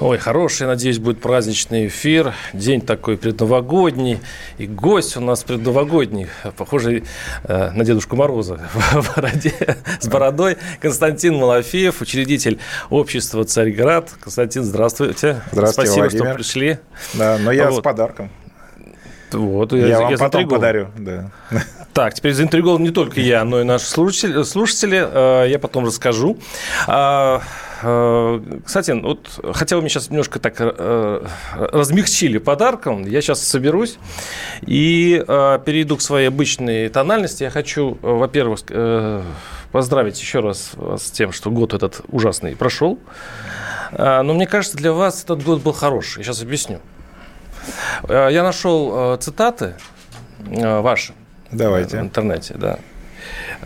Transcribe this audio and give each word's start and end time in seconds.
Ой, 0.00 0.16
хороший, 0.16 0.68
надеюсь, 0.68 0.98
будет 1.00 1.20
праздничный 1.20 1.88
эфир. 1.88 2.32
День 2.52 2.80
такой 2.80 3.16
предновогодний. 3.16 4.20
И 4.56 4.66
гость 4.68 5.16
у 5.16 5.20
нас 5.20 5.42
предновогодний, 5.42 6.28
похожий 6.56 7.02
э, 7.42 7.70
на 7.72 7.84
Дедушку 7.84 8.14
Мороза 8.14 8.60
в 8.92 9.16
бороде, 9.16 9.52
с 9.98 10.06
бородой. 10.06 10.56
Константин 10.80 11.34
Малафеев, 11.36 12.00
учредитель 12.00 12.60
общества 12.90 13.44
«Царьград». 13.44 14.10
Константин, 14.20 14.62
здравствуйте. 14.62 15.42
Здравствуйте, 15.50 15.90
Спасибо, 15.90 16.04
Владимир. 16.04 16.24
что 16.26 16.34
пришли. 16.34 16.78
Да, 17.14 17.38
но 17.40 17.50
я 17.50 17.68
Вот. 17.70 17.80
с 17.80 17.82
подарком. 17.82 18.30
Вот, 19.32 19.72
Я, 19.72 19.86
я, 19.86 20.00
вам 20.00 20.10
я 20.12 20.16
потом 20.16 20.48
заинтригован. 20.48 20.60
подарю. 20.60 20.88
Да. 20.96 21.30
Так, 21.94 22.14
теперь 22.14 22.32
заинтриговал 22.32 22.78
не 22.78 22.90
только 22.90 23.20
я, 23.20 23.42
но 23.42 23.60
и 23.60 23.64
наши 23.64 23.86
слушатели. 23.86 24.44
слушатели. 24.44 25.04
Э, 25.04 25.48
Я 25.50 25.58
потом 25.58 25.84
расскажу. 25.84 26.38
Э, 27.82 28.40
Кстати, 28.64 28.90
вот, 28.92 29.40
хотя 29.54 29.76
вы 29.76 29.82
меня 29.82 29.90
сейчас 29.90 30.10
немножко 30.10 30.38
так 30.38 30.54
э, 30.58 31.24
размягчили 31.56 32.38
подарком, 32.38 33.04
я 33.06 33.20
сейчас 33.20 33.42
соберусь 33.42 33.98
и 34.62 35.22
э, 35.26 35.58
перейду 35.64 35.96
к 35.96 36.00
своей 36.02 36.28
обычной 36.28 36.88
тональности. 36.88 37.44
Я 37.44 37.50
хочу, 37.50 37.98
э, 38.02 38.06
во-первых, 38.06 38.60
э, 38.68 39.22
поздравить 39.72 40.20
еще 40.20 40.40
раз 40.40 40.70
вас 40.74 41.06
с 41.06 41.10
тем, 41.10 41.32
что 41.32 41.50
год 41.50 41.74
этот 41.74 42.00
ужасный 42.08 42.56
прошел. 42.56 42.98
Но 43.96 44.34
мне 44.34 44.46
кажется, 44.46 44.76
для 44.76 44.92
вас 44.92 45.24
этот 45.24 45.42
год 45.42 45.62
был 45.62 45.72
хороший. 45.72 46.18
Я 46.18 46.24
сейчас 46.24 46.42
объясню. 46.42 46.80
Э, 48.08 48.28
Я 48.30 48.42
нашел 48.42 49.14
э, 49.14 49.16
цитаты 49.18 49.74
э, 50.46 50.80
ваши 50.80 51.12
в 51.50 51.56
Давайте. 51.56 51.98
интернете, 51.98 52.54
да. 52.58 52.78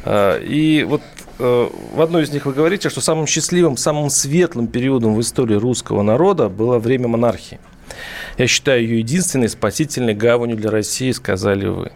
Э, 0.04 0.42
И 0.42 0.84
вот 0.84 1.02
э, 1.38 1.68
в 1.94 2.00
одной 2.00 2.22
из 2.22 2.30
них 2.30 2.46
вы 2.46 2.52
говорите, 2.52 2.90
что 2.90 3.00
самым 3.00 3.26
счастливым, 3.26 3.76
самым 3.76 4.10
светлым 4.10 4.66
периодом 4.66 5.14
в 5.14 5.20
истории 5.20 5.54
русского 5.54 6.02
народа 6.02 6.48
было 6.48 6.78
время 6.78 7.08
монархии. 7.08 7.58
Я 8.38 8.46
считаю 8.46 8.82
ее 8.82 8.98
единственной 8.98 9.48
спасительной 9.48 10.14
гаванью 10.14 10.56
для 10.56 10.70
России, 10.70 11.10
сказали 11.12 11.66
вы. 11.66 11.92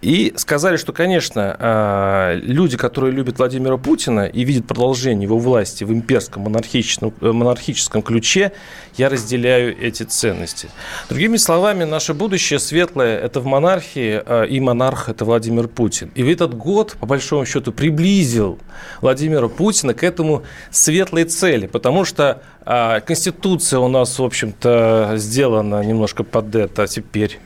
И 0.00 0.32
сказали, 0.36 0.76
что, 0.76 0.92
конечно, 0.92 1.56
э, 1.58 2.40
люди, 2.42 2.76
которые 2.76 3.12
любят 3.12 3.38
Владимира 3.38 3.76
Путина 3.76 4.26
и 4.26 4.44
видят 4.44 4.66
продолжение 4.66 5.24
его 5.24 5.38
власти 5.38 5.84
в 5.84 5.92
имперском 5.92 6.42
монархическом, 6.42 7.14
э, 7.20 7.32
монархическом 7.32 8.02
ключе, 8.02 8.52
я 8.96 9.08
разделяю 9.08 9.76
эти 9.80 10.02
ценности. 10.02 10.68
Другими 11.08 11.36
словами, 11.36 11.84
наше 11.84 12.14
будущее 12.14 12.58
светлое– 12.58 13.18
это 13.22 13.40
в 13.40 13.46
монархии, 13.46 14.22
э, 14.24 14.46
и 14.48 14.60
монарх– 14.60 15.08
это 15.08 15.24
Владимир 15.24 15.68
Путин. 15.68 16.10
И 16.14 16.22
этот 16.22 16.54
год, 16.54 16.96
по 17.00 17.06
большому 17.06 17.46
счету, 17.46 17.72
приблизил 17.72 18.58
Владимира 19.00 19.48
Путина 19.48 19.94
к 19.94 20.02
этому 20.02 20.42
светлой 20.70 21.24
цели, 21.24 21.66
потому 21.66 22.04
что 22.04 22.42
а, 22.61 22.61
Конституция 22.64 23.80
у 23.80 23.88
нас, 23.88 24.18
в 24.18 24.24
общем-то, 24.24 25.14
сделана 25.16 25.82
немножко 25.82 26.22
под 26.22 26.54
это 26.54 26.86
теперь. 26.86 27.38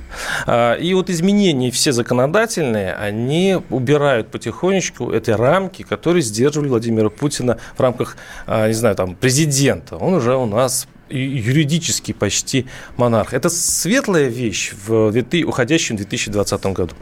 А, 0.47 0.75
И 0.75 0.93
вот 0.95 1.11
изменения 1.11 1.71
все 1.71 1.93
законодательные, 1.93 2.95
они 2.95 3.59
убирают 3.71 4.29
потихонечку 4.29 5.13
эти 5.13 5.31
рамки, 5.31 5.83
которые 5.83 6.23
сдерживали 6.23 6.69
Владимира 6.69 7.09
Путина 7.09 7.59
в 7.77 7.81
рамках, 7.81 8.17
а, 8.47 8.69
не 8.69 8.75
знаю, 8.75 8.95
там, 8.97 9.15
президента. 9.15 9.97
Он 9.97 10.15
уже 10.15 10.37
у 10.37 10.47
нас 10.47 10.87
юридически 11.09 12.13
почти 12.13 12.67
монарх. 12.97 13.33
Это 13.33 13.49
светлая 13.49 14.27
вещь 14.29 14.73
в 14.87 15.13
2000 15.13 15.45
уходящем 15.45 15.97
2020 15.97 16.67
году. 16.67 16.95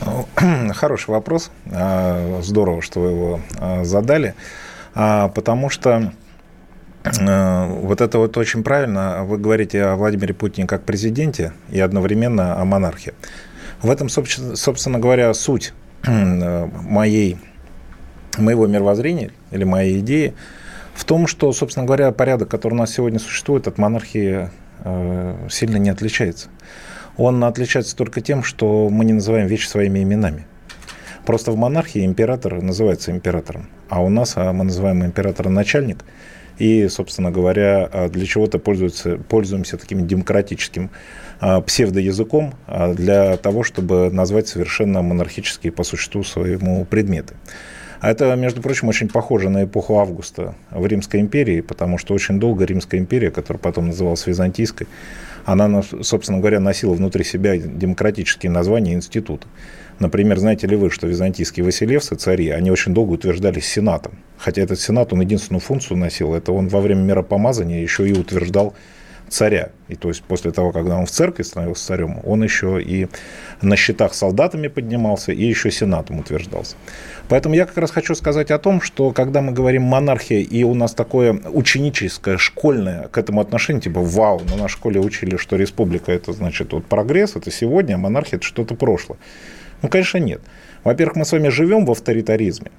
Хороший 0.74 1.10
вопрос. 1.10 1.50
А, 1.70 2.40
Здорово, 2.42 2.82
что 2.82 3.00
вы 3.00 3.10
его 3.10 3.40
а, 3.58 3.84
задали. 3.84 4.34
А, 4.94 5.28
Потому 5.28 5.68
что 5.68 5.90
а, 5.96 6.12
вот 7.04 8.00
это 8.00 8.18
вот 8.18 8.36
очень 8.36 8.62
правильно. 8.62 9.24
Вы 9.24 9.38
говорите 9.38 9.82
о 9.84 9.96
Владимире 9.96 10.34
Путине 10.34 10.66
как 10.66 10.84
президенте 10.84 11.52
и 11.70 11.80
одновременно 11.80 12.60
о 12.60 12.64
монархии. 12.64 13.14
В 13.82 13.90
этом, 13.90 14.08
собственно 14.08 14.56
собственно 14.56 14.98
говоря, 14.98 15.32
суть 15.32 15.72
э, 16.04 16.66
моей, 16.82 17.38
моего 18.36 18.66
мировоззрения 18.66 19.30
или 19.50 19.64
моей 19.64 20.00
идеи 20.00 20.34
в 20.94 21.04
том, 21.04 21.26
что, 21.26 21.50
собственно 21.52 21.86
говоря, 21.86 22.12
порядок, 22.12 22.50
который 22.50 22.74
у 22.74 22.76
нас 22.76 22.92
сегодня 22.92 23.18
существует, 23.18 23.66
от 23.66 23.78
монархии 23.78 24.50
э, 24.84 25.48
сильно 25.48 25.78
не 25.78 25.88
отличается. 25.88 26.48
Он 27.16 27.42
отличается 27.44 27.96
только 27.96 28.20
тем, 28.20 28.42
что 28.42 28.88
мы 28.90 29.06
не 29.06 29.14
называем 29.14 29.46
вещи 29.46 29.66
своими 29.66 30.02
именами. 30.02 30.46
Просто 31.24 31.52
в 31.52 31.56
монархии 31.56 32.04
император 32.04 32.60
называется 32.62 33.10
императором, 33.10 33.68
а 33.88 34.02
у 34.02 34.08
нас 34.08 34.34
а, 34.36 34.52
мы 34.52 34.64
называем 34.64 35.04
императора 35.04 35.48
начальник. 35.48 36.04
И, 36.60 36.88
собственно 36.88 37.30
говоря, 37.30 37.88
а, 37.90 38.08
для 38.10 38.26
чего-то 38.26 38.58
пользуемся 38.58 39.76
таким 39.78 40.06
демократическим 40.06 40.90
а, 41.40 41.62
псевдоязыком 41.62 42.54
а, 42.66 42.92
для 42.92 43.38
того, 43.38 43.64
чтобы 43.64 44.10
назвать 44.10 44.46
совершенно 44.46 45.00
монархические 45.00 45.72
по 45.72 45.84
существу 45.84 46.22
своему 46.22 46.84
предметы. 46.84 47.34
А 48.00 48.10
это, 48.10 48.34
между 48.36 48.60
прочим, 48.60 48.88
очень 48.88 49.08
похоже 49.08 49.48
на 49.48 49.64
эпоху 49.64 49.98
Августа 49.98 50.54
в 50.70 50.86
Римской 50.86 51.20
империи, 51.20 51.62
потому 51.62 51.96
что 51.96 52.12
очень 52.12 52.38
долго 52.38 52.64
Римская 52.66 53.00
империя, 53.00 53.30
которая 53.30 53.58
потом 53.58 53.88
называлась 53.88 54.26
Византийской, 54.26 54.86
она, 55.46 55.66
на- 55.66 55.82
собственно 55.82 56.38
говоря, 56.38 56.60
носила 56.60 56.92
внутри 56.92 57.24
себя 57.24 57.56
демократические 57.56 58.52
названия 58.52 58.92
института. 58.92 59.46
Например, 60.00 60.38
знаете 60.38 60.66
ли 60.66 60.76
вы, 60.76 60.90
что 60.90 61.06
византийские 61.06 61.62
василевсы, 61.62 62.16
цари, 62.16 62.48
они 62.48 62.70
очень 62.70 62.94
долго 62.94 63.12
утверждались 63.12 63.66
сенатом. 63.66 64.18
Хотя 64.38 64.62
этот 64.62 64.80
сенат, 64.80 65.12
он 65.12 65.20
единственную 65.20 65.60
функцию 65.60 65.98
носил, 65.98 66.34
это 66.34 66.52
он 66.52 66.68
во 66.68 66.80
время 66.80 67.02
миропомазания 67.02 67.82
еще 67.82 68.08
и 68.08 68.12
утверждал 68.12 68.74
царя. 69.28 69.70
И 69.88 69.96
то 69.96 70.08
есть 70.08 70.22
после 70.22 70.52
того, 70.52 70.72
когда 70.72 70.96
он 70.96 71.04
в 71.04 71.10
церкви 71.10 71.42
становился 71.42 71.86
царем, 71.86 72.20
он 72.24 72.42
еще 72.42 72.82
и 72.82 73.08
на 73.60 73.76
счетах 73.76 74.14
солдатами 74.14 74.68
поднимался, 74.68 75.32
и 75.32 75.44
еще 75.44 75.70
сенатом 75.70 76.18
утверждался. 76.18 76.76
Поэтому 77.28 77.54
я 77.54 77.66
как 77.66 77.76
раз 77.76 77.90
хочу 77.90 78.14
сказать 78.14 78.50
о 78.50 78.58
том, 78.58 78.80
что 78.80 79.12
когда 79.12 79.42
мы 79.42 79.52
говорим 79.52 79.82
монархия, 79.82 80.40
и 80.40 80.64
у 80.64 80.72
нас 80.72 80.94
такое 80.94 81.34
ученическое, 81.52 82.38
школьное 82.38 83.08
к 83.08 83.18
этому 83.18 83.42
отношение, 83.42 83.82
типа 83.82 84.00
вау, 84.00 84.40
на 84.48 84.56
нашей 84.56 84.72
школе 84.72 84.98
учили, 84.98 85.36
что 85.36 85.56
республика 85.56 86.10
это 86.10 86.32
значит 86.32 86.72
вот 86.72 86.86
прогресс, 86.86 87.36
это 87.36 87.50
сегодня, 87.50 87.96
а 87.96 87.98
монархия 87.98 88.38
это 88.38 88.46
что-то 88.46 88.74
прошлое. 88.74 89.18
Ну, 89.82 89.88
конечно, 89.88 90.18
нет. 90.18 90.40
Во-первых, 90.84 91.16
мы 91.16 91.24
с 91.24 91.32
вами 91.32 91.48
живем 91.48 91.84
в 91.86 91.90
авторитаризме. 91.90 92.70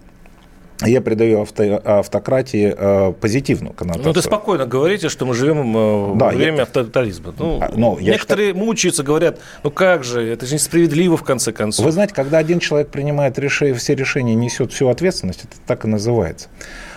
Я 0.84 1.00
придаю 1.02 1.42
авто- 1.44 1.80
автократии 1.86 2.74
э, 2.76 3.14
позитивную 3.14 3.72
коннотацию. 3.74 4.08
Ну, 4.08 4.14
ты 4.14 4.22
спокойно 4.24 4.66
говорите, 4.66 5.10
что 5.10 5.28
мы 5.28 5.36
живем 5.36 5.78
э, 5.78 6.16
Да, 6.16 6.26
во 6.26 6.32
время 6.32 6.58
я- 6.58 6.64
авторитаризма. 6.64 7.36
Ну, 7.38 7.60
А, 7.62 8.02
я 8.02 8.14
некоторые 8.14 8.56
мучаются, 8.56 9.04
говорят, 9.04 9.38
ну 9.64 9.70
как 9.70 10.04
же, 10.04 10.24
это 10.28 10.48
же 10.48 10.56
несправедливо 10.56 11.18
в 11.18 11.24
конце 11.24 11.52
концов. 11.52 11.86
Вы 11.86 11.92
знаете, 11.92 12.16
когда 12.16 12.40
один 12.40 12.58
человек 12.60 12.90
принимает 12.90 13.38
решение, 13.38 13.76
все 13.76 13.94
решения, 13.94 14.34
несет 14.34 14.72
всю 14.74 14.88
ответственность, 14.90 15.44
это 15.44 15.54
так 15.68 15.86
и 15.86 15.88
называется. 15.88 16.50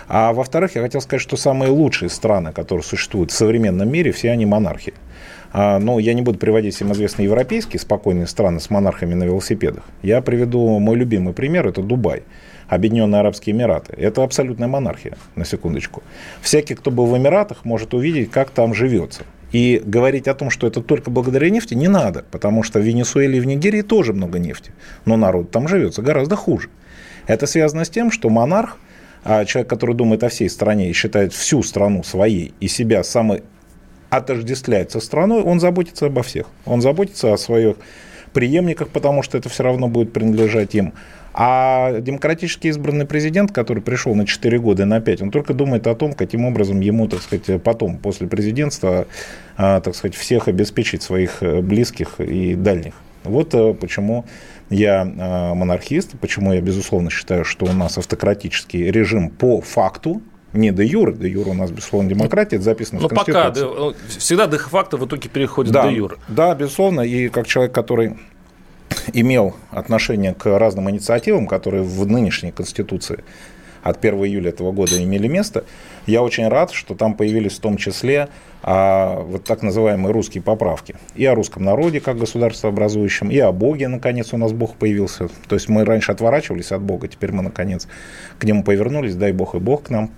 А 0.07 0.33
во-вторых, 0.33 0.73
я 0.75 0.81
хотел 0.81 1.01
сказать, 1.01 1.21
что 1.21 1.37
самые 1.37 1.69
лучшие 1.69 2.09
страны, 2.09 2.53
которые 2.53 2.83
существуют 2.83 3.29
в 3.31 3.35
современном 3.35 3.87
мире, 3.87 4.11
все 4.11 4.31
они 4.31 4.47
монархии. 4.47 4.95
А, 5.57 5.79
Ну, 5.79 5.99
я 5.99 6.13
не 6.13 6.21
буду 6.21 6.37
приводить 6.37 6.75
всем 6.75 6.91
известные 6.91 7.27
европейские 7.27 7.79
спокойные 7.79 8.27
страны 8.27 8.59
с 8.59 8.69
монархами 8.69 9.13
на 9.13 9.23
велосипедах. 9.23 9.85
Я 10.03 10.19
приведу 10.19 10.79
мой 10.79 10.97
любимый 10.97 11.33
пример, 11.33 11.65
это 11.65 11.81
Дубай. 11.81 12.23
Объединенные 12.67 13.21
Арабские 13.21 13.55
Эмираты. 13.55 13.93
Это 13.95 14.21
абсолютная 14.21 14.67
монархия, 14.67 15.15
на 15.37 15.45
секундочку. 15.45 16.03
Всякий, 16.41 16.75
кто 16.75 16.91
был 16.91 17.05
в 17.05 17.17
Эмиратах, 17.17 17.63
может 17.63 17.93
увидеть, 17.93 18.31
как 18.31 18.49
там 18.49 18.73
живется. 18.73 19.23
И 19.53 19.81
говорить 19.85 20.27
о 20.27 20.33
том, 20.33 20.49
что 20.49 20.67
это 20.67 20.81
только 20.81 21.09
благодаря 21.09 21.49
нефти, 21.49 21.73
не 21.73 21.87
надо, 21.87 22.25
потому 22.31 22.61
что 22.61 22.79
в 22.79 22.83
Венесуэле 22.83 23.37
и 23.37 23.39
в 23.39 23.47
Нигерии 23.47 23.81
тоже 23.81 24.11
много 24.11 24.39
нефти. 24.39 24.73
Но 25.05 25.15
народ 25.15 25.51
там 25.51 25.69
живется 25.69 26.01
гораздо 26.01 26.35
хуже. 26.35 26.67
Это 27.27 27.47
связано 27.47 27.85
с 27.85 27.89
тем, 27.89 28.11
что 28.11 28.27
монарх, 28.29 28.77
а 29.23 29.45
человек, 29.45 29.69
который 29.69 29.95
думает 29.95 30.21
о 30.25 30.27
всей 30.27 30.49
стране 30.49 30.89
и 30.89 30.93
считает 30.93 31.31
всю 31.31 31.63
страну 31.63 32.03
своей 32.03 32.53
и 32.59 32.67
себя 32.67 33.05
самой 33.05 33.43
отождествляет 34.17 34.91
со 34.91 34.99
страной, 34.99 35.41
он 35.41 35.59
заботится 35.59 36.07
обо 36.07 36.23
всех. 36.23 36.47
Он 36.65 36.81
заботится 36.81 37.33
о 37.33 37.37
своих 37.37 37.77
преемниках, 38.33 38.89
потому 38.89 39.23
что 39.23 39.37
это 39.37 39.49
все 39.49 39.63
равно 39.63 39.87
будет 39.87 40.13
принадлежать 40.13 40.75
им. 40.75 40.93
А 41.33 41.99
демократически 41.99 42.67
избранный 42.67 43.05
президент, 43.05 43.51
который 43.51 43.83
пришел 43.83 44.15
на 44.15 44.25
4 44.25 44.57
года 44.59 44.83
и 44.83 44.85
на 44.85 45.01
5, 45.01 45.23
он 45.23 45.31
только 45.31 45.53
думает 45.53 45.85
о 45.87 45.95
том, 45.95 46.13
каким 46.13 46.45
образом 46.45 46.79
ему, 46.79 47.09
так 47.09 47.21
сказать, 47.21 47.61
потом, 47.61 47.97
после 47.97 48.27
президентства, 48.27 49.05
а, 49.57 49.81
так 49.81 49.95
сказать, 49.95 50.15
всех 50.15 50.47
обеспечить 50.47 51.03
своих 51.03 51.43
э, 51.43 51.61
близких 51.61 52.21
и 52.21 52.55
дальних. 52.55 52.93
Вот 53.25 53.53
э, 53.53 53.73
почему 53.73 54.25
я 54.69 55.01
а, 55.01 55.53
монархист, 55.53 56.17
почему 56.21 56.53
я, 56.53 56.61
безусловно, 56.61 57.09
считаю, 57.09 57.43
что 57.43 57.65
у 57.65 57.73
нас 57.73 57.97
автократический 57.97 58.89
режим 58.89 59.29
по 59.29 59.59
факту, 59.59 60.21
не 60.55 60.71
де 60.71 60.85
юр, 60.85 61.13
де 61.13 61.29
юр 61.29 61.49
у 61.49 61.53
нас, 61.53 61.71
безусловно, 61.71 62.09
демократия, 62.09 62.55
это 62.57 62.65
записано 62.65 63.01
Но 63.01 63.07
в 63.07 63.09
Конституции. 63.09 63.63
пока, 63.63 63.79
ну, 63.79 63.93
всегда 64.07 64.47
де-факто 64.47 64.97
в 64.97 65.05
итоге 65.05 65.29
переходит 65.29 65.73
да, 65.73 65.83
до 65.83 65.89
юр. 65.89 66.17
Да, 66.27 66.55
безусловно, 66.55 67.01
и 67.01 67.29
как 67.29 67.47
человек, 67.47 67.73
который 67.73 68.15
имел 69.13 69.55
отношение 69.71 70.33
к 70.33 70.57
разным 70.57 70.89
инициативам, 70.89 71.47
которые 71.47 71.83
в 71.83 72.07
нынешней 72.07 72.51
Конституции 72.51 73.23
от 73.83 74.03
1 74.03 74.25
июля 74.25 74.49
этого 74.49 74.71
года 74.71 75.01
имели 75.01 75.27
место, 75.27 75.63
я 76.07 76.23
очень 76.23 76.47
рад, 76.47 76.71
что 76.71 76.95
там 76.95 77.13
появились 77.13 77.53
в 77.53 77.59
том 77.59 77.77
числе 77.77 78.29
а, 78.63 79.19
вот 79.19 79.43
так 79.43 79.61
называемые 79.61 80.11
русские 80.11 80.41
поправки. 80.41 80.95
И 81.13 81.23
о 81.25 81.35
русском 81.35 81.63
народе 81.63 81.99
как 81.99 82.17
государствообразующем, 82.17 83.29
и 83.29 83.37
о 83.37 83.51
Боге, 83.51 83.87
наконец, 83.87 84.33
у 84.33 84.37
нас 84.37 84.53
Бог 84.53 84.75
появился. 84.75 85.29
То 85.47 85.55
есть 85.55 85.69
мы 85.69 85.85
раньше 85.85 86.11
отворачивались 86.11 86.71
от 86.71 86.81
Бога, 86.81 87.07
теперь 87.07 87.31
мы, 87.31 87.43
наконец, 87.43 87.87
к 88.39 88.43
нему 88.43 88.63
повернулись, 88.63 89.15
дай 89.15 89.31
Бог 89.33 89.53
и 89.53 89.59
Бог 89.59 89.83
к 89.83 89.89
нам 89.91 90.09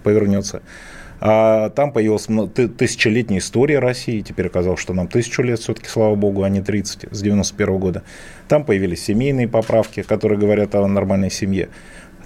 повернется. 0.00 0.62
А 1.24 1.70
там 1.70 1.92
появилась 1.92 2.26
тысячелетняя 2.76 3.38
история 3.38 3.78
России. 3.78 4.22
Теперь 4.22 4.48
оказалось, 4.48 4.80
что 4.80 4.92
нам 4.92 5.06
тысячу 5.06 5.42
лет 5.42 5.60
все-таки, 5.60 5.86
слава 5.88 6.16
богу, 6.16 6.42
а 6.42 6.48
не 6.48 6.60
30, 6.60 7.06
с 7.12 7.22
91 7.22 7.78
года. 7.78 8.02
Там 8.48 8.64
появились 8.64 9.04
семейные 9.04 9.46
поправки, 9.46 10.02
которые 10.02 10.36
говорят 10.36 10.74
о 10.74 10.84
нормальной 10.88 11.30
семье. 11.30 11.68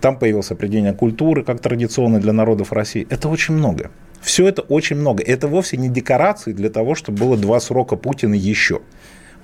Там 0.00 0.18
появилось 0.18 0.50
определение 0.50 0.94
культуры, 0.94 1.42
как 1.42 1.60
традиционной 1.60 2.20
для 2.20 2.32
народов 2.32 2.72
России. 2.72 3.06
Это 3.10 3.28
очень 3.28 3.54
много. 3.54 3.90
Все 4.22 4.48
это 4.48 4.62
очень 4.62 4.96
много. 4.96 5.22
Это 5.22 5.46
вовсе 5.46 5.76
не 5.76 5.88
декорации 5.88 6.52
для 6.52 6.70
того, 6.70 6.94
чтобы 6.94 7.18
было 7.18 7.36
два 7.36 7.60
срока 7.60 7.96
Путина 7.96 8.34
еще. 8.34 8.80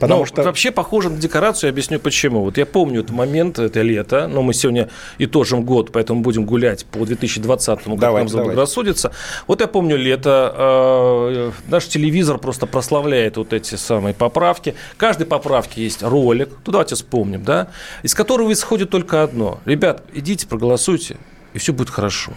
Потому 0.02 0.20
но 0.20 0.26
что... 0.26 0.42
Вообще 0.42 0.72
похоже 0.72 1.10
на 1.10 1.16
декорацию, 1.16 1.68
я 1.68 1.72
объясню 1.72 2.00
почему. 2.00 2.42
Вот 2.42 2.58
я 2.58 2.66
помню 2.66 3.00
этот 3.00 3.12
момент, 3.12 3.60
это 3.60 3.82
лето, 3.82 4.26
но 4.26 4.42
мы 4.42 4.52
сегодня 4.52 4.88
итожим 5.18 5.64
год, 5.64 5.92
поэтому 5.92 6.22
будем 6.22 6.44
гулять 6.44 6.84
по 6.86 6.98
2020-му, 6.98 7.94
как 7.94 8.00
давайте, 8.00 8.18
нам 8.18 8.28
заблагорассудится. 8.28 9.12
Вот 9.46 9.60
я 9.60 9.68
помню 9.68 9.96
лето, 9.96 10.52
э, 10.56 11.50
наш 11.68 11.86
телевизор 11.86 12.38
просто 12.38 12.66
прославляет 12.66 13.36
вот 13.36 13.52
эти 13.52 13.76
самые 13.76 14.12
поправки. 14.12 14.74
Каждой 14.96 15.26
поправке 15.26 15.84
есть 15.84 16.02
ролик, 16.02 16.48
ну 16.66 16.72
давайте 16.72 16.96
вспомним, 16.96 17.44
да, 17.44 17.68
из 18.02 18.14
которого 18.14 18.52
исходит 18.52 18.90
только 18.90 19.22
одно. 19.22 19.60
Ребят, 19.64 20.02
идите, 20.12 20.48
проголосуйте, 20.48 21.16
и 21.54 21.58
все 21.58 21.72
будет 21.72 21.90
хорошо. 21.90 22.32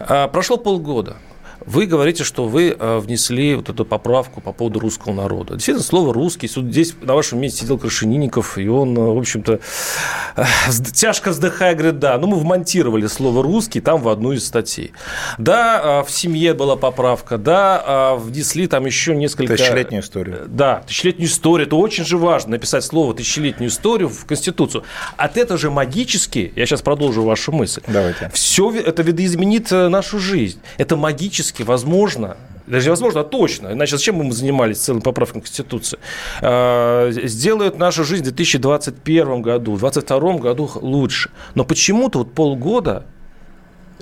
А, 0.00 0.28
прошло 0.28 0.58
полгода. 0.58 1.16
Вы 1.66 1.86
говорите, 1.86 2.24
что 2.24 2.46
вы 2.46 2.76
э, 2.78 2.98
внесли 2.98 3.54
вот 3.54 3.68
эту 3.68 3.84
поправку 3.84 4.40
по 4.40 4.52
поводу 4.52 4.80
русского 4.80 5.12
народа. 5.12 5.54
Действительно, 5.54 5.84
слово 5.84 6.14
«русский». 6.14 6.48
Здесь 6.48 6.94
на 7.02 7.14
вашем 7.14 7.40
месте 7.40 7.62
сидел 7.62 7.78
Крашенинников, 7.78 8.58
и 8.58 8.68
он, 8.68 8.96
э, 8.96 9.00
в 9.00 9.18
общем-то, 9.18 9.60
э, 10.36 10.44
тяжко 10.94 11.30
вздыхая, 11.30 11.74
говорит, 11.74 11.98
да, 11.98 12.16
ну 12.18 12.28
мы 12.28 12.36
вмонтировали 12.36 13.06
слово 13.06 13.42
«русский» 13.42 13.80
там 13.80 14.00
в 14.00 14.08
одну 14.08 14.32
из 14.32 14.46
статей. 14.46 14.92
Да, 15.36 16.02
в 16.04 16.10
семье 16.10 16.54
была 16.54 16.76
поправка, 16.76 17.38
да, 17.38 18.14
внесли 18.16 18.66
там 18.66 18.86
еще 18.86 19.14
несколько... 19.16 19.56
Тысячелетнюю 19.56 20.02
историю. 20.02 20.44
Да, 20.46 20.82
тысячелетнюю 20.86 21.28
историю. 21.28 21.66
Это 21.66 21.76
очень 21.76 22.04
же 22.04 22.18
важно, 22.18 22.52
написать 22.52 22.84
слово 22.84 23.14
«тысячелетнюю 23.14 23.70
историю» 23.70 24.08
в 24.08 24.24
Конституцию. 24.26 24.84
От 25.16 25.36
этого 25.36 25.58
же 25.58 25.70
магически, 25.70 26.52
я 26.54 26.66
сейчас 26.66 26.82
продолжу 26.82 27.22
вашу 27.22 27.52
мысль, 27.52 27.82
Давайте. 27.86 28.30
все 28.32 28.70
это 28.72 29.02
видоизменит 29.02 29.70
нашу 29.70 30.18
жизнь. 30.18 30.60
Это 30.76 30.96
магически 30.96 31.57
теоретически 31.58 31.62
возможно, 31.62 32.36
даже 32.66 32.86
невозможно, 32.86 33.20
а 33.20 33.24
точно, 33.24 33.72
иначе 33.72 33.96
зачем 33.96 34.16
мы 34.16 34.32
занимались 34.32 34.78
целым 34.78 35.02
поправкой 35.02 35.42
Конституции, 35.42 35.98
а, 36.40 37.10
сделают 37.10 37.78
нашу 37.78 38.04
жизнь 38.04 38.22
в 38.22 38.32
2021 38.32 39.42
году, 39.42 39.74
в 39.74 39.80
2022 39.80 40.38
году 40.38 40.70
лучше. 40.74 41.30
Но 41.54 41.64
почему-то 41.64 42.18
вот 42.18 42.34
полгода 42.34 43.04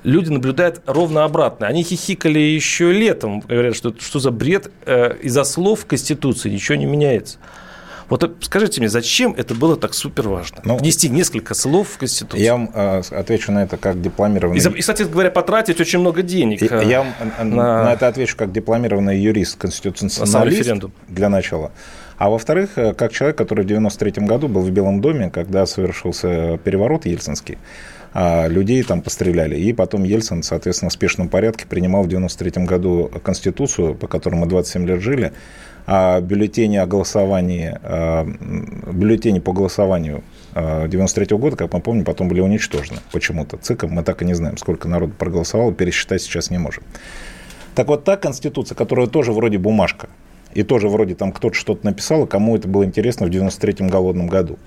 люди 0.04 0.30
наблюдают 0.30 0.80
ровно 0.86 1.24
обратно. 1.24 1.66
Они 1.66 1.82
хихикали 1.82 2.38
еще 2.38 2.92
летом, 2.92 3.40
говорят, 3.40 3.76
что 3.76 3.94
что 3.98 4.18
за 4.18 4.30
бред, 4.30 4.70
э, 4.86 5.16
из-за 5.22 5.44
слов 5.44 5.86
Конституции 5.86 6.50
ничего 6.50 6.76
не 6.76 6.86
меняется. 6.86 7.38
Вот 8.08 8.22
э, 8.22 8.30
скажите 8.40 8.80
мне, 8.80 8.88
зачем 8.88 9.34
это 9.36 9.54
было 9.54 9.76
так 9.76 9.94
супер 9.94 10.28
важно? 10.28 10.60
Ну, 10.64 10.76
Внести 10.76 11.08
несколько 11.08 11.54
слов 11.54 11.88
в 11.90 11.98
Конституцию. 11.98 12.42
Я 12.42 12.52
вам 12.52 12.70
э, 12.72 13.02
отвечу 13.10 13.52
на 13.52 13.64
это 13.64 13.76
как 13.76 14.00
дипломированный... 14.00 14.58
И, 14.58 14.80
кстати 14.80 15.02
говоря, 15.02 15.30
потратить 15.30 15.80
очень 15.80 15.98
много 15.98 16.22
денег. 16.22 16.62
И, 16.62 16.68
э, 16.70 16.84
я 16.84 17.00
вам 17.00 17.12
э, 17.38 17.44
на... 17.44 17.84
на 17.84 17.92
это 17.92 18.08
отвечу 18.08 18.36
как 18.36 18.52
дипломированный 18.52 19.18
юрист, 19.18 19.58
конституционалист 19.58 20.84
для 21.08 21.28
начала. 21.28 21.72
А 22.18 22.30
во-вторых, 22.30 22.70
как 22.96 23.12
человек, 23.12 23.36
который 23.36 23.64
в 23.64 23.68
93 23.68 24.24
году 24.24 24.48
был 24.48 24.62
в 24.62 24.70
Белом 24.70 25.02
доме, 25.02 25.30
когда 25.30 25.66
совершился 25.66 26.58
переворот 26.64 27.04
ельцинский, 27.04 27.58
а 28.18 28.46
людей 28.46 28.82
там 28.82 29.02
постреляли. 29.02 29.56
И 29.56 29.74
потом 29.74 30.04
Ельцин, 30.04 30.42
соответственно, 30.42 30.88
в 30.88 30.94
спешном 30.94 31.28
порядке 31.28 31.66
принимал 31.66 32.02
в 32.02 32.08
93 32.08 32.64
году 32.64 33.10
Конституцию, 33.22 33.94
по 33.94 34.06
которой 34.08 34.36
мы 34.36 34.46
27 34.46 34.86
лет 34.86 35.02
жили, 35.02 35.34
а 35.75 35.75
бюллетени 35.86 36.76
о 36.76 36.86
голосовании, 36.86 37.78
а, 37.82 38.26
бюллетени 38.92 39.38
по 39.38 39.52
голосованию 39.52 40.22
93 40.54 41.36
-го 41.36 41.38
года, 41.38 41.56
как 41.56 41.72
мы 41.72 41.80
помним, 41.80 42.04
потом 42.04 42.28
были 42.28 42.40
уничтожены 42.40 43.00
почему-то 43.12 43.58
ЦИКом. 43.58 43.90
Мы 43.90 44.02
так 44.02 44.22
и 44.22 44.24
не 44.24 44.34
знаем, 44.34 44.56
сколько 44.56 44.88
народу 44.88 45.12
проголосовало, 45.18 45.72
пересчитать 45.72 46.22
сейчас 46.22 46.50
не 46.50 46.58
можем. 46.58 46.82
Так 47.74 47.88
вот, 47.88 48.04
та 48.04 48.16
конституция, 48.16 48.74
которая 48.74 49.06
тоже 49.06 49.32
вроде 49.32 49.58
бумажка, 49.58 50.08
и 50.54 50.62
тоже 50.62 50.88
вроде 50.88 51.14
там 51.14 51.32
кто-то 51.32 51.54
что-то 51.54 51.84
написал, 51.84 52.26
кому 52.26 52.56
это 52.56 52.66
было 52.66 52.84
интересно 52.84 53.26
в 53.26 53.30
93-м 53.30 53.88
голодном 53.88 54.26
году. 54.28 54.58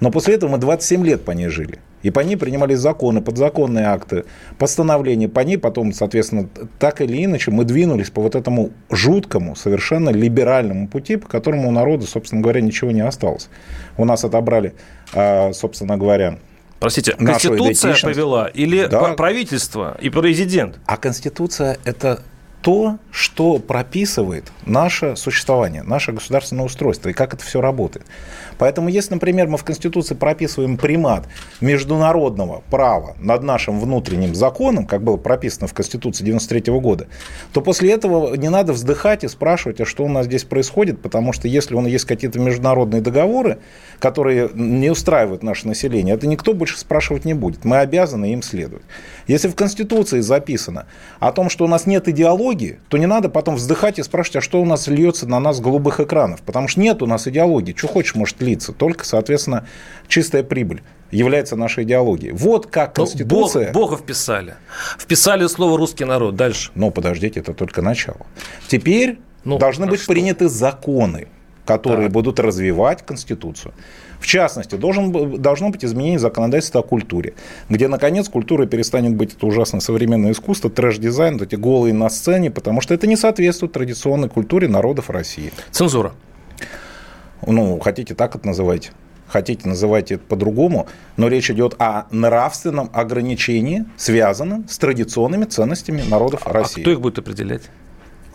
Но 0.00 0.10
после 0.10 0.34
этого 0.34 0.50
мы 0.50 0.58
27 0.58 1.04
лет 1.04 1.24
по 1.24 1.30
ней 1.30 1.48
жили. 1.48 1.78
И 2.02 2.10
по 2.10 2.20
ней 2.20 2.36
принимались 2.36 2.78
законы, 2.78 3.20
подзаконные 3.20 3.86
акты, 3.86 4.24
постановления. 4.58 5.28
По 5.28 5.40
ней 5.40 5.56
потом, 5.58 5.92
соответственно, 5.92 6.48
так 6.78 7.00
или 7.00 7.24
иначе 7.24 7.50
мы 7.50 7.64
двинулись 7.64 8.10
по 8.10 8.22
вот 8.22 8.34
этому 8.34 8.70
жуткому, 8.90 9.56
совершенно 9.56 10.10
либеральному 10.10 10.88
пути, 10.88 11.16
по 11.16 11.26
которому 11.26 11.68
у 11.68 11.72
народа, 11.72 12.06
собственно 12.06 12.42
говоря, 12.42 12.60
ничего 12.60 12.90
не 12.90 13.00
осталось. 13.00 13.48
У 13.96 14.04
нас 14.04 14.24
отобрали, 14.24 14.74
а, 15.14 15.52
собственно 15.52 15.96
говоря, 15.96 16.38
Простите, 16.78 17.12
Конституция 17.12 17.96
повела 18.00 18.48
или 18.48 18.86
да. 18.86 19.14
правительство 19.14 19.96
и 20.00 20.10
президент? 20.10 20.78
А 20.86 20.98
Конституция– 20.98 21.78
это 21.84 22.22
то, 22.62 22.98
что 23.12 23.58
прописывает 23.58 24.50
наше 24.64 25.14
существование, 25.14 25.82
наше 25.82 26.12
государственное 26.12 26.64
устройство 26.64 27.10
и 27.10 27.12
как 27.12 27.34
это 27.34 27.44
все 27.44 27.60
работает. 27.60 28.06
Поэтому, 28.58 28.88
если, 28.88 29.14
например, 29.14 29.46
мы 29.46 29.56
в 29.56 29.64
Конституции 29.64 30.14
прописываем 30.14 30.76
примат 30.76 31.28
международного 31.60 32.62
права 32.70 33.14
над 33.20 33.42
нашим 33.42 33.78
внутренним 33.78 34.34
законом, 34.34 34.86
как 34.86 35.02
было 35.02 35.16
прописано 35.16 35.68
в 35.68 35.74
Конституции 35.74 36.24
93 36.24 36.72
года, 36.80 37.06
то 37.52 37.60
после 37.60 37.92
этого 37.92 38.34
не 38.34 38.48
надо 38.48 38.72
вздыхать 38.72 39.22
и 39.22 39.28
спрашивать, 39.28 39.80
а 39.80 39.84
что 39.84 40.04
у 40.04 40.08
нас 40.08 40.26
здесь 40.26 40.44
происходит, 40.44 41.00
потому 41.00 41.32
что 41.32 41.48
если 41.48 41.74
у 41.74 41.80
нас 41.80 41.90
есть 41.90 42.04
какие-то 42.04 42.40
международные 42.40 43.00
договоры, 43.00 43.58
которые 44.00 44.50
не 44.54 44.90
устраивают 44.90 45.42
наше 45.42 45.68
население, 45.68 46.14
это 46.14 46.26
никто 46.26 46.52
больше 46.52 46.78
спрашивать 46.78 47.24
не 47.24 47.34
будет. 47.34 47.64
Мы 47.64 47.78
обязаны 47.78 48.32
им 48.32 48.42
следовать. 48.42 48.84
Если 49.28 49.48
в 49.48 49.54
Конституции 49.54 50.20
записано 50.20 50.86
о 51.20 51.32
том, 51.32 51.48
что 51.48 51.64
у 51.64 51.68
нас 51.68 51.86
нет 51.86 52.08
идеологии, 52.08 52.45
то 52.88 52.96
не 52.98 53.06
надо 53.06 53.28
потом 53.28 53.56
вздыхать 53.56 53.98
и 53.98 54.02
спрашивать, 54.02 54.36
а 54.36 54.40
что 54.40 54.60
у 54.60 54.64
нас 54.64 54.86
льется 54.86 55.26
на 55.26 55.40
нас 55.40 55.60
голубых 55.60 56.00
экранов, 56.00 56.42
потому 56.42 56.68
что 56.68 56.80
нет 56.80 57.02
у 57.02 57.06
нас 57.06 57.26
идеологии. 57.26 57.74
Что 57.76 57.88
хочешь, 57.88 58.14
может 58.14 58.38
длиться. 58.38 58.72
Только, 58.72 59.04
соответственно, 59.04 59.66
чистая 60.08 60.42
прибыль 60.42 60.82
является 61.10 61.56
нашей 61.56 61.84
идеологией. 61.84 62.32
Вот 62.32 62.66
как 62.66 62.96
ну, 62.96 63.04
Конституция... 63.04 63.72
Бог, 63.72 63.90
Бога 63.90 63.96
вписали. 64.02 64.54
Вписали 64.98 65.46
слово 65.46 65.78
«русский 65.78 66.04
народ». 66.04 66.36
Дальше. 66.36 66.70
Но 66.74 66.90
подождите, 66.90 67.40
это 67.40 67.54
только 67.54 67.82
начало. 67.82 68.26
Теперь 68.68 69.18
ну, 69.44 69.58
должны 69.58 69.84
а 69.84 69.88
быть 69.88 70.00
что? 70.00 70.12
приняты 70.12 70.48
законы, 70.48 71.28
которые 71.64 72.06
так. 72.06 72.12
будут 72.12 72.40
развивать 72.40 73.04
Конституцию. 73.06 73.74
В 74.20 74.26
частности, 74.26 74.76
должен, 74.76 75.40
должно 75.40 75.70
быть 75.70 75.84
изменение 75.84 76.18
законодательства 76.18 76.80
о 76.80 76.82
культуре, 76.82 77.34
где, 77.68 77.88
наконец, 77.88 78.28
культура 78.28 78.66
перестанет 78.66 79.14
быть 79.14 79.34
это 79.34 79.46
ужасное 79.46 79.80
современное 79.80 80.32
искусство, 80.32 80.70
трэш-дизайн, 80.70 81.38
вот 81.38 81.48
эти 81.48 81.56
голые 81.56 81.94
на 81.94 82.08
сцене, 82.08 82.50
потому 82.50 82.80
что 82.80 82.94
это 82.94 83.06
не 83.06 83.16
соответствует 83.16 83.72
традиционной 83.72 84.28
культуре 84.28 84.68
народов 84.68 85.10
России. 85.10 85.52
Цензура. 85.70 86.12
Ну, 87.46 87.78
хотите 87.78 88.14
так 88.14 88.34
это 88.34 88.46
называть? 88.46 88.92
Хотите, 89.28 89.68
называйте 89.68 90.14
это 90.14 90.24
по-другому, 90.24 90.86
но 91.16 91.28
речь 91.28 91.50
идет 91.50 91.74
о 91.78 92.06
нравственном 92.10 92.90
ограничении, 92.92 93.84
связанном 93.96 94.68
с 94.68 94.78
традиционными 94.78 95.44
ценностями 95.44 96.02
народов 96.02 96.42
а 96.44 96.52
России. 96.52 96.82
кто 96.82 96.92
их 96.92 97.00
будет 97.00 97.18
определять? 97.18 97.62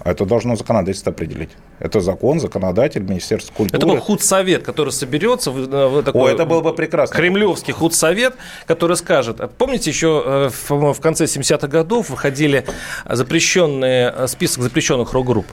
Это 0.03 0.25
должно 0.25 0.55
законодательство 0.55 1.11
определить. 1.11 1.49
Это 1.79 1.99
закон, 1.99 2.39
законодатель, 2.39 3.01
Министерство 3.01 3.53
культуры. 3.53 3.77
Это 3.77 3.87
такой 3.87 4.01
худсовет, 4.01 4.63
который 4.63 4.91
соберется. 4.91 5.51
В, 5.51 6.03
такой 6.03 6.31
О, 6.31 6.33
это 6.33 6.45
было 6.45 6.61
бы 6.61 6.73
прекрасно. 6.73 7.15
Кремлевский 7.15 7.73
худсовет, 7.73 8.35
который 8.65 8.97
скажет... 8.97 9.39
Помните, 9.57 9.89
еще 9.89 10.49
в, 10.49 10.93
в 10.93 11.01
конце 11.01 11.25
70-х 11.25 11.67
годов 11.67 12.09
выходили 12.09 12.65
запрещенные, 13.07 14.27
список 14.27 14.63
запрещенных 14.63 15.13
рок-групп? 15.13 15.45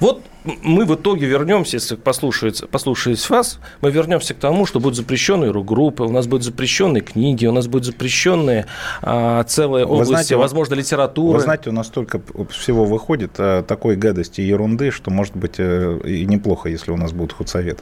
Вот 0.00 0.22
мы 0.44 0.84
в 0.84 0.94
итоге 0.94 1.26
вернемся, 1.26 1.76
если 1.76 1.96
послушать, 1.96 2.68
послушать 2.70 3.28
вас, 3.28 3.58
мы 3.80 3.90
вернемся 3.90 4.34
к 4.34 4.38
тому, 4.38 4.64
что 4.64 4.80
будут 4.80 4.96
запрещенные 4.96 5.50
рок-группы, 5.50 6.04
у 6.04 6.10
нас 6.10 6.26
будут 6.26 6.44
запрещенные 6.44 7.02
книги, 7.02 7.46
у 7.46 7.52
нас 7.52 7.66
будут 7.66 7.86
запрещенные 7.86 8.66
а, 9.02 9.42
целые 9.44 9.84
вы 9.84 9.92
области, 9.92 10.12
знаете, 10.12 10.36
возможно, 10.36 10.74
литературы. 10.74 11.38
Вы 11.38 11.42
знаете, 11.42 11.70
у 11.70 11.72
нас 11.72 11.88
столько 11.88 12.20
всего 12.50 12.84
выходит 12.84 13.32
а, 13.38 13.62
такой 13.62 13.96
гадости 13.96 14.40
и 14.40 14.44
ерунды, 14.44 14.90
что, 14.90 15.10
может 15.10 15.36
быть, 15.36 15.56
а, 15.58 15.98
и 15.98 16.24
неплохо, 16.24 16.68
если 16.68 16.92
у 16.92 16.96
нас 16.96 17.12
будет 17.12 17.32
худсовет. 17.32 17.80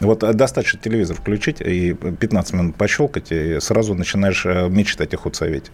Вот 0.00 0.22
э, 0.22 0.32
достаточно 0.32 0.80
телевизор 0.80 1.16
включить 1.16 1.60
и 1.60 1.92
15 1.92 2.54
минут 2.54 2.76
пощелкать, 2.76 3.30
и 3.30 3.60
сразу 3.60 3.94
начинаешь 3.94 4.46
э, 4.46 4.68
мечтать 4.68 5.12
о 5.14 5.18
худсовете. 5.18 5.70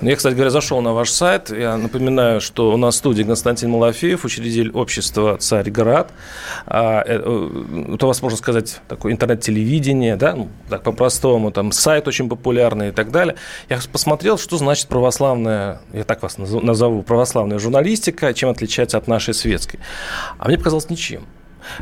Ну, 0.00 0.08
я, 0.08 0.16
кстати 0.16 0.34
говоря, 0.34 0.50
зашел 0.50 0.80
на 0.80 0.92
ваш 0.92 1.10
сайт. 1.10 1.50
Я 1.50 1.76
напоминаю, 1.76 2.40
что 2.40 2.72
у 2.72 2.76
нас 2.76 2.94
в 2.94 2.98
студии 2.98 3.22
Константин 3.22 3.70
Малафеев, 3.70 4.24
учредитель 4.24 4.70
общества 4.70 5.36
«Царьград». 5.38 6.10
А, 6.66 7.02
э, 7.02 7.20
э, 7.24 7.94
это 7.94 8.06
у 8.06 8.08
вас, 8.08 8.22
можно 8.22 8.38
сказать, 8.38 8.80
такое 8.88 9.12
интернет-телевидение, 9.12 10.16
да, 10.16 10.34
ну, 10.34 10.48
так 10.68 10.82
по-простому, 10.82 11.50
там 11.50 11.72
сайт 11.72 12.08
очень 12.08 12.28
популярный 12.28 12.88
и 12.88 12.92
так 12.92 13.10
далее. 13.10 13.36
Я 13.68 13.78
посмотрел, 13.92 14.38
что 14.38 14.56
значит 14.56 14.88
православная, 14.88 15.80
я 15.92 16.04
так 16.04 16.22
вас 16.22 16.38
назову, 16.38 17.02
православная 17.02 17.58
журналистика, 17.58 18.32
чем 18.34 18.50
отличается 18.50 18.98
от 18.98 19.06
нашей 19.08 19.34
светской. 19.34 19.80
А 20.38 20.48
мне 20.48 20.58
показалось 20.58 20.90
ничем. 20.90 21.26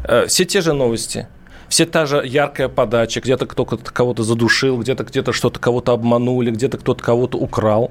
Э, 0.05 0.27
все 0.27 0.45
те 0.45 0.61
же 0.61 0.73
новости, 0.73 1.29
все 1.69 1.87
та 1.87 2.07
же 2.07 2.23
яркая 2.25 2.69
подача, 2.69 3.21
где-то 3.21 3.47
кто-то 3.47 3.77
кого-то 3.77 4.23
задушил, 4.23 4.79
где-то 4.81 5.05
где-то 5.05 5.33
что-то 5.33 5.61
кого-то 5.61 5.93
обманули, 5.93 6.51
где-то 6.51 6.79
кто-то 6.79 7.03
кого-то 7.03 7.39
украл. 7.39 7.91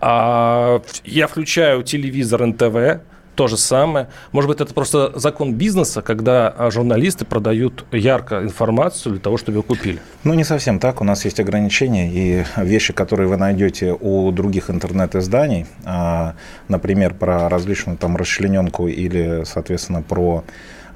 А 0.00 0.80
я 1.04 1.26
включаю 1.26 1.82
телевизор 1.82 2.46
НТВ, 2.46 3.00
то 3.38 3.46
же 3.46 3.56
самое. 3.56 4.08
Может 4.32 4.48
быть, 4.48 4.60
это 4.60 4.74
просто 4.74 5.12
закон 5.14 5.54
бизнеса, 5.54 6.02
когда 6.02 6.48
а, 6.48 6.72
журналисты 6.72 7.24
продают 7.24 7.84
ярко 7.92 8.42
информацию 8.42 9.12
для 9.12 9.20
того, 9.20 9.36
чтобы 9.36 9.58
ее 9.58 9.62
купили? 9.62 10.00
Ну, 10.24 10.34
не 10.34 10.42
совсем 10.42 10.80
так. 10.80 11.00
У 11.00 11.04
нас 11.04 11.24
есть 11.24 11.38
ограничения 11.38 12.10
и 12.10 12.44
вещи, 12.56 12.92
которые 12.92 13.28
вы 13.28 13.36
найдете 13.36 13.92
у 13.92 14.32
других 14.32 14.70
интернет-изданий, 14.70 15.66
а, 15.84 16.34
например, 16.66 17.14
про 17.14 17.48
различную 17.48 17.96
там 17.96 18.16
расчлененку 18.16 18.88
или, 18.88 19.44
соответственно, 19.44 20.02
про 20.02 20.42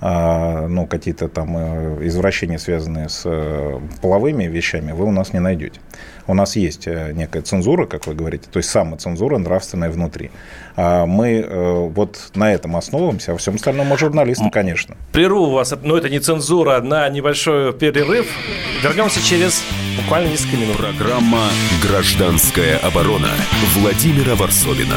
ну, 0.03 0.87
какие-то 0.89 1.29
там 1.29 1.57
э, 1.57 2.07
извращения, 2.09 2.59
связанные 2.59 3.09
с 3.09 3.23
э, 3.25 3.79
половыми 4.01 4.45
вещами, 4.45 4.91
вы 4.91 5.05
у 5.05 5.13
нас 5.13 5.33
не 5.33 5.39
найдете. 5.39 5.81
У 6.27 6.35
нас 6.35 6.57
есть 6.57 6.89
э, 6.89 7.13
некая 7.13 7.43
цензура, 7.43 7.87
как 7.87 8.09
вы 8.09 8.15
говорите, 8.15 8.49
то 8.51 8.57
есть 8.57 8.69
самоцензура 8.71 9.39
нравственная 9.39 9.91
внутри. 9.91 10.33
А 10.75 11.07
мы 11.07 11.91
вот 11.95 12.31
на 12.35 12.53
этом 12.53 12.77
основываемся, 12.77 13.33
а 13.33 13.37
всем 13.37 13.55
остальном 13.55 13.87
мы 13.89 13.99
журналисты, 13.99 14.51
конечно. 14.51 14.97
Прерву 15.13 15.51
вас, 15.51 15.73
но 15.83 15.97
это 15.97 16.09
не 16.09 16.19
цензура, 16.19 16.81
на 16.81 17.09
небольшой 17.09 17.73
перерыв. 17.73 18.27
Вернемся 18.83 19.23
через 19.23 19.63
буквально 19.97 20.29
несколько 20.29 20.57
минут. 20.57 20.79
Программа 20.79 21.45
«Гражданская 21.87 22.79
оборона» 22.79 23.31
Владимира 23.77 24.35
Варсовина. 24.35 24.97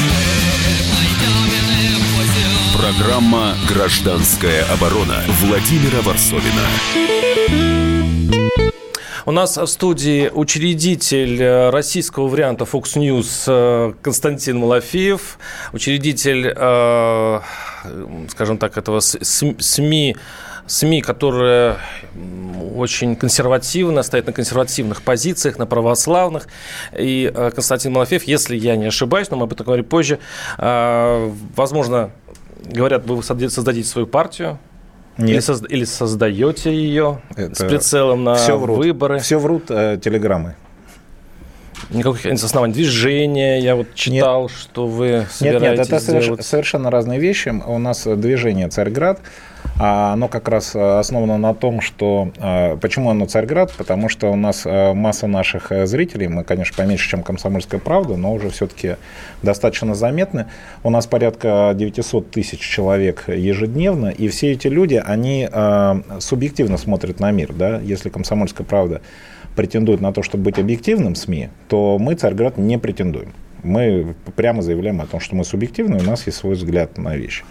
Программа 2.81 3.53
«Гражданская 3.69 4.65
оборона» 4.73 5.21
Владимира 5.39 6.01
Варсовина. 6.01 6.65
У 9.27 9.31
нас 9.31 9.55
в 9.55 9.67
студии 9.67 10.31
учредитель 10.33 11.39
э, 11.39 11.69
российского 11.69 12.27
варианта 12.27 12.63
Fox 12.63 12.95
News 12.95 13.43
э, 13.45 13.93
Константин 14.01 14.57
Малафеев, 14.57 15.37
учредитель, 15.73 16.51
э, 16.55 17.39
скажем 18.29 18.57
так, 18.57 18.75
этого 18.77 18.99
СМИ 18.99 20.17
СМИ, 20.65 21.01
которые 21.01 21.77
очень 22.75 23.15
консервативно, 23.15 24.01
стоят 24.03 24.25
на 24.25 24.33
консервативных 24.33 25.01
позициях, 25.03 25.59
на 25.59 25.67
православных. 25.67 26.47
И 26.97 27.31
Константин 27.35 27.91
Малафеев, 27.91 28.23
если 28.23 28.55
я 28.55 28.75
не 28.75 28.85
ошибаюсь, 28.85 29.29
но 29.29 29.37
мы 29.37 29.43
об 29.43 29.51
этом 29.51 29.65
говорим 29.65 29.85
позже, 29.85 30.19
возможно, 30.57 32.11
говорят, 32.63 33.05
вы 33.05 33.21
создадите 33.23 33.87
свою 33.87 34.07
партию, 34.07 34.59
нет. 35.17 35.29
Или, 35.29 35.37
созда- 35.39 35.67
или 35.67 35.83
создаете 35.83 36.73
ее 36.73 37.21
это 37.35 37.55
с 37.55 37.59
прицелом 37.59 38.23
на 38.23 38.35
все 38.35 38.57
врут. 38.57 38.77
выборы? 38.77 39.19
Все 39.19 39.37
врут 39.37 39.65
э, 39.69 39.99
телеграммы. 40.01 40.55
Никаких 41.89 42.31
оснований 42.31 42.73
движения. 42.73 43.59
Я 43.59 43.75
вот 43.75 43.93
читал, 43.93 44.43
нет. 44.43 44.51
что 44.51 44.87
вы 44.87 45.27
собираетесь 45.29 45.61
Нет, 45.61 45.77
нет, 45.77 45.79
это 45.87 45.99
сделать... 45.99 46.45
совершенно 46.45 46.89
разные 46.89 47.19
вещи. 47.19 47.49
У 47.49 47.77
нас 47.77 48.05
движение 48.05 48.69
«Царьград», 48.69 49.19
оно 49.83 50.27
как 50.27 50.47
раз 50.47 50.75
э, 50.75 50.99
основано 50.99 51.37
на 51.37 51.55
том, 51.55 51.81
что... 51.81 52.31
Э, 52.37 52.77
почему 52.77 53.09
оно 53.09 53.25
Царьград? 53.25 53.73
Потому 53.77 54.09
что 54.09 54.27
у 54.31 54.35
нас 54.35 54.63
э, 54.65 54.93
масса 54.93 55.25
наших 55.25 55.71
зрителей, 55.85 56.27
мы, 56.27 56.43
конечно, 56.43 56.75
поменьше, 56.77 57.09
чем 57.09 57.23
«Комсомольская 57.23 57.79
правда», 57.79 58.15
но 58.15 58.31
уже 58.31 58.49
все-таки 58.49 58.97
достаточно 59.41 59.95
заметны. 59.95 60.45
У 60.83 60.91
нас 60.91 61.07
порядка 61.07 61.73
900 61.75 62.29
тысяч 62.29 62.59
человек 62.59 63.27
ежедневно, 63.27 64.09
и 64.09 64.27
все 64.27 64.51
эти 64.51 64.67
люди, 64.67 65.01
они 65.03 65.49
субъективно 66.19 66.77
смотрят 66.77 67.19
на 67.19 67.31
мир. 67.31 67.53
Да? 67.53 67.79
Если 67.79 68.09
«Комсомольская 68.09 68.65
правда» 68.65 69.01
претендует 69.55 69.99
на 69.99 70.13
то, 70.13 70.21
чтобы 70.21 70.45
быть 70.45 70.59
объективным 70.59 71.15
СМИ, 71.15 71.49
то 71.67 71.97
мы, 71.99 72.15
Царьград, 72.15 72.57
не 72.57 72.77
претендуем 72.77 73.33
мы 73.63 74.15
прямо 74.35 74.61
заявляем 74.61 75.01
о 75.01 75.05
том, 75.05 75.19
что 75.19 75.35
мы 75.35 75.43
субъективны, 75.43 75.97
у 75.97 76.03
нас 76.03 76.25
есть 76.25 76.37
свой 76.37 76.55
взгляд 76.55 76.97
на 76.97 77.15
вещи. 77.15 77.43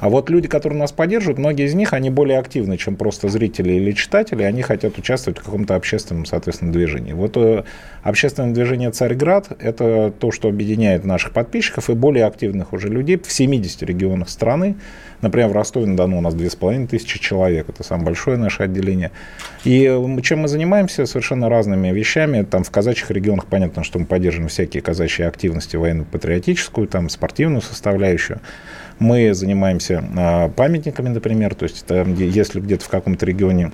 А 0.00 0.08
вот 0.08 0.30
люди, 0.30 0.48
которые 0.48 0.78
нас 0.78 0.92
поддерживают, 0.92 1.38
многие 1.38 1.66
из 1.66 1.74
них, 1.74 1.92
они 1.92 2.10
более 2.10 2.38
активны, 2.38 2.76
чем 2.76 2.96
просто 2.96 3.28
зрители 3.28 3.72
или 3.72 3.92
читатели, 3.92 4.42
они 4.42 4.62
хотят 4.62 4.98
участвовать 4.98 5.38
в 5.38 5.44
каком-то 5.44 5.76
общественном, 5.76 6.24
соответственно, 6.24 6.72
движении. 6.72 7.12
Вот 7.12 7.36
э, 7.36 7.64
общественное 8.02 8.52
движение 8.52 8.90
«Царьград»— 8.90 9.48
это 9.60 10.12
то, 10.18 10.32
что 10.32 10.48
объединяет 10.48 11.04
наших 11.04 11.32
подписчиков 11.32 11.90
и 11.90 11.94
более 11.94 12.26
активных 12.26 12.72
уже 12.72 12.88
людей 12.88 13.16
в 13.16 13.30
70 13.30 13.82
регионах 13.82 14.28
страны, 14.28 14.76
Например, 15.22 15.48
в 15.48 15.52
Ростове-на-Дону 15.52 16.18
у 16.18 16.20
нас 16.20 16.34
2500 16.34 17.20
человек, 17.20 17.68
это 17.68 17.84
самое 17.84 18.06
большое 18.06 18.36
наше 18.36 18.64
отделение. 18.64 19.12
И 19.64 19.84
чем 20.22 20.40
мы 20.40 20.48
занимаемся? 20.48 21.06
Совершенно 21.06 21.48
разными 21.48 21.88
вещами. 21.88 22.42
Там 22.42 22.64
в 22.64 22.70
казачьих 22.70 23.10
регионах 23.12 23.46
понятно, 23.46 23.84
что 23.84 24.00
мы 24.00 24.06
поддерживаем 24.06 24.48
всякие 24.48 24.82
казачьи 24.82 25.24
активности, 25.24 25.76
военно-патриотическую, 25.76 26.88
там 26.88 27.08
спортивную 27.08 27.62
составляющую. 27.62 28.40
Мы 28.98 29.32
занимаемся 29.32 30.04
а, 30.16 30.48
памятниками, 30.48 31.08
например, 31.08 31.54
то 31.54 31.64
есть 31.64 31.86
там, 31.86 32.14
если 32.14 32.60
где-то 32.60 32.84
в 32.84 32.88
каком-то 32.88 33.24
регионе 33.24 33.70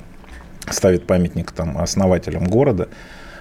ставит 0.71 1.07
памятник 1.07 1.51
там 1.53 1.79
основателям 1.79 2.45
города, 2.45 2.89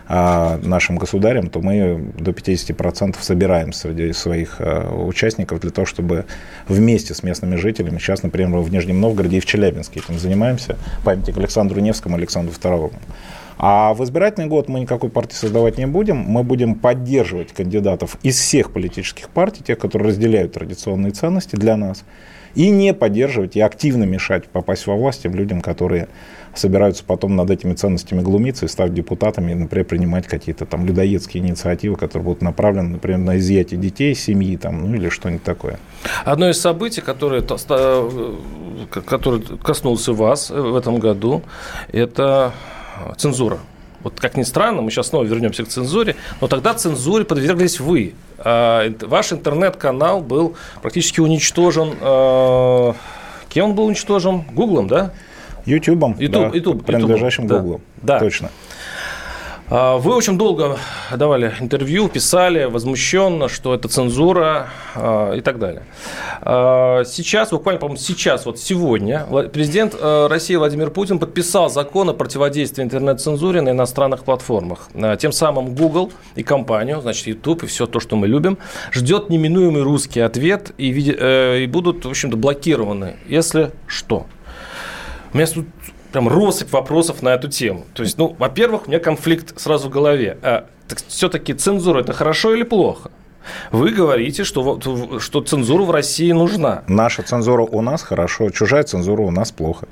нашим 0.10 0.98
государям, 0.98 1.50
то 1.50 1.60
мы 1.60 2.12
до 2.18 2.32
50% 2.32 3.18
собираем 3.20 3.74
среди 3.74 4.14
своих 4.14 4.56
э, 4.60 4.90
участников 4.90 5.60
для 5.60 5.72
того, 5.72 5.86
чтобы 5.86 6.26
вместе 6.68 7.14
с 7.14 7.24
местными 7.24 7.58
жителями, 7.58 7.98
сейчас, 7.98 8.24
например, 8.24 8.58
в 8.60 8.72
Нижнем 8.72 9.02
Новгороде 9.02 9.38
и 9.38 9.40
в 9.42 9.46
Челябинске 9.46 10.00
этим 10.00 10.18
занимаемся, 10.18 10.78
памятник 11.04 11.38
Александру 11.38 11.82
Невскому, 11.82 12.16
Александру 12.16 12.54
II. 12.54 12.94
А 13.60 13.94
в 13.94 14.04
избирательный 14.04 14.48
год 14.48 14.70
мы 14.70 14.80
никакой 14.82 15.10
партии 15.10 15.34
создавать 15.34 15.78
не 15.78 15.88
будем. 15.88 16.18
Мы 16.18 16.44
будем 16.44 16.76
поддерживать 16.76 17.54
кандидатов 17.54 18.18
из 18.22 18.38
всех 18.38 18.72
политических 18.72 19.30
партий, 19.30 19.64
тех, 19.64 19.80
которые 19.80 20.10
разделяют 20.10 20.54
традиционные 20.54 21.12
ценности 21.12 21.56
для 21.56 21.76
нас, 21.76 22.04
и 22.54 22.70
не 22.70 22.94
поддерживать 22.94 23.56
и 23.56 23.62
активно 23.62 24.04
мешать 24.04 24.48
попасть 24.48 24.86
во 24.88 24.96
власть 24.96 25.24
тем 25.24 25.34
людям, 25.34 25.62
которые 25.62 26.08
собираются 26.58 27.04
потом 27.04 27.36
над 27.36 27.50
этими 27.50 27.74
ценностями 27.74 28.22
глумиться 28.22 28.66
и 28.66 28.68
стать 28.68 28.94
депутатами, 28.94 29.52
и, 29.52 29.56
например, 29.56 29.86
принимать 29.86 30.28
какие-то 30.28 30.66
там 30.66 30.86
людоедские 30.86 31.44
инициативы, 31.44 31.96
которые 31.96 32.24
будут 32.26 32.42
направлены, 32.42 32.90
например, 32.90 33.20
на 33.20 33.38
изъятие 33.38 33.80
детей, 33.80 34.16
семьи 34.16 34.58
там, 34.58 34.90
ну 34.90 34.96
или 34.96 35.10
что-нибудь 35.10 35.44
такое. 35.44 35.80
Одно 36.26 36.50
из 36.50 36.60
событий, 36.60 37.02
которое, 37.02 37.42
э, 37.42 38.36
которое 39.06 39.42
коснулся 39.42 40.14
вас 40.14 40.50
в 40.50 40.76
этом 40.76 41.00
году, 41.00 41.44
это 41.92 42.54
цензура. 43.18 43.60
Вот 44.04 44.20
как 44.20 44.38
ни 44.38 44.44
странно, 44.44 44.82
мы 44.82 44.92
сейчас 44.92 45.08
снова 45.08 45.24
вернемся 45.24 45.66
к 45.66 45.68
цензуре, 45.68 46.16
но 46.40 46.48
тогда 46.48 46.74
цензуре 46.74 47.26
подверглись 47.26 47.80
вы. 47.80 48.14
А, 48.38 48.90
ваш 49.02 49.34
интернет-канал 49.34 50.22
был 50.22 50.56
практически 50.82 51.20
уничтожен. 51.20 51.94
А, 52.00 52.96
кем 53.50 53.72
он 53.72 53.76
был 53.76 53.86
уничтожен? 53.86 54.42
Гуглом, 54.54 54.88
да? 54.88 55.14
Ютубом, 55.68 56.16
YouTube, 56.18 56.52
да, 56.52 56.58
YouTube, 56.58 56.86
принадлежащим 56.86 57.48
Гуглу. 57.48 57.82
Да. 58.02 58.20
Точно. 58.20 58.50
А, 59.70 59.98
вы 59.98 60.16
очень 60.16 60.38
долго 60.38 60.78
давали 61.14 61.54
интервью, 61.60 62.08
писали 62.08 62.64
возмущенно, 62.64 63.50
что 63.50 63.74
это 63.74 63.90
цензура 63.90 64.70
а, 64.96 65.34
и 65.34 65.42
так 65.42 65.60
далее. 65.60 65.84
А, 66.42 67.04
сейчас, 67.04 67.50
буквально, 67.50 67.80
по-моему, 67.80 68.00
сейчас, 68.00 68.46
вот 68.46 68.60
сегодня, 68.60 69.26
президент 69.52 69.96
России 70.02 70.56
Владимир 70.56 70.90
Путин 70.90 71.20
подписал 71.20 71.70
закон 71.70 72.10
о 72.10 72.14
противодействии 72.14 72.82
интернет-цензуре 72.82 73.60
на 73.60 73.72
иностранных 73.72 74.24
платформах. 74.24 74.88
Тем 75.20 75.34
самым 75.34 75.76
Google 75.76 76.14
и 76.36 76.44
компанию, 76.44 77.02
значит, 77.02 77.28
YouTube 77.28 77.64
и 77.64 77.68
все 77.68 77.88
то, 77.88 78.00
что 78.00 78.16
мы 78.16 78.28
любим, 78.28 78.58
ждет 78.94 79.30
неминуемый 79.30 79.82
русский 79.82 80.22
ответ 80.22 80.72
и, 80.78 81.14
э, 81.18 81.64
и 81.64 81.68
будут, 81.68 82.06
в 82.06 82.10
общем-то, 82.10 82.38
блокированы, 82.38 83.18
если 83.28 83.72
что. 83.86 84.28
У 85.38 85.40
меня 85.40 85.52
тут 85.54 85.68
прям 86.12 86.28
россыпь 86.28 86.72
вопросов 86.72 87.22
на 87.22 87.30
эту 87.30 87.48
тему. 87.48 87.86
То 87.94 88.02
есть, 88.02 88.18
ну, 88.18 88.36
во-первых, 88.40 88.88
у 88.88 88.90
меня 88.90 89.00
конфликт 89.00 89.60
сразу 89.62 89.88
в 89.88 89.92
голове. 89.92 90.40
А, 90.42 90.66
так 90.88 90.98
все-таки 91.08 91.54
цензура 91.54 92.02
это 92.02 92.12
хорошо 92.12 92.56
или 92.56 92.64
плохо? 92.64 93.12
Вы 93.72 93.92
говорите, 93.92 94.44
что, 94.44 94.80
что 95.20 95.42
цензура 95.42 95.84
в 95.84 95.92
России 95.92 96.32
нужна. 96.32 96.82
Наша 96.88 97.22
цензура 97.22 97.62
у 97.62 97.82
нас 97.84 98.02
хорошо, 98.02 98.50
чужая 98.50 98.82
цензура 98.82 99.22
у 99.22 99.30
нас 99.30 99.52
плохо. 99.52 99.88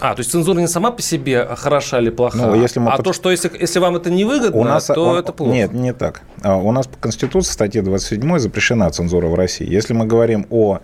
А, 0.00 0.14
то 0.14 0.20
есть 0.20 0.30
цензура 0.30 0.60
не 0.60 0.66
сама 0.66 0.90
по 0.90 1.02
себе 1.02 1.46
хороша 1.54 2.00
или 2.00 2.08
плоха, 2.08 2.38
ну, 2.38 2.54
если 2.54 2.80
мы 2.80 2.92
а 2.92 2.96
под... 2.96 3.04
то, 3.04 3.12
что 3.12 3.30
если, 3.30 3.50
если 3.60 3.78
вам 3.78 3.96
это 3.96 4.08
не 4.10 4.24
выгодно, 4.24 4.58
у 4.58 4.64
нас, 4.64 4.86
то 4.86 5.04
он, 5.04 5.18
это 5.18 5.34
плохо. 5.34 5.52
Нет, 5.52 5.74
не 5.74 5.92
так. 5.92 6.22
А, 6.42 6.56
у 6.56 6.72
нас 6.72 6.86
по 6.86 6.96
Конституции 6.96 7.52
статье 7.52 7.82
27 7.82 8.38
запрещена 8.38 8.88
цензура 8.90 9.26
в 9.26 9.34
России. 9.34 9.70
Если 9.70 9.92
мы 9.92 10.06
говорим 10.06 10.46
о 10.48 10.68
о, 10.68 10.80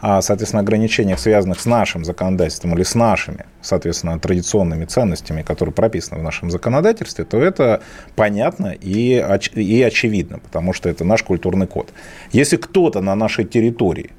соответственно, 0.00 0.62
ограничениях, 0.62 1.18
связанных 1.18 1.60
с 1.60 1.66
нашим 1.66 2.04
законодательством 2.04 2.74
или 2.74 2.82
с 2.82 2.94
нашими, 2.94 3.44
соответственно, 3.60 4.18
традиционными 4.18 4.84
ценностями, 4.84 5.42
которые 5.42 5.74
прописаны 5.74 6.20
в 6.20 6.22
нашем 6.22 6.50
законодательстве, 6.50 7.24
то 7.24 7.38
это 7.38 7.82
понятно 8.16 8.68
и, 8.68 9.16
оч- 9.16 9.60
и 9.60 9.82
очевидно, 9.82 10.38
потому 10.38 10.72
что 10.72 10.88
это 10.88 11.04
наш 11.04 11.22
культурный 11.22 11.66
код. 11.66 11.92
Если 12.32 12.56
кто-то 12.56 13.00
на 13.00 13.14
нашей 13.14 13.44
территории 13.44 14.10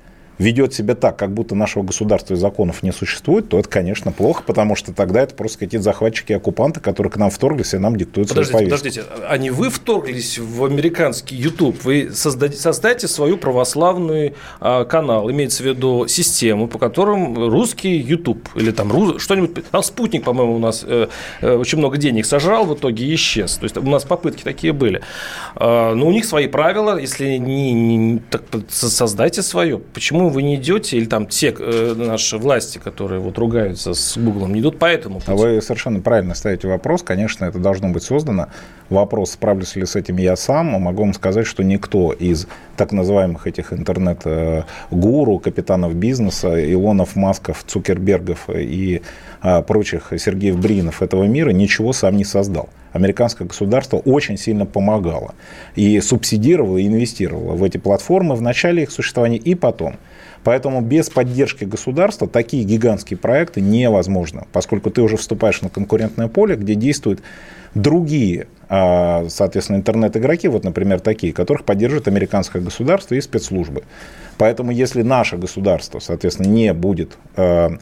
ведет 0.41 0.73
себя 0.73 0.95
так, 0.95 1.17
как 1.17 1.33
будто 1.33 1.55
нашего 1.55 1.83
государства 1.83 2.33
и 2.33 2.37
законов 2.37 2.81
не 2.83 2.91
существует, 2.91 3.49
то 3.49 3.59
это, 3.59 3.69
конечно, 3.69 4.11
плохо, 4.11 4.43
потому 4.45 4.75
что 4.75 4.91
тогда 4.91 5.21
это 5.21 5.35
просто 5.35 5.59
какие-то 5.59 5.83
захватчики 5.83 6.33
оккупанты, 6.33 6.79
которые 6.79 7.11
к 7.11 7.17
нам 7.17 7.29
вторглись 7.29 7.73
и 7.73 7.77
нам 7.77 7.95
диктуют 7.95 8.29
подождите, 8.29 8.51
свои 8.51 8.65
Подождите, 8.65 9.03
а 9.27 9.37
не 9.37 9.51
вы 9.51 9.69
вторглись 9.69 10.39
в 10.39 10.65
американский 10.65 11.35
YouTube, 11.35 11.83
вы 11.83 12.09
создайте, 12.13 12.57
создайте 12.57 13.07
свою 13.07 13.37
православный 13.37 14.33
а, 14.59 14.85
канал, 14.85 15.29
имеется 15.29 15.61
в 15.61 15.65
виду 15.67 16.07
систему, 16.07 16.67
по 16.67 16.79
которым 16.79 17.49
русский 17.49 17.97
YouTube 17.97 18.49
или 18.55 18.71
там 18.71 18.91
рус, 18.91 19.21
что-нибудь, 19.21 19.69
там 19.69 19.83
спутник, 19.83 20.23
по-моему, 20.23 20.55
у 20.55 20.59
нас 20.59 20.83
э, 20.87 21.07
э, 21.41 21.55
очень 21.55 21.77
много 21.77 21.97
денег 21.97 22.25
сожрал, 22.25 22.65
в 22.65 22.73
итоге 22.73 23.13
исчез. 23.13 23.57
То 23.57 23.65
есть 23.65 23.77
у 23.77 23.81
нас 23.83 24.05
попытки 24.05 24.43
такие 24.43 24.73
были. 24.73 25.01
А, 25.55 25.93
но 25.93 26.07
у 26.07 26.11
них 26.11 26.25
свои 26.25 26.47
правила, 26.47 26.97
если 26.99 27.37
не, 27.37 27.73
не 27.73 28.19
так 28.19 28.41
создайте 28.69 29.43
свое. 29.43 29.77
Почему 29.77 30.30
вы 30.31 30.43
не 30.43 30.55
идете, 30.55 30.97
или 30.97 31.05
там 31.05 31.27
те 31.27 31.53
э, 31.57 31.93
наши 31.95 32.37
власти, 32.37 32.77
которые 32.77 33.19
вот 33.19 33.37
ругаются 33.37 33.93
с 33.93 34.17
Гуглом, 34.17 34.53
не 34.53 34.61
идут 34.61 34.79
по 34.79 34.85
этому 34.85 35.19
пути? 35.19 35.31
А 35.31 35.35
вы 35.35 35.61
совершенно 35.61 35.99
правильно 35.99 36.33
ставите 36.35 36.67
вопрос. 36.67 37.03
Конечно, 37.03 37.45
это 37.45 37.59
должно 37.59 37.89
быть 37.89 38.03
создано. 38.03 38.47
Вопрос, 38.89 39.31
справлюсь 39.31 39.75
ли 39.75 39.85
с 39.85 39.95
этим 39.95 40.17
я 40.17 40.35
сам, 40.35 40.67
могу 40.67 41.03
вам 41.03 41.13
сказать, 41.13 41.47
что 41.47 41.63
никто 41.63 42.11
из 42.11 42.47
так 42.75 42.91
называемых 42.91 43.47
этих 43.47 43.71
интернет-гуру, 43.71 45.39
капитанов 45.39 45.95
бизнеса, 45.95 46.73
Илонов, 46.73 47.15
Масков, 47.15 47.63
Цукербергов 47.65 48.49
и 48.49 49.01
а, 49.41 49.61
прочих 49.61 50.11
Сергеев 50.17 50.57
Бринов 50.59 51.01
этого 51.01 51.23
мира 51.23 51.51
ничего 51.51 51.93
сам 51.93 52.17
не 52.17 52.25
создал. 52.25 52.69
Американское 52.93 53.47
государство 53.47 53.97
очень 53.97 54.37
сильно 54.37 54.65
помогало 54.65 55.33
и 55.75 55.99
субсидировало, 56.01 56.77
и 56.77 56.87
инвестировало 56.87 57.55
в 57.55 57.63
эти 57.63 57.77
платформы 57.77 58.35
в 58.35 58.41
начале 58.41 58.83
их 58.83 58.91
существования 58.91 59.37
и 59.37 59.55
потом. 59.55 59.95
Поэтому 60.43 60.81
без 60.81 61.09
поддержки 61.09 61.65
государства 61.65 62.27
такие 62.27 62.63
гигантские 62.63 63.17
проекты 63.17 63.61
невозможно, 63.61 64.47
поскольку 64.51 64.89
ты 64.89 65.01
уже 65.01 65.17
вступаешь 65.17 65.61
на 65.61 65.69
конкурентное 65.69 66.27
поле, 66.27 66.55
где 66.55 66.75
действуют 66.75 67.21
другие, 67.75 68.47
а, 68.67 69.25
соответственно, 69.29 69.77
интернет-игроки, 69.77 70.47
вот, 70.47 70.63
например, 70.63 70.99
такие, 70.99 71.31
которых 71.31 71.63
поддерживает 71.63 72.07
американское 72.07 72.61
государство 72.61 73.15
и 73.15 73.21
спецслужбы. 73.21 73.83
Поэтому 74.37 74.71
если 74.71 75.03
наше 75.03 75.37
государство, 75.37 75.99
соответственно, 75.99 76.47
не 76.47 76.73
будет 76.73 77.17
а, 77.35 77.77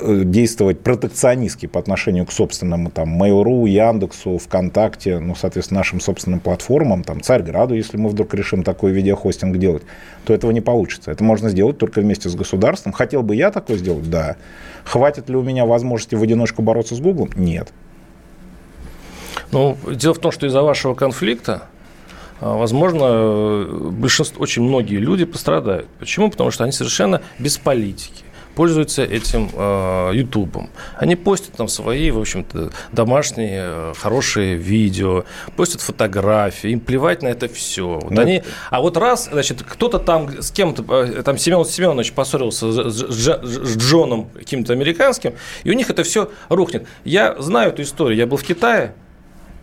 действовать 0.00 0.80
протекционистски 0.80 1.66
по 1.66 1.80
отношению 1.80 2.26
к 2.26 2.32
собственному 2.32 2.90
там 2.90 3.20
Mail.ru, 3.22 3.66
Яндексу, 3.68 4.36
ВКонтакте, 4.38 5.18
ну, 5.18 5.34
соответственно, 5.34 5.80
нашим 5.80 6.00
собственным 6.00 6.40
платформам, 6.40 7.02
там, 7.02 7.22
Царьграду, 7.22 7.74
если 7.74 7.96
мы 7.96 8.10
вдруг 8.10 8.34
решим 8.34 8.62
такой 8.62 8.92
видеохостинг 8.92 9.56
делать, 9.56 9.82
то 10.26 10.34
этого 10.34 10.50
не 10.50 10.60
получится. 10.60 11.10
Это 11.10 11.24
можно 11.24 11.48
сделать 11.48 11.78
только 11.78 12.00
вместе 12.00 12.28
с 12.28 12.34
государством. 12.34 12.92
Хотел 12.92 13.22
бы 13.22 13.36
я 13.36 13.50
такое 13.50 13.78
сделать? 13.78 14.10
Да. 14.10 14.36
Хватит 14.84 15.30
ли 15.30 15.36
у 15.36 15.42
меня 15.42 15.64
возможности 15.64 16.14
в 16.14 16.22
одиночку 16.22 16.60
бороться 16.60 16.94
с 16.94 17.00
Гуглом? 17.00 17.30
Нет. 17.34 17.72
Ну, 19.50 19.78
дело 19.90 20.14
в 20.14 20.18
том, 20.18 20.30
что 20.30 20.46
из-за 20.46 20.62
вашего 20.62 20.94
конфликта 20.94 21.62
а, 22.40 22.56
возможно, 22.56 23.66
большинство, 23.92 24.42
очень 24.42 24.62
многие 24.62 24.96
люди 24.96 25.24
пострадают. 25.24 25.86
Почему? 25.98 26.30
Потому 26.30 26.50
что 26.50 26.64
они 26.64 26.72
совершенно 26.72 27.22
без 27.38 27.56
политики 27.56 28.23
пользуются 28.54 29.02
этим 29.02 29.50
э, 29.52 30.10
Ютубом. 30.14 30.70
Они 30.96 31.16
постят 31.16 31.56
там 31.56 31.68
свои, 31.68 32.10
в 32.10 32.18
общем-то, 32.18 32.70
домашние 32.92 33.62
э, 33.64 33.94
хорошие 33.98 34.56
видео, 34.56 35.24
постят 35.56 35.80
фотографии, 35.80 36.70
им 36.70 36.80
плевать 36.80 37.22
на 37.22 37.28
это 37.28 37.48
все. 37.48 38.00
Вот 38.02 38.18
они, 38.18 38.42
а 38.70 38.80
вот 38.80 38.96
раз, 38.96 39.28
значит, 39.30 39.62
кто-то 39.62 39.98
там 39.98 40.42
с 40.42 40.50
кем-то, 40.50 40.84
э, 41.04 41.22
там 41.22 41.38
Семен 41.38 41.64
Семенович 41.64 42.12
поссорился 42.12 42.90
с, 42.90 42.94
с, 42.94 43.40
с 43.42 43.76
Джоном 43.76 44.28
каким-то 44.30 44.72
американским, 44.72 45.34
и 45.64 45.70
у 45.70 45.74
них 45.74 45.90
это 45.90 46.02
все 46.02 46.30
рухнет. 46.48 46.86
Я 47.04 47.40
знаю 47.40 47.70
эту 47.70 47.82
историю. 47.82 48.18
Я 48.18 48.26
был 48.26 48.36
в 48.36 48.44
Китае, 48.44 48.94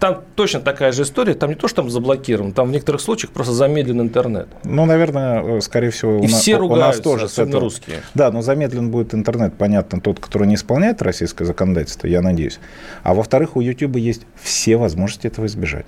там 0.01 0.23
точно 0.35 0.61
такая 0.61 0.91
же 0.91 1.03
история. 1.03 1.35
Там 1.35 1.51
не 1.51 1.55
то, 1.55 1.67
что 1.67 1.83
там 1.83 1.91
заблокирован, 1.91 2.53
там 2.53 2.69
в 2.69 2.71
некоторых 2.71 3.01
случаях 3.01 3.31
просто 3.31 3.53
замедлен 3.53 4.01
интернет. 4.01 4.47
Ну, 4.63 4.85
наверное, 4.85 5.57
э, 5.57 5.61
скорее 5.61 5.91
всего, 5.91 6.17
и 6.17 6.21
у, 6.23 6.27
все 6.27 6.57
у 6.57 6.75
нас 6.75 6.99
тоже 6.99 7.29
с 7.29 7.37
этого. 7.37 7.61
русские. 7.61 7.97
Да, 8.15 8.31
но 8.31 8.41
замедлен 8.41 8.89
будет 8.89 9.13
интернет, 9.13 9.53
понятно, 9.53 10.01
тот, 10.01 10.19
который 10.19 10.47
не 10.47 10.55
исполняет 10.55 11.03
российское 11.03 11.45
законодательство, 11.45 12.07
я 12.07 12.23
надеюсь. 12.23 12.59
А 13.03 13.13
во-вторых, 13.13 13.55
у 13.55 13.61
YouTube 13.61 13.97
есть 13.97 14.23
все 14.41 14.75
возможности 14.75 15.27
этого 15.27 15.45
избежать. 15.45 15.85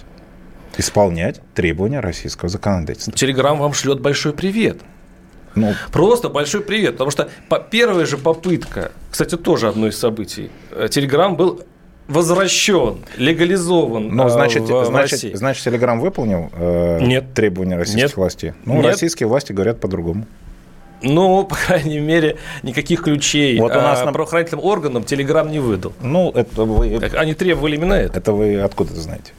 Исполнять 0.77 1.41
требования 1.55 1.99
российского 1.99 2.49
законодательства. 2.49 3.13
Телеграм 3.13 3.57
вам 3.57 3.73
шлет 3.73 3.99
большой 3.99 4.33
привет. 4.33 4.77
Ну, 5.55 5.73
Просто 5.91 6.29
большой 6.29 6.61
привет, 6.61 6.93
потому 6.93 7.09
что 7.09 7.29
первая 7.71 8.05
же 8.05 8.19
попытка, 8.19 8.91
кстати, 9.09 9.37
тоже 9.37 9.69
одно 9.69 9.87
из 9.87 9.97
событий, 9.97 10.51
Телеграм 10.89 11.35
был 11.35 11.63
возвращен, 12.13 12.97
легализован 13.17 14.09
ну, 14.09 14.29
значит, 14.29 14.63
в, 14.63 14.85
значит, 14.85 15.11
России. 15.11 15.33
Значит, 15.33 15.63
Телеграм 15.63 15.99
выполнил 15.99 16.49
э, 16.53 16.99
Нет. 17.01 17.33
требования 17.33 17.75
российских 17.75 18.03
Нет. 18.03 18.17
властей? 18.17 18.53
Ну, 18.65 18.75
Нет. 18.75 18.85
российские 18.85 19.27
власти 19.27 19.51
говорят 19.51 19.79
по-другому. 19.79 20.25
Ну, 21.01 21.43
по 21.49 21.55
крайней 21.55 21.99
мере, 21.99 22.37
никаких 22.63 23.03
ключей 23.03 23.59
Вот 23.59 23.71
у 23.71 23.81
нас 23.81 24.01
а, 24.01 24.05
на- 24.05 24.13
правоохранительным 24.13 24.63
органам 24.63 25.03
Телеграм 25.03 25.51
не 25.51 25.59
выдал. 25.59 25.93
Ну, 26.01 26.31
это 26.31 26.63
вы, 26.63 26.95
Они 27.17 27.33
требовали 27.33 27.75
именно 27.75 27.93
это. 27.93 28.19
это 28.19 28.31
вы 28.31 28.61
откуда 28.61 28.93
знаете? 28.93 29.33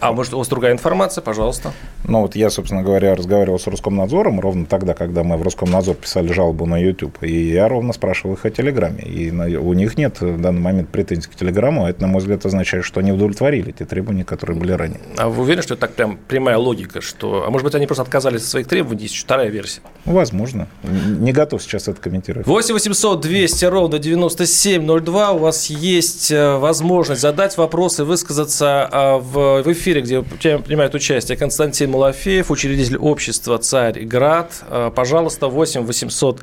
А 0.00 0.12
может, 0.12 0.34
у 0.34 0.38
вас 0.38 0.48
другая 0.48 0.72
информация, 0.72 1.22
пожалуйста. 1.22 1.72
Ну, 2.04 2.22
вот 2.22 2.34
я, 2.34 2.50
собственно 2.50 2.82
говоря, 2.82 3.14
разговаривал 3.14 3.58
с 3.58 3.66
Роскомнадзором 3.66 4.40
ровно 4.40 4.66
тогда, 4.66 4.94
когда 4.94 5.22
мы 5.22 5.36
в 5.36 5.42
Роскомнадзор 5.42 5.96
писали 5.96 6.32
жалобу 6.32 6.66
на 6.66 6.78
YouTube. 6.78 7.22
И 7.22 7.50
я 7.50 7.68
ровно 7.68 7.92
спрашивал 7.92 8.34
их 8.34 8.44
о 8.44 8.50
Телеграме. 8.50 9.02
И 9.02 9.30
у 9.30 9.72
них 9.74 9.98
нет 9.98 10.20
в 10.20 10.40
данный 10.40 10.60
момент 10.60 10.88
претензий 10.88 11.28
к 11.28 11.34
Телеграмму. 11.34 11.84
А 11.84 11.90
это, 11.90 12.02
на 12.02 12.08
мой 12.08 12.20
взгляд, 12.20 12.44
означает, 12.46 12.84
что 12.84 13.00
они 13.00 13.12
удовлетворили 13.12 13.72
те 13.72 13.84
требования, 13.84 14.24
которые 14.24 14.58
были 14.58 14.72
ранее. 14.72 15.00
А 15.18 15.28
вы 15.28 15.42
уверены, 15.42 15.62
что 15.62 15.74
это 15.74 15.82
так 15.82 15.94
прям 15.94 16.18
прямая 16.28 16.56
логика, 16.56 17.00
что... 17.00 17.44
А 17.46 17.50
может 17.50 17.64
быть, 17.64 17.74
они 17.74 17.86
просто 17.86 18.02
отказались 18.02 18.42
от 18.42 18.48
своих 18.48 18.66
требований, 18.66 19.02
есть 19.02 19.16
вторая 19.16 19.48
версия. 19.48 19.80
Возможно. 20.04 20.68
Не 20.82 21.32
готов 21.32 21.62
сейчас 21.62 21.88
это 21.88 22.00
комментировать. 22.00 22.46
8 22.46 22.74
800 22.74 23.20
200 23.20 23.64
ровно 23.66 23.98
9702. 23.98 25.32
У 25.32 25.38
вас 25.38 25.66
есть 25.66 26.30
э, 26.30 26.56
возможность 26.56 27.20
задать 27.20 27.56
вопросы, 27.56 28.04
высказаться 28.04 28.88
а, 28.90 29.18
в, 29.18 29.62
в 29.70 29.72
эфире, 29.72 30.00
где 30.00 30.22
принимает 30.22 30.94
участие 30.94 31.36
Константин 31.36 31.90
Малафеев, 31.92 32.50
учредитель 32.50 32.96
общества 32.96 33.58
«Царь-Град». 33.58 34.64
А, 34.68 34.90
Пожалуйста, 34.90 35.46
8 35.46 35.82
800 35.82 36.40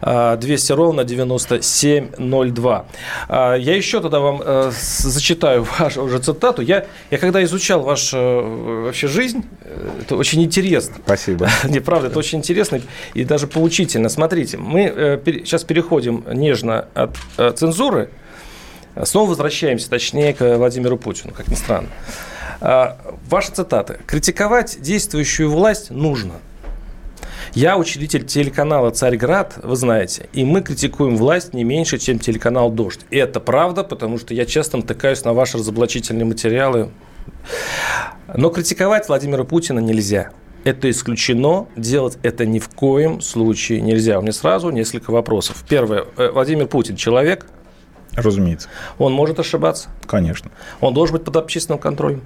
а, 0.00 0.36
200 0.36 0.72
ровно 0.72 1.04
9702. 1.04 2.86
А, 3.28 3.54
Я 3.56 3.76
еще 3.76 4.00
тогда 4.00 4.20
вам 4.20 4.40
э, 4.44 4.72
зачитаю 4.72 5.66
вашу 5.78 6.02
уже 6.02 6.18
цитату. 6.18 6.62
Я, 6.62 6.86
я 7.10 7.18
когда 7.18 7.44
изучал 7.44 7.82
вашу 7.82 8.16
э, 8.16 8.82
вообще 8.86 9.06
жизнь, 9.06 9.44
э, 9.64 9.90
это 10.02 10.16
очень 10.16 10.42
интересно. 10.42 10.94
Спасибо. 11.04 11.48
Не, 11.64 11.80
правда, 11.80 12.08
это 12.08 12.18
очень 12.18 12.38
интересно 12.38 12.80
и 13.14 13.24
даже 13.24 13.46
поучительно. 13.46 14.08
Смотрите, 14.08 14.56
мы 14.56 15.20
сейчас 15.44 15.64
переходим 15.64 16.24
нежно 16.32 16.86
от 16.94 17.18
цензуры, 17.58 18.08
а 18.94 19.04
снова 19.04 19.30
возвращаемся, 19.30 19.90
точнее, 19.90 20.32
к 20.34 20.56
Владимиру 20.56 20.96
Путину, 20.96 21.32
как 21.34 21.48
ни 21.48 21.54
странно. 21.54 21.88
А, 22.60 22.98
Ваша 23.28 23.52
цитата. 23.52 23.98
«Критиковать 24.06 24.78
действующую 24.80 25.50
власть 25.50 25.90
нужно». 25.90 26.34
Я 27.54 27.76
учредитель 27.76 28.24
телеканала 28.24 28.90
«Царьград», 28.90 29.58
вы 29.62 29.76
знаете, 29.76 30.28
и 30.32 30.44
мы 30.44 30.62
критикуем 30.62 31.16
власть 31.16 31.52
не 31.52 31.64
меньше, 31.64 31.98
чем 31.98 32.18
телеканал 32.18 32.70
«Дождь». 32.70 33.00
И 33.10 33.16
это 33.18 33.40
правда, 33.40 33.84
потому 33.84 34.18
что 34.18 34.32
я 34.32 34.46
часто 34.46 34.78
натыкаюсь 34.78 35.24
на 35.24 35.34
ваши 35.34 35.58
разоблачительные 35.58 36.24
материалы. 36.24 36.90
Но 38.34 38.48
критиковать 38.48 39.08
Владимира 39.08 39.44
Путина 39.44 39.80
нельзя. 39.80 40.30
Это 40.64 40.88
исключено, 40.88 41.66
делать 41.76 42.18
это 42.22 42.46
ни 42.46 42.58
в 42.58 42.68
коем 42.68 43.20
случае 43.20 43.80
нельзя. 43.80 44.18
У 44.18 44.22
меня 44.22 44.32
сразу 44.32 44.70
несколько 44.70 45.10
вопросов. 45.10 45.64
Первое. 45.68 46.06
Э, 46.16 46.30
Владимир 46.30 46.68
Путин 46.68 46.96
человек, 46.96 47.46
Разумеется. 48.14 48.68
он 48.98 49.12
может 49.12 49.38
ошибаться, 49.40 49.88
Конечно. 50.06 50.50
он 50.80 50.94
должен 50.94 51.16
быть 51.16 51.24
под 51.24 51.36
общественным 51.36 51.78
контролем. 51.78 52.22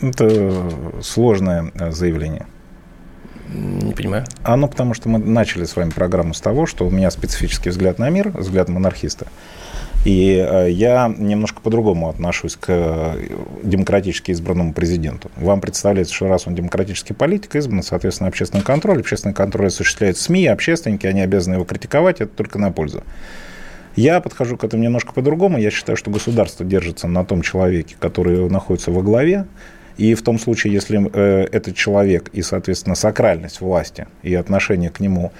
Это 0.00 0.70
сложное 1.02 1.72
э, 1.74 1.90
заявление. 1.92 2.46
Не 3.52 3.92
понимаю. 3.92 4.24
Оно 4.42 4.68
потому, 4.68 4.94
что 4.94 5.08
мы 5.08 5.18
начали 5.18 5.64
с 5.64 5.74
вами 5.74 5.90
программу 5.90 6.34
с 6.34 6.40
того, 6.40 6.66
что 6.66 6.86
у 6.86 6.90
меня 6.90 7.10
специфический 7.10 7.70
взгляд 7.70 7.98
на 7.98 8.08
мир, 8.08 8.30
взгляд 8.30 8.68
монархиста. 8.68 9.26
И 10.04 10.34
э, 10.34 10.70
я 10.70 11.12
немножко 11.14 11.60
по-другому 11.60 12.08
отношусь 12.08 12.56
к 12.56 12.66
э, 12.68 13.36
демократически 13.62 14.30
избранному 14.30 14.72
президенту. 14.72 15.30
Вам 15.36 15.60
представляется, 15.60 16.14
что 16.14 16.28
раз 16.28 16.46
он 16.46 16.54
демократический 16.54 17.12
политик, 17.12 17.54
избран, 17.56 17.82
соответственно, 17.82 18.28
общественный 18.28 18.62
контроль. 18.62 19.00
Общественный 19.00 19.34
контроль 19.34 19.66
осуществляет 19.66 20.16
СМИ, 20.16 20.46
общественники, 20.46 21.06
они 21.06 21.20
обязаны 21.20 21.54
его 21.54 21.64
критиковать, 21.64 22.22
это 22.22 22.34
только 22.34 22.58
на 22.58 22.72
пользу. 22.72 23.02
Я 23.96 24.20
подхожу 24.20 24.56
к 24.56 24.64
этому 24.64 24.82
немножко 24.82 25.12
по-другому. 25.12 25.58
Я 25.58 25.70
считаю, 25.70 25.96
что 25.96 26.10
государство 26.10 26.64
держится 26.64 27.06
на 27.08 27.24
том 27.24 27.42
человеке, 27.42 27.96
который 27.98 28.48
находится 28.48 28.92
во 28.92 29.02
главе. 29.02 29.46
И 30.00 30.14
в 30.14 30.22
том 30.22 30.38
случае, 30.38 30.72
если 30.72 30.98
э, 31.12 31.46
этот 31.52 31.76
человек 31.76 32.30
и, 32.32 32.40
соответственно, 32.40 32.94
сакральность 32.94 33.60
власти 33.60 34.06
и 34.22 34.34
отношение 34.34 34.88
к 34.88 34.98
нему 34.98 35.30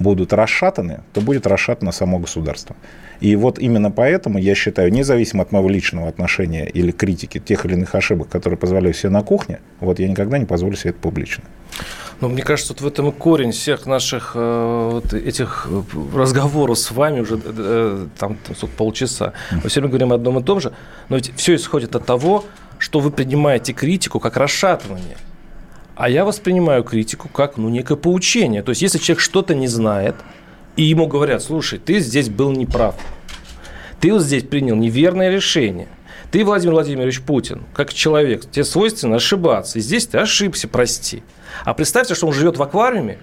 будут 0.00 0.32
расшатаны, 0.32 1.02
то 1.12 1.20
будет 1.20 1.46
расшатано 1.46 1.92
само 1.92 2.18
государство. 2.18 2.74
И 3.20 3.36
вот 3.36 3.60
именно 3.60 3.92
поэтому 3.92 4.38
я 4.38 4.56
считаю, 4.56 4.92
независимо 4.92 5.42
от 5.42 5.52
моего 5.52 5.68
личного 5.68 6.08
отношения 6.08 6.66
или 6.66 6.90
критики 6.90 7.38
тех 7.38 7.64
или 7.64 7.74
иных 7.74 7.94
ошибок, 7.94 8.28
которые 8.28 8.58
позволяю 8.58 8.92
себе 8.92 9.10
на 9.10 9.22
кухне, 9.22 9.60
вот 9.78 10.00
я 10.00 10.08
никогда 10.08 10.38
не 10.38 10.46
позволю 10.46 10.74
себе 10.74 10.90
это 10.90 10.98
публично. 10.98 11.44
Ну, 12.20 12.28
мне 12.28 12.42
кажется, 12.42 12.72
вот 12.72 12.80
в 12.80 12.86
этом 12.88 13.10
и 13.10 13.12
корень 13.12 13.52
всех 13.52 13.86
наших 13.86 14.32
э, 14.34 14.90
вот 14.94 15.14
этих 15.14 15.68
э, 15.70 15.82
разговоров 16.16 16.76
с 16.76 16.90
вами 16.90 17.20
уже 17.20 17.40
э, 17.44 18.06
там, 18.18 18.36
там 18.44 18.56
сколько, 18.56 18.74
полчаса. 18.74 19.32
Мы 19.52 19.68
все 19.68 19.80
время 19.80 19.90
говорим 19.90 20.12
о 20.12 20.16
одном 20.16 20.40
и 20.40 20.42
том 20.42 20.60
же, 20.60 20.72
но 21.08 21.14
ведь 21.14 21.32
все 21.36 21.54
исходит 21.54 21.94
от 21.94 22.04
того, 22.04 22.44
что 22.78 23.00
вы 23.00 23.10
принимаете 23.10 23.72
критику 23.72 24.20
как 24.20 24.36
расшатывание. 24.36 25.16
А 25.96 26.08
я 26.08 26.24
воспринимаю 26.24 26.84
критику 26.84 27.28
как 27.28 27.56
ну, 27.56 27.68
некое 27.68 27.96
поучение. 27.96 28.62
То 28.62 28.70
есть, 28.70 28.82
если 28.82 28.98
человек 28.98 29.20
что-то 29.20 29.54
не 29.54 29.66
знает, 29.66 30.14
и 30.76 30.84
ему 30.84 31.08
говорят, 31.08 31.42
слушай, 31.42 31.78
ты 31.78 31.98
здесь 31.98 32.28
был 32.28 32.52
неправ, 32.52 32.94
ты 34.00 34.12
вот 34.12 34.22
здесь 34.22 34.44
принял 34.44 34.76
неверное 34.76 35.30
решение, 35.30 35.88
ты, 36.30 36.44
Владимир 36.44 36.74
Владимирович 36.74 37.22
Путин, 37.22 37.62
как 37.72 37.92
человек, 37.92 38.48
тебе 38.50 38.64
свойственно 38.64 39.16
ошибаться. 39.16 39.78
И 39.78 39.82
здесь 39.82 40.06
ты 40.06 40.18
ошибся, 40.18 40.68
прости. 40.68 41.22
А 41.64 41.72
представьте, 41.72 42.14
что 42.14 42.26
он 42.26 42.34
живет 42.34 42.58
в 42.58 42.62
аквариуме, 42.62 43.18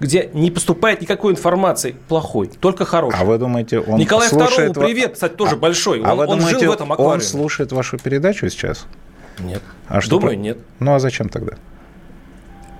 где 0.00 0.30
не 0.32 0.50
поступает 0.50 1.00
никакой 1.00 1.32
информации 1.32 1.96
плохой, 2.08 2.50
только 2.60 2.84
хорошей. 2.84 3.20
А 3.20 3.24
вы 3.24 3.38
думаете, 3.38 3.78
он 3.80 3.98
Николай 3.98 4.28
слушает... 4.28 4.72
II, 4.76 4.84
привет, 4.84 5.12
кстати, 5.14 5.34
тоже 5.34 5.54
А- 5.54 5.58
большой. 5.58 6.02
А 6.02 6.12
Он, 6.12 6.18
вы 6.18 6.26
он 6.26 6.38
думаете, 6.38 6.60
жил 6.60 6.70
в 6.72 6.74
этом 6.74 6.90
он 6.90 6.94
аквариуме. 6.94 7.20
слушает 7.22 7.72
вашу 7.72 7.98
передачу 7.98 8.48
сейчас? 8.48 8.86
Нет. 9.38 9.62
А 9.88 10.00
что 10.00 10.10
Думаю, 10.18 10.36
про- 10.36 10.42
нет. 10.42 10.58
Ну 10.80 10.94
а 10.94 10.98
зачем 10.98 11.28
тогда? 11.28 11.54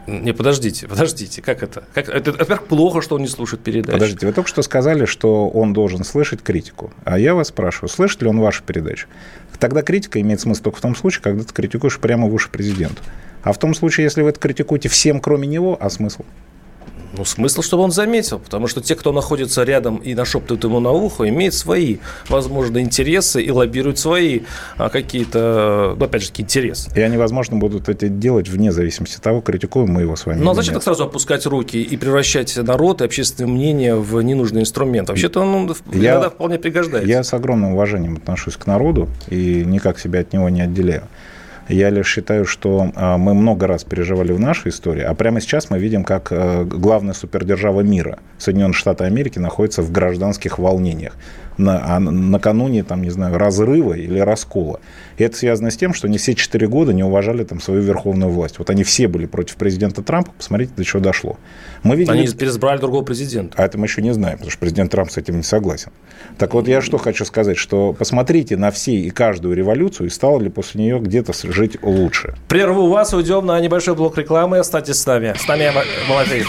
Не, 0.07 0.33
подождите, 0.33 0.87
подождите, 0.87 1.41
как 1.41 1.63
это? 1.63 1.85
Как, 1.95 2.11
это, 2.11 2.33
во-первых, 2.33 2.65
плохо, 2.67 3.01
что 3.01 3.15
он 3.15 3.23
не 3.23 3.29
слушает 3.29 3.63
передачи. 3.63 3.93
Подождите, 3.93 4.27
вы 4.27 4.35
только 4.35 4.51
что 4.51 4.61
сказали, 4.61 5.07
что 5.07 5.49
он 5.49 5.73
должен 5.73 6.05
слышать 6.05 6.43
критику. 6.43 6.93
А 7.05 7.19
я 7.19 7.35
вас 7.35 7.49
спрашиваю, 7.49 7.89
слышит 7.89 8.21
ли 8.21 8.29
он 8.29 8.39
вашу 8.39 8.63
передачу? 8.65 9.09
Тогда 9.59 9.81
критика 9.83 10.21
имеет 10.21 10.41
смысл 10.41 10.65
только 10.65 10.79
в 10.79 10.81
том 10.83 10.95
случае, 10.95 11.23
когда 11.23 11.43
ты 11.43 11.55
критикуешь 11.55 11.99
прямо 11.99 12.29
в 12.29 12.35
уши 12.35 12.51
президенту. 12.51 13.03
А 13.43 13.53
в 13.55 13.59
том 13.59 13.75
случае, 13.75 14.05
если 14.05 14.21
вы 14.21 14.29
это 14.29 14.41
критикуете 14.41 14.91
всем, 14.91 15.21
кроме 15.21 15.47
него, 15.49 15.79
а 15.81 15.89
смысл? 15.89 16.25
Ну, 17.17 17.25
смысл, 17.25 17.63
чтобы 17.63 17.83
он 17.85 17.91
заметил, 17.93 18.39
потому 18.39 18.67
что 18.67 18.81
те, 18.81 18.95
кто 18.97 19.13
находится 19.13 19.63
рядом 19.63 19.99
и 19.99 20.15
нашептывают 20.15 20.65
ему 20.65 20.81
на 20.81 20.91
ухо, 20.91 21.29
имеют 21.29 21.55
свои, 21.55 21.99
возможно, 22.29 22.79
интересы 22.81 23.43
и 23.43 23.51
лоббируют 23.51 23.99
свои 23.99 24.41
а, 24.77 24.89
какие-то, 24.89 25.95
ну, 25.99 26.05
опять 26.05 26.23
же, 26.23 26.31
интересы. 26.37 26.91
И 26.97 27.01
они, 27.01 27.17
возможно, 27.17 27.57
будут 27.57 27.89
это 27.89 28.09
делать 28.09 28.49
вне 28.49 28.73
зависимости 28.73 29.17
от 29.17 29.23
того, 29.23 29.41
критикуем 29.41 29.91
мы 29.91 30.03
его 30.03 30.17
с 30.17 30.27
вами. 30.27 30.41
Ну, 30.43 30.51
а 30.51 30.55
зачем 30.55 30.75
так 30.75 30.83
сразу 30.83 31.05
опускать 31.05 31.47
руки 31.47 31.81
и 31.81 31.97
превращать 31.97 32.57
народ 32.57 33.01
и 33.01 33.05
общественное 33.05 33.51
мнение 33.51 33.95
в 33.95 34.21
ненужный 34.21 34.63
инструмент? 34.63 35.09
Вообще-то 35.09 35.41
он 35.41 35.75
Я- 35.93 36.13
иногда 36.13 36.31
вполне 36.31 36.59
пригождается. 36.59 37.09
Я 37.09 37.23
с 37.23 37.33
огромным 37.33 37.75
уважением 37.75 38.17
отношусь 38.17 38.57
к 38.57 38.67
народу 38.67 39.09
и 39.29 39.65
никак 39.65 39.99
себя 39.99 40.21
от 40.21 40.33
него 40.33 40.49
не 40.49 40.63
отделяю. 40.63 41.05
Я 41.69 41.91
лишь 41.91 42.09
считаю, 42.09 42.45
что 42.45 42.91
а, 42.95 43.17
мы 43.17 43.33
много 43.35 43.67
раз 43.67 43.85
переживали 43.85 44.33
в 44.33 44.41
нашей 44.41 44.69
истории, 44.71 45.03
а 45.03 45.15
прямо 45.15 45.41
сейчас 45.41 45.71
мы 45.71 45.79
видим, 45.79 46.05
как 46.05 46.29
а, 46.31 46.65
главная 46.65 47.15
супердержава 47.15 47.81
мира, 47.81 48.19
Соединенные 48.39 48.75
Штаты 48.75 49.05
Америки, 49.05 49.39
находится 49.39 49.83
в 49.83 49.91
гражданских 49.91 50.59
волнениях. 50.59 51.17
На, 51.57 51.97
а 51.97 52.01
накануне, 52.01 52.83
там, 52.83 53.03
не 53.03 53.11
знаю, 53.11 53.39
разрыва 53.39 53.95
или 53.95 54.19
раскола. 54.19 54.81
И 55.17 55.23
это 55.25 55.37
связано 55.37 55.71
с 55.71 55.77
тем, 55.77 55.95
что 55.95 56.09
они 56.09 56.19
все 56.19 56.35
четыре 56.35 56.67
года 56.67 56.93
не 56.93 57.05
уважали 57.05 57.45
там, 57.45 57.61
свою 57.61 57.83
верховную 57.83 58.31
власть. 58.31 58.59
Вот 58.59 58.71
они 58.71 58.83
все 58.83 59.07
были 59.09 59.27
против 59.27 59.57
президента 59.57 60.03
Трампа, 60.03 60.33
посмотрите, 60.37 60.73
до 60.77 60.85
чего 60.85 61.01
дошло. 61.01 61.39
Мы 61.83 61.97
видим 61.97 62.13
Они 62.13 62.27
переизбрали 62.27 62.79
другого 62.79 63.05
президента. 63.05 63.55
а 63.57 63.65
это 63.65 63.79
мы 63.79 63.87
еще 63.87 64.03
не 64.03 64.13
знаем, 64.13 64.39
потому 64.39 64.51
что 64.51 64.61
президент 64.61 64.91
Трамп 64.91 65.11
с 65.11 65.17
этим 65.17 65.37
не 65.37 65.43
согласен. 65.43 65.93
Так 66.39 66.55
вот, 66.55 66.67
я 66.67 66.81
что 66.81 66.99
хочу 66.99 67.25
сказать, 67.25 67.57
что 67.57 67.93
посмотрите 67.93 68.57
на 68.57 68.71
все 68.71 68.95
и 68.95 69.11
каждую 69.11 69.55
революцию, 69.55 70.09
и 70.09 70.11
стало 70.11 70.41
ли 70.41 70.51
после 70.51 70.83
нее 70.83 70.99
где-то 70.99 71.33
жить 71.53 71.77
лучше. 71.83 72.35
Прерву 72.49 72.89
вас, 72.89 73.13
уйдем 73.15 73.47
на 73.47 73.61
небольшой 73.61 73.95
блок 73.95 74.19
рекламы. 74.19 74.59
Оставайтесь 74.59 74.97
с 74.97 75.07
нами. 75.07 75.35
С 75.39 75.47
нами 75.47 75.71
Малафеев. 76.09 76.49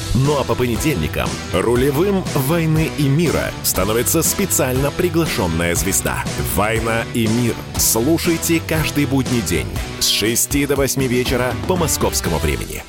Ну 0.13 0.37
а 0.37 0.43
по 0.43 0.55
понедельникам 0.55 1.29
рулевым 1.53 2.23
«Войны 2.35 2.91
и 2.97 3.03
мира» 3.03 3.51
становится 3.63 4.21
специально 4.21 4.91
приглашенная 4.91 5.73
звезда. 5.75 6.25
«Война 6.53 7.05
и 7.13 7.27
мир». 7.27 7.55
Слушайте 7.77 8.61
каждый 8.67 9.05
будний 9.05 9.41
день 9.41 9.67
с 9.99 10.07
6 10.07 10.67
до 10.67 10.75
8 10.75 11.07
вечера 11.07 11.53
по 11.67 11.77
московскому 11.77 12.39
времени. 12.39 12.83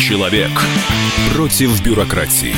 Человек 0.00 0.50
против 1.32 1.80
бюрократии. 1.82 2.54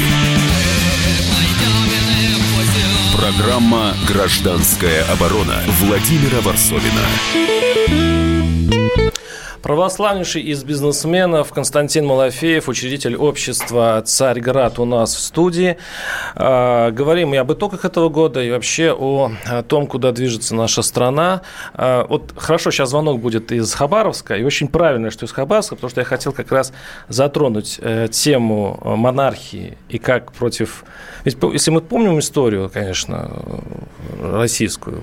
Программа 3.14 3.94
«Гражданская 4.06 5.04
оборона» 5.12 5.62
Владимира 5.80 6.40
Варсовина. 6.40 8.27
Православнейший 9.68 10.40
из 10.40 10.64
бизнесменов 10.64 11.52
Константин 11.52 12.06
Малафеев, 12.06 12.70
учредитель 12.70 13.16
общества 13.16 14.02
«Царьград» 14.02 14.78
у 14.78 14.86
нас 14.86 15.14
в 15.14 15.20
студии. 15.20 15.76
А, 16.34 16.90
говорим 16.90 17.34
и 17.34 17.36
об 17.36 17.52
итогах 17.52 17.84
этого 17.84 18.08
года, 18.08 18.42
и 18.42 18.50
вообще 18.50 18.96
о, 18.98 19.30
том, 19.68 19.86
куда 19.86 20.12
движется 20.12 20.54
наша 20.54 20.80
страна. 20.80 21.42
А, 21.74 22.06
вот 22.08 22.32
хорошо, 22.34 22.70
сейчас 22.70 22.88
звонок 22.88 23.20
будет 23.20 23.52
из 23.52 23.74
Хабаровска, 23.74 24.36
и 24.36 24.42
очень 24.42 24.68
правильно, 24.68 25.10
что 25.10 25.26
из 25.26 25.32
Хабаровска, 25.32 25.74
потому 25.74 25.90
что 25.90 26.00
я 26.00 26.06
хотел 26.06 26.32
как 26.32 26.50
раз 26.50 26.72
затронуть 27.08 27.78
э, 27.82 28.08
тему 28.10 28.80
монархии 28.82 29.76
и 29.90 29.98
как 29.98 30.32
против... 30.32 30.82
Ведь 31.24 31.36
если 31.52 31.72
мы 31.72 31.82
помним 31.82 32.20
историю, 32.20 32.70
конечно, 32.72 33.30
российскую, 34.22 35.02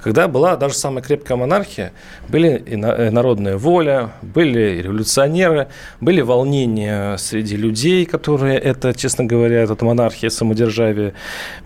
когда 0.00 0.26
была 0.26 0.56
даже 0.56 0.74
самая 0.74 1.02
крепкая 1.02 1.36
монархия, 1.36 1.92
были 2.28 2.56
и 2.56 2.76
народная 2.76 3.58
воля, 3.58 4.05
были 4.22 4.82
революционеры, 4.82 5.68
были 6.00 6.20
волнения 6.20 7.16
среди 7.16 7.56
людей, 7.56 8.06
которые 8.06 8.58
это, 8.58 8.94
честно 8.94 9.24
говоря, 9.24 9.62
эта 9.62 9.84
монархия, 9.84 10.30
самодержавие 10.30 11.14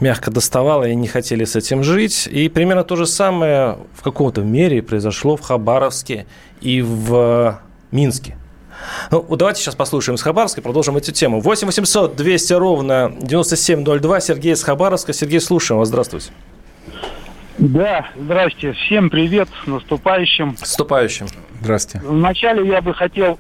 мягко 0.01 0.31
доставала 0.31 0.85
и 0.85 0.95
не 0.95 1.09
хотели 1.09 1.45
с 1.45 1.57
этим 1.57 1.83
жить. 1.83 2.27
И 2.27 2.49
примерно 2.49 2.85
то 2.85 2.97
же 2.97 3.07
самое 3.07 3.79
в 3.95 4.03
каком-то 4.03 4.43
мере 4.43 4.83
произошло 4.83 5.37
в 5.37 5.41
Хабаровске 5.41 6.27
и 6.61 6.83
в 6.83 7.61
Минске. 7.91 8.37
Ну, 9.11 9.25
давайте 9.37 9.61
сейчас 9.61 9.75
послушаем 9.75 10.17
из 10.17 10.23
Хабаровска 10.23 10.61
и 10.61 10.65
продолжим 10.65 10.97
эту 10.97 11.13
тему. 11.13 11.41
8 11.41 11.67
800 11.67 12.17
200 12.17 12.53
ровно 12.55 13.13
9702. 13.21 14.21
Сергей 14.21 14.53
из 14.55 14.63
Хабаровска. 14.63 15.13
Сергей, 15.13 15.41
слушаем 15.41 15.79
вас. 15.79 15.89
Здравствуйте. 15.89 16.31
Да, 17.61 18.07
здрасте. 18.17 18.73
Всем 18.73 19.11
привет, 19.11 19.47
с 19.63 19.67
наступающим. 19.67 20.57
С 20.57 20.61
наступающим. 20.61 21.27
Здравствуйте. 21.61 22.07
Вначале 22.07 22.67
я 22.67 22.81
бы 22.81 22.95
хотел 22.95 23.39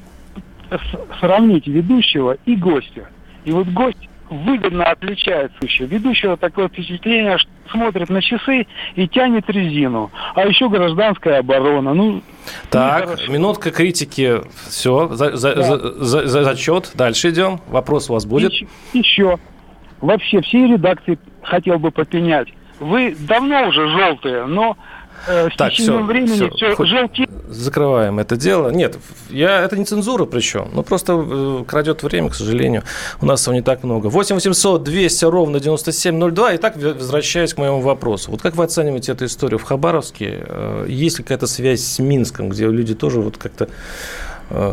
сравнить 1.20 1.66
ведущего 1.66 2.36
и 2.44 2.54
гостя. 2.54 3.08
И 3.46 3.50
вот 3.50 3.66
гость 3.68 4.10
выгодно 4.28 4.84
отличается 4.84 5.56
еще. 5.62 5.86
Ведущего 5.86 6.36
такое 6.36 6.68
впечатление, 6.68 7.38
что 7.38 7.50
смотрит 7.70 8.10
на 8.10 8.20
часы 8.20 8.66
и 8.94 9.08
тянет 9.08 9.48
резину. 9.48 10.10
А 10.34 10.44
еще 10.44 10.68
гражданская 10.68 11.38
оборона. 11.38 11.94
Ну, 11.94 12.22
так, 12.68 13.26
минутка 13.26 13.70
критики. 13.70 14.42
Все, 14.68 15.08
за, 15.08 15.34
за, 15.34 15.54
да. 15.54 15.62
за, 15.62 16.04
за, 16.04 16.26
за, 16.28 16.44
зачет. 16.44 16.90
Дальше 16.94 17.30
идем. 17.30 17.58
Вопрос 17.68 18.10
у 18.10 18.12
вас 18.12 18.26
будет? 18.26 18.52
Еще, 18.52 18.66
еще. 18.92 19.38
Вообще, 20.02 20.42
все 20.42 20.66
редакции 20.66 21.18
хотел 21.42 21.78
бы 21.78 21.90
попенять 21.90 22.48
вы 22.80 23.14
давно 23.18 23.68
уже 23.68 23.88
желтые, 23.88 24.46
но 24.46 24.76
э, 25.26 25.50
с 25.50 25.56
так, 25.56 25.72
все, 25.72 26.02
времени 26.02 26.50
все, 26.50 26.50
все 26.50 26.84
желтеет. 26.84 27.30
Закрываем 27.48 28.18
это 28.18 28.36
дело. 28.36 28.70
Нет, 28.70 28.98
я, 29.28 29.60
это 29.60 29.76
не 29.76 29.84
цензура 29.84 30.24
причем. 30.24 30.70
Ну, 30.72 30.82
просто 30.82 31.12
э, 31.14 31.64
крадет 31.66 32.02
время, 32.02 32.30
к 32.30 32.34
сожалению. 32.34 32.82
У 33.20 33.26
нас 33.26 33.46
его 33.46 33.54
не 33.54 33.62
так 33.62 33.82
много. 33.82 34.06
8 34.08 34.36
800 34.36 34.82
200 34.82 35.24
ровно 35.26 35.60
9702. 35.60 36.54
И 36.54 36.58
так, 36.58 36.76
возвращаясь 36.76 37.54
к 37.54 37.58
моему 37.58 37.80
вопросу. 37.80 38.30
Вот 38.30 38.40
как 38.40 38.56
вы 38.56 38.64
оцениваете 38.64 39.12
эту 39.12 39.26
историю 39.26 39.58
в 39.58 39.64
Хабаровске? 39.64 40.44
Э, 40.46 40.86
есть 40.88 41.18
ли 41.18 41.24
какая-то 41.24 41.46
связь 41.46 41.82
с 41.82 41.98
Минском, 41.98 42.48
где 42.48 42.66
люди 42.66 42.94
тоже 42.94 43.20
вот 43.20 43.36
как-то 43.36 43.68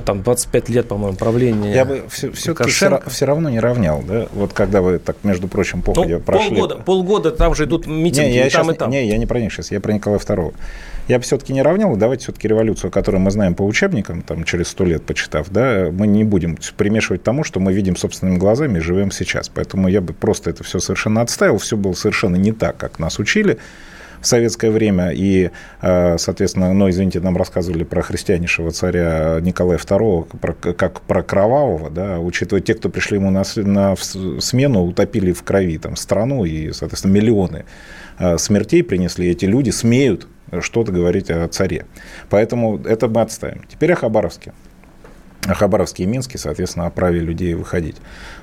там 0.06 0.24
25 0.24 0.70
лет, 0.70 0.88
по-моему, 0.88 1.16
правления 1.16 1.74
Я 1.74 1.86
бы 1.86 2.04
все-таки 2.10 2.70
все, 2.70 3.00
все 3.08 3.26
равно 3.26 3.50
не 3.50 3.60
равнял, 3.60 4.02
да? 4.02 4.28
Вот 4.34 4.54
когда 4.54 4.82
вы 4.82 4.98
так, 4.98 5.18
между 5.24 5.48
прочим, 5.48 5.82
походя 5.82 6.16
ну, 6.16 6.22
прошли... 6.22 6.50
Полгода, 6.50 6.76
полгода 6.78 7.32
там 7.32 7.54
же 7.54 7.66
идут 7.66 7.86
митинги, 7.86 8.30
не, 8.30 8.36
я 8.36 8.48
и 8.48 8.50
там, 8.50 8.66
сейчас, 8.66 8.76
и 8.76 8.78
там. 8.80 8.90
Не, 8.90 9.08
я 9.08 9.18
не 9.18 9.28
про 9.28 9.40
них 9.40 9.54
сейчас, 9.54 9.72
я 9.72 9.80
про 9.80 9.94
Николая 9.94 10.20
II. 10.20 10.54
Я 11.08 11.20
бы 11.20 11.24
все-таки 11.24 11.54
не 11.54 11.62
равнял, 11.62 11.96
давайте 11.96 12.24
все-таки 12.24 12.48
революцию, 12.48 12.92
которую 12.92 13.22
мы 13.22 13.32
знаем 13.32 13.54
по 13.54 13.62
учебникам, 13.62 14.24
там, 14.24 14.44
через 14.44 14.70
сто 14.70 14.84
лет 14.84 15.06
почитав, 15.06 15.50
да, 15.50 15.90
мы 15.92 16.08
не 16.08 16.24
будем 16.24 16.58
примешивать 16.76 17.24
тому, 17.24 17.44
что 17.44 17.60
мы 17.60 17.72
видим 17.72 17.96
собственными 17.96 18.38
глазами 18.38 18.80
и 18.80 18.82
живем 18.82 19.12
сейчас. 19.12 19.48
Поэтому 19.48 19.88
я 19.88 20.02
бы 20.02 20.14
просто 20.14 20.50
это 20.50 20.64
все 20.64 20.80
совершенно 20.80 21.22
отставил, 21.22 21.60
все 21.60 21.78
было 21.78 21.94
совершенно 21.94 22.36
не 22.36 22.52
так, 22.52 22.78
как 22.78 23.00
нас 23.00 23.20
учили 23.20 23.58
в 24.22 24.28
советское 24.28 24.72
время. 24.72 25.12
И, 25.12 25.52
э, 25.82 26.18
соответственно, 26.18 26.74
ну, 26.74 26.90
извините, 26.90 27.20
нам 27.20 27.38
рассказывали 27.38 27.84
про 27.84 28.02
христианейшего 28.02 28.72
царя 28.72 29.40
Николая 29.42 29.78
II, 29.78 30.38
про, 30.38 30.54
как 30.54 31.02
про 31.02 31.24
кровавого, 31.24 31.90
да, 31.90 32.20
учитывая 32.20 32.62
те, 32.62 32.74
кто 32.74 32.90
пришли 32.90 33.18
ему 33.18 33.30
на, 33.30 33.44
на 33.56 33.96
смену, 33.96 34.84
утопили 34.84 35.32
в 35.32 35.44
крови 35.44 35.78
там, 35.78 35.96
страну 35.96 36.46
и, 36.46 36.72
соответственно, 36.72 37.14
миллионы 37.14 37.66
э, 38.20 38.38
смертей 38.38 38.84
принесли. 38.84 39.30
Эти 39.30 39.46
люди 39.46 39.70
смеют 39.70 40.28
что-то 40.62 40.92
говорить 40.92 41.30
о 41.30 41.48
царе. 41.48 41.86
Поэтому 42.30 42.78
это 42.78 43.08
мы 43.08 43.22
отставим. 43.22 43.64
Теперь 43.68 43.94
о 43.94 43.96
Хабаровске. 43.96 44.54
Хабаровске 45.46 46.04
и 46.04 46.06
Минске, 46.06 46.38
соответственно, 46.38 46.88
о 46.88 46.90
праве 46.90 47.20
людей 47.20 47.54
выходить. 47.54 47.98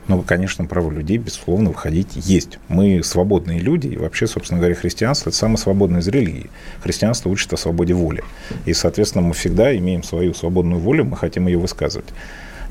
Но, 0.07 0.21
конечно, 0.23 0.67
право 0.67 0.90
людей, 0.90 1.17
безусловно, 1.17 1.71
выходить 1.71 2.09
есть. 2.14 2.59
Мы 2.69 3.03
свободные 3.03 3.59
люди, 3.59 3.88
и 3.88 3.97
вообще, 3.97 4.27
собственно 4.27 4.61
говоря, 4.61 4.75
христианство– 4.75 5.29
это 5.31 5.38
самое 5.38 5.59
свободное 5.59 6.01
из 6.01 6.09
религий. 6.09 6.51
Христианство 6.83 7.31
учит 7.31 7.53
о 7.53 7.57
свободе 7.57 7.95
воли. 7.95 8.23
И, 8.67 8.75
соответственно, 8.75 9.27
мы 9.27 9.35
всегда 9.35 9.75
имеем 9.77 10.03
свою 10.03 10.35
свободную 10.35 10.81
волю, 10.81 11.05
мы 11.05 11.17
хотим 11.17 11.47
ее 11.47 11.59
высказывать. 11.59 12.09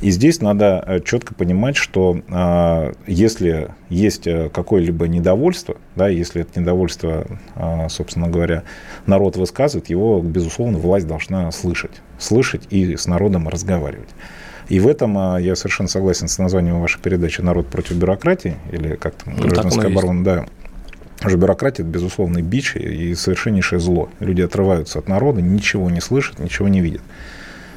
И 0.02 0.12
здесь 0.12 0.42
надо 0.42 0.84
э, 0.86 1.00
четко 1.00 1.34
понимать, 1.34 1.78
что 1.78 2.20
э, 2.28 2.94
если 3.08 3.70
есть 3.90 4.28
э, 4.28 4.50
какое-либо 4.50 5.08
недовольство, 5.08 5.78
да, 5.96 6.10
если 6.10 6.42
это 6.42 6.60
недовольство, 6.60 7.26
э, 7.56 7.88
собственно 7.90 8.28
говоря, 8.28 8.64
народ 9.06 9.38
высказывает, 9.38 9.90
его, 9.90 10.20
безусловно, 10.22 10.78
власть 10.78 11.08
должна 11.08 11.50
слышать. 11.54 12.02
Слышать 12.20 12.64
и 12.70 12.98
с 12.98 13.08
народом 13.08 13.48
разговаривать. 13.48 14.10
И 14.70 14.80
в 14.80 14.88
этом 14.88 15.18
э, 15.18 15.42
я 15.42 15.56
совершенно 15.56 15.90
согласен 15.90 16.28
с 16.28 16.38
названием 16.38 16.80
вашей 16.82 17.02
передачи 17.02 17.42
«Народ 17.42 17.68
против 17.68 17.96
бюрократии» 17.98 18.56
или 18.72 18.96
как 18.96 19.16
там, 19.16 19.36
ну, 19.36 19.44
гражданская 19.44 19.88
оборона, 19.88 20.24
да. 20.24 20.46
Уже 21.26 21.38
бюрократия– 21.38 21.84
это 21.84 21.92
безусловный 21.92 22.42
бич 22.42 22.76
и 22.76 23.16
совершеннейшее 23.16 23.80
зло. 23.80 24.10
Люди 24.20 24.42
отрываются 24.42 25.00
от 25.00 25.08
народа, 25.08 25.42
ничего 25.42 25.90
не 25.90 26.02
слышат, 26.02 26.40
ничего 26.40 26.68
не 26.68 26.82
видят. 26.82 27.02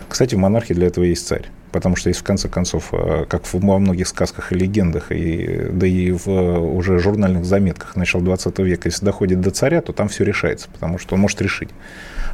Кстати, 0.08 0.34
в 0.34 0.38
монархии 0.38 0.74
для 0.74 0.86
этого 0.88 1.04
есть 1.04 1.26
царь. 1.26 1.46
Потому 1.72 1.96
что 1.96 2.08
если 2.08 2.22
в 2.22 2.24
конце 2.24 2.48
концов, 2.48 2.88
э, 2.92 3.24
как 3.28 3.42
во 3.52 3.78
многих 3.78 4.08
сказках 4.08 4.52
и 4.52 4.54
легендах, 4.54 5.10
и, 5.10 5.68
да 5.70 5.86
и 5.86 6.10
в 6.10 6.28
уже 6.28 6.98
журнальных 6.98 7.44
заметках 7.44 7.96
начала 7.96 8.22
20 8.22 8.58
века, 8.60 8.88
если 8.88 9.04
доходит 9.04 9.40
до 9.40 9.50
царя, 9.50 9.80
то 9.80 9.92
там 9.92 10.08
все 10.08 10.24
решается, 10.24 10.68
потому 10.72 10.98
что 10.98 11.14
он 11.14 11.20
может 11.20 11.40
решить. 11.42 11.70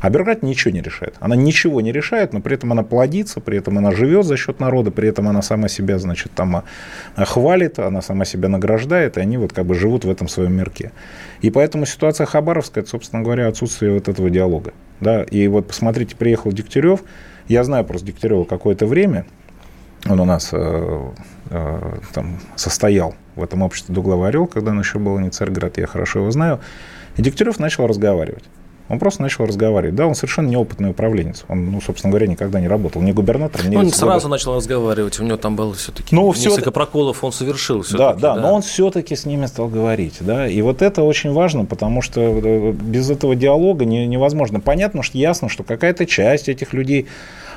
А 0.02 0.10
бюрократия 0.10 0.46
ничего 0.46 0.74
не 0.74 0.80
решает. 0.80 1.14
Она 1.20 1.36
ничего 1.36 1.80
не 1.80 1.92
решает, 1.92 2.32
но 2.32 2.40
при 2.40 2.54
этом 2.56 2.72
она 2.72 2.82
плодится, 2.82 3.40
при 3.40 3.58
этом 3.58 3.78
она 3.78 3.92
живет 3.92 4.26
за 4.26 4.36
счет 4.36 4.58
народа, 4.58 4.90
при 4.90 5.08
этом 5.08 5.28
она 5.28 5.42
сама 5.42 5.68
себя, 5.68 5.98
значит, 5.98 6.32
там 6.32 6.56
а, 6.56 7.24
хвалит, 7.24 7.78
она 7.78 8.02
сама 8.02 8.24
себя 8.24 8.48
награждает, 8.48 9.16
и 9.16 9.20
они 9.20 9.38
вот 9.38 9.52
как 9.52 9.64
бы 9.64 9.76
живут 9.76 10.04
в 10.04 10.10
этом 10.10 10.26
своем 10.26 10.54
мирке. 10.54 10.90
И 11.40 11.50
поэтому 11.50 11.86
ситуация 11.86 12.26
Хабаровская, 12.26 12.82
это, 12.82 12.90
собственно 12.90 13.22
говоря, 13.22 13.46
отсутствие 13.46 13.92
вот 13.92 14.08
этого 14.08 14.28
диалога. 14.28 14.72
Да? 15.00 15.22
И 15.22 15.46
вот 15.46 15.68
посмотрите, 15.68 16.16
приехал 16.16 16.50
Дегтярев, 16.50 17.04
я 17.48 17.64
знаю 17.64 17.85
просто 17.85 18.07
Дегтярева 18.09 18.44
какое-то 18.44 18.87
время, 18.87 19.26
он 20.09 20.20
у 20.20 20.24
нас 20.24 20.50
э, 20.52 21.11
э, 21.50 21.98
там 22.12 22.40
состоял 22.57 23.14
в 23.37 23.42
этом 23.42 23.62
обществе 23.62 23.94
Дугловый 23.94 24.28
Орел, 24.28 24.46
когда 24.46 24.72
он 24.72 24.81
еще 24.81 24.98
был 24.98 25.18
не 25.18 25.31
Царьград, 25.31 25.78
я 25.78 25.87
хорошо 25.87 26.20
его 26.20 26.31
знаю. 26.31 26.61
И 27.16 27.22
Дегтярев 27.22 27.59
начал 27.59 27.87
разговаривать. 27.87 28.44
Он 28.92 28.98
просто 28.98 29.22
начал 29.22 29.46
разговаривать. 29.46 29.94
Да, 29.94 30.07
он 30.07 30.14
совершенно 30.14 30.48
неопытный 30.48 30.90
управленец. 30.90 31.46
Он, 31.48 31.72
ну, 31.72 31.81
собственно 31.81 32.11
говоря, 32.11 32.26
никогда 32.26 32.61
не 32.61 32.68
работал 32.68 33.00
ни 33.00 33.11
губернатором, 33.12 33.70
ни 33.70 33.76
Он 33.76 33.90
сразу 33.90 34.28
начал 34.28 34.55
разговаривать. 34.55 35.18
У 35.18 35.24
него 35.24 35.38
там 35.38 35.57
было 35.57 35.72
все-таки 35.72 36.14
ну, 36.14 36.28
несколько 36.28 36.61
все... 36.61 36.72
проколов 36.72 37.24
он 37.24 37.33
совершил. 37.33 37.83
Да, 37.90 38.12
да, 38.12 38.35
да, 38.35 38.37
но 38.37 38.52
он 38.52 38.61
все-таки 38.61 39.16
с 39.16 39.24
ними 39.24 39.46
стал 39.46 39.68
говорить. 39.68 40.16
Да? 40.20 40.46
И 40.46 40.61
вот 40.61 40.83
это 40.83 41.05
очень 41.05 41.33
важно, 41.33 41.64
потому 41.64 42.02
что 42.02 42.20
э, 42.20 42.72
без 42.72 43.09
этого 43.09 43.35
диалога 43.35 43.87
невозможно. 43.87 44.61
Понятно, 44.61 45.02
что 45.02 45.16
ясно, 45.16 45.48
что 45.48 45.64
какая-то 45.64 46.05
часть 46.05 46.50
этих 46.50 46.74
людей 46.74 47.07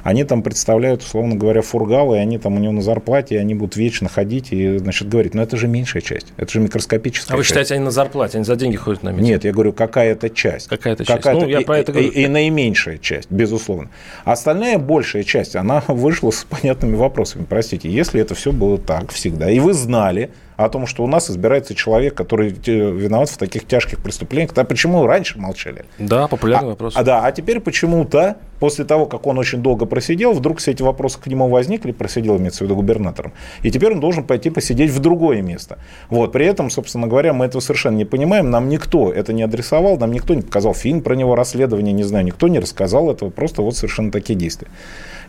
они 0.05 0.23
там 0.23 0.43
представляют, 0.43 1.01
условно 1.01 1.35
говоря, 1.35 1.63
фургалы, 1.63 2.17
и 2.17 2.19
они 2.19 2.37
там 2.37 2.57
у 2.57 2.59
него 2.59 2.71
на 2.71 2.83
зарплате, 2.83 3.35
и 3.35 3.37
они 3.39 3.55
будут 3.55 3.75
вечно 3.75 4.07
ходить 4.07 4.51
и, 4.51 4.77
значит, 4.77 5.09
говорить, 5.09 5.33
ну 5.33 5.41
это 5.41 5.57
же 5.57 5.67
меньшая 5.67 6.03
часть, 6.03 6.27
это 6.37 6.51
же 6.51 6.59
микроскопическая 6.59 7.33
А 7.33 7.37
вы 7.37 7.41
часть. 7.41 7.49
считаете, 7.49 7.73
они 7.73 7.85
на 7.85 7.89
зарплате, 7.89 8.37
они 8.37 8.45
за 8.45 8.55
деньги 8.55 8.75
ходят 8.75 9.01
на 9.01 9.09
митинг? 9.09 9.27
Нет, 9.27 9.45
я 9.45 9.51
говорю, 9.51 9.73
какая-то 9.73 10.29
часть. 10.29 10.67
Какая-то 10.67 11.05
часть. 11.05 11.17
Какая-то, 11.17 11.41
ну, 11.41 11.47
я 11.47 11.61
и, 11.61 11.65
про 11.65 11.79
это 11.79 11.91
говорю. 11.91 12.07
И, 12.07 12.21
и 12.21 12.27
наименьшая 12.27 12.99
часть, 12.99 13.31
безусловно. 13.31 13.89
Остальная 14.25 14.77
большая 14.77 15.23
часть, 15.23 15.55
она 15.55 15.83
вышла 15.87 16.29
с 16.29 16.43
понятными 16.43 16.95
вопросами. 16.95 17.43
Простите, 17.49 17.89
если 17.89 18.21
это 18.21 18.35
все 18.35 18.51
было 18.51 18.77
так 18.77 19.11
всегда, 19.11 19.49
и 19.49 19.59
вы 19.59 19.73
знали, 19.73 20.29
о 20.57 20.69
том, 20.69 20.87
что 20.87 21.03
у 21.03 21.07
нас 21.07 21.29
избирается 21.29 21.75
человек, 21.75 22.15
который 22.15 22.49
виноват 22.49 23.29
в 23.29 23.37
таких 23.37 23.67
тяжких 23.67 23.99
преступлениях. 23.99 24.51
А 24.55 24.63
почему 24.63 25.05
раньше 25.05 25.37
молчали? 25.37 25.85
Да, 25.99 26.27
популярный 26.27 26.69
а, 26.69 26.71
вопрос. 26.71 26.93
А, 26.95 27.03
да, 27.03 27.25
а 27.25 27.31
теперь 27.31 27.59
почему-то, 27.59 28.37
после 28.59 28.85
того, 28.85 29.05
как 29.05 29.27
он 29.27 29.37
очень 29.37 29.61
долго 29.61 29.85
просидел, 29.85 30.33
вдруг 30.33 30.59
все 30.59 30.71
эти 30.71 30.81
вопросы 30.81 31.19
к 31.19 31.27
нему 31.27 31.47
возникли, 31.47 31.91
просидел, 31.91 32.37
имеется 32.37 32.59
в 32.59 32.61
виду 32.67 32.75
губернатором, 32.75 33.33
и 33.61 33.71
теперь 33.71 33.93
он 33.93 33.99
должен 33.99 34.23
пойти 34.23 34.49
посидеть 34.49 34.91
в 34.91 34.99
другое 34.99 35.41
место. 35.41 35.77
Вот, 36.09 36.31
при 36.31 36.45
этом, 36.45 36.69
собственно 36.69 37.07
говоря, 37.07 37.33
мы 37.33 37.45
этого 37.45 37.61
совершенно 37.61 37.95
не 37.95 38.05
понимаем, 38.05 38.49
нам 38.49 38.69
никто 38.69 39.11
это 39.11 39.33
не 39.33 39.43
адресовал, 39.43 39.97
нам 39.97 40.11
никто 40.11 40.33
не 40.33 40.41
показал 40.41 40.73
фильм 40.73 41.01
про 41.01 41.15
него, 41.15 41.35
расследование, 41.35 41.93
не 41.93 42.03
знаю, 42.03 42.25
никто 42.25 42.47
не 42.47 42.59
рассказал 42.59 43.11
этого, 43.11 43.29
просто 43.29 43.61
вот 43.61 43.75
совершенно 43.75 44.11
такие 44.11 44.37
действия. 44.37 44.69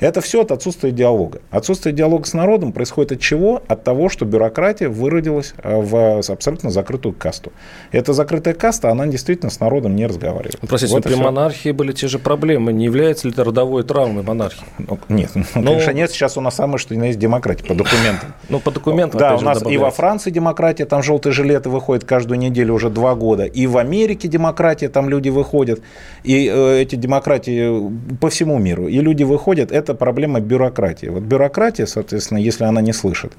Это 0.00 0.20
все 0.20 0.42
от 0.42 0.52
отсутствия 0.52 0.90
диалога. 0.90 1.40
Отсутствие 1.50 1.94
диалога 1.94 2.26
с 2.26 2.34
народом 2.34 2.72
происходит 2.72 3.12
от 3.12 3.20
чего? 3.20 3.62
От 3.66 3.82
того, 3.84 4.08
что 4.08 4.24
бюрократия 4.24 4.88
выродилась 4.88 5.54
э, 5.62 5.80
в 5.80 6.20
абсолютно 6.28 6.70
закрытую 6.70 7.14
касту. 7.14 7.52
Эта 7.92 8.12
закрытая 8.12 8.54
каста, 8.54 8.90
она 8.90 9.06
действительно 9.06 9.50
с 9.50 9.58
народом 9.58 9.96
не 9.96 10.06
разговаривает. 10.06 10.58
Простите, 10.60 10.92
вот 10.92 11.04
при 11.04 11.14
все. 11.14 11.22
монархии 11.22 11.70
были 11.70 11.92
те 11.92 12.08
же 12.08 12.18
проблемы. 12.18 12.72
Не 12.72 12.84
является 12.84 13.15
ли 13.24 13.30
это 13.30 13.44
родовой 13.44 13.82
травмой 13.82 14.22
монархии? 14.22 14.64
Ну, 14.78 14.98
нет, 15.08 15.30
ну, 15.34 15.42
конечно, 15.54 15.90
нет. 15.92 16.10
Сейчас 16.10 16.36
у 16.36 16.40
нас 16.40 16.56
самое, 16.56 16.78
что 16.78 16.94
есть 16.94 17.18
демократия 17.18 17.64
по 17.64 17.74
документам. 17.74 18.34
Ну, 18.48 18.60
по 18.60 18.70
документам, 18.70 19.18
Да, 19.18 19.34
у 19.34 19.40
нас 19.40 19.62
и 19.66 19.76
во 19.76 19.90
Франции 19.90 20.30
демократия, 20.30 20.84
там 20.84 21.02
желтые 21.02 21.32
жилеты 21.32 21.68
выходят 21.68 22.04
каждую 22.04 22.38
неделю 22.38 22.74
уже 22.74 22.90
два 22.90 23.14
года. 23.14 23.44
И 23.44 23.66
в 23.66 23.76
Америке 23.76 24.28
демократия, 24.28 24.88
там 24.88 25.08
люди 25.08 25.30
выходят. 25.30 25.80
И 26.22 26.50
э, 26.52 26.82
эти 26.82 26.94
демократии 26.96 27.90
по 28.20 28.30
всему 28.30 28.58
миру. 28.58 28.88
И 28.88 29.00
люди 29.00 29.24
выходят. 29.24 29.72
Это 29.72 29.94
проблема 29.94 30.40
бюрократии. 30.40 31.06
Вот 31.06 31.22
бюрократия, 31.22 31.86
соответственно, 31.86 32.38
если 32.38 32.64
она 32.64 32.80
не 32.80 32.92
слышит, 32.92 33.32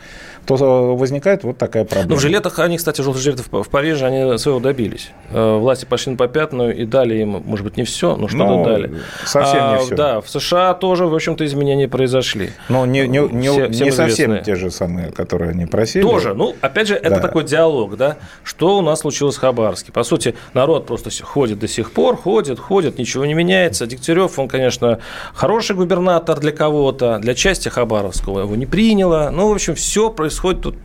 то 0.46 0.96
возникает 0.96 1.44
вот 1.44 1.58
такая 1.58 1.86
проблема. 1.86 2.12
Ну, 2.12 2.16
в 2.18 2.22
жилетах, 2.22 2.60
они, 2.60 2.78
кстати, 2.78 3.02
желтые 3.02 3.24
жилеты 3.24 3.44
в 3.50 3.70
Париже, 3.70 4.06
они 4.06 4.38
своего 4.38 4.60
добились. 4.60 5.12
Э, 5.32 5.58
власти 5.58 5.86
пошли 5.86 6.12
на 6.12 6.18
попятную 6.18 6.76
и 6.76 6.86
дали 6.86 7.16
им, 7.16 7.42
может 7.46 7.66
быть, 7.66 7.78
не 7.78 7.84
все, 7.84 8.16
но 8.16 8.28
что-то 8.28 8.46
но 8.46 8.66
дали. 8.66 8.96
Совсем 9.26 9.67
не 9.74 9.86
все. 9.86 9.96
Да, 9.96 10.22
в 10.22 10.30
США 10.30 10.74
тоже, 10.74 11.06
в 11.06 11.16
общем-то, 11.16 11.46
изменения 11.46 11.88
произошли. 11.88 12.52
Но 12.70 12.86
не, 12.86 13.08
не, 13.08 13.20
не, 13.20 13.50
все, 13.50 13.68
не 13.68 13.92
совсем 13.92 14.44
те 14.44 14.56
же 14.56 14.72
самые, 14.72 15.12
которые 15.12 15.52
они 15.52 15.66
просили. 15.66 16.04
Тоже. 16.04 16.34
Ну, 16.34 16.56
опять 16.62 16.88
же, 16.88 16.96
это 16.96 17.16
да. 17.16 17.20
такой 17.20 17.44
диалог, 17.44 17.98
да. 17.98 18.18
Что 18.44 18.78
у 18.78 18.82
нас 18.82 19.00
случилось 19.00 19.36
в 19.36 19.40
Хабаровске? 19.40 19.92
По 19.92 20.04
сути, 20.04 20.36
народ 20.54 20.86
просто 20.86 21.10
ходит 21.24 21.60
до 21.60 21.68
сих 21.68 21.92
пор, 21.92 22.18
ходит, 22.18 22.60
ходит, 22.60 22.98
ничего 22.98 23.26
не 23.26 23.34
меняется. 23.34 23.86
Дегтярев, 23.86 24.40
он, 24.40 24.48
конечно, 24.48 25.00
хороший 25.34 25.76
губернатор, 25.76 26.40
для 26.40 26.52
кого-то, 26.52 27.20
для 27.20 27.36
части 27.36 27.70
Хабаровского 27.70 28.42
его 28.42 28.56
не 28.56 28.66
приняло. 28.66 29.30
Ну, 29.34 29.50
в 29.50 29.54
общем, 29.54 29.76
все 29.76 30.10
происходит 30.10 30.62
тут 30.62 30.76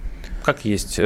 как 0.43 0.65
есть. 0.65 0.99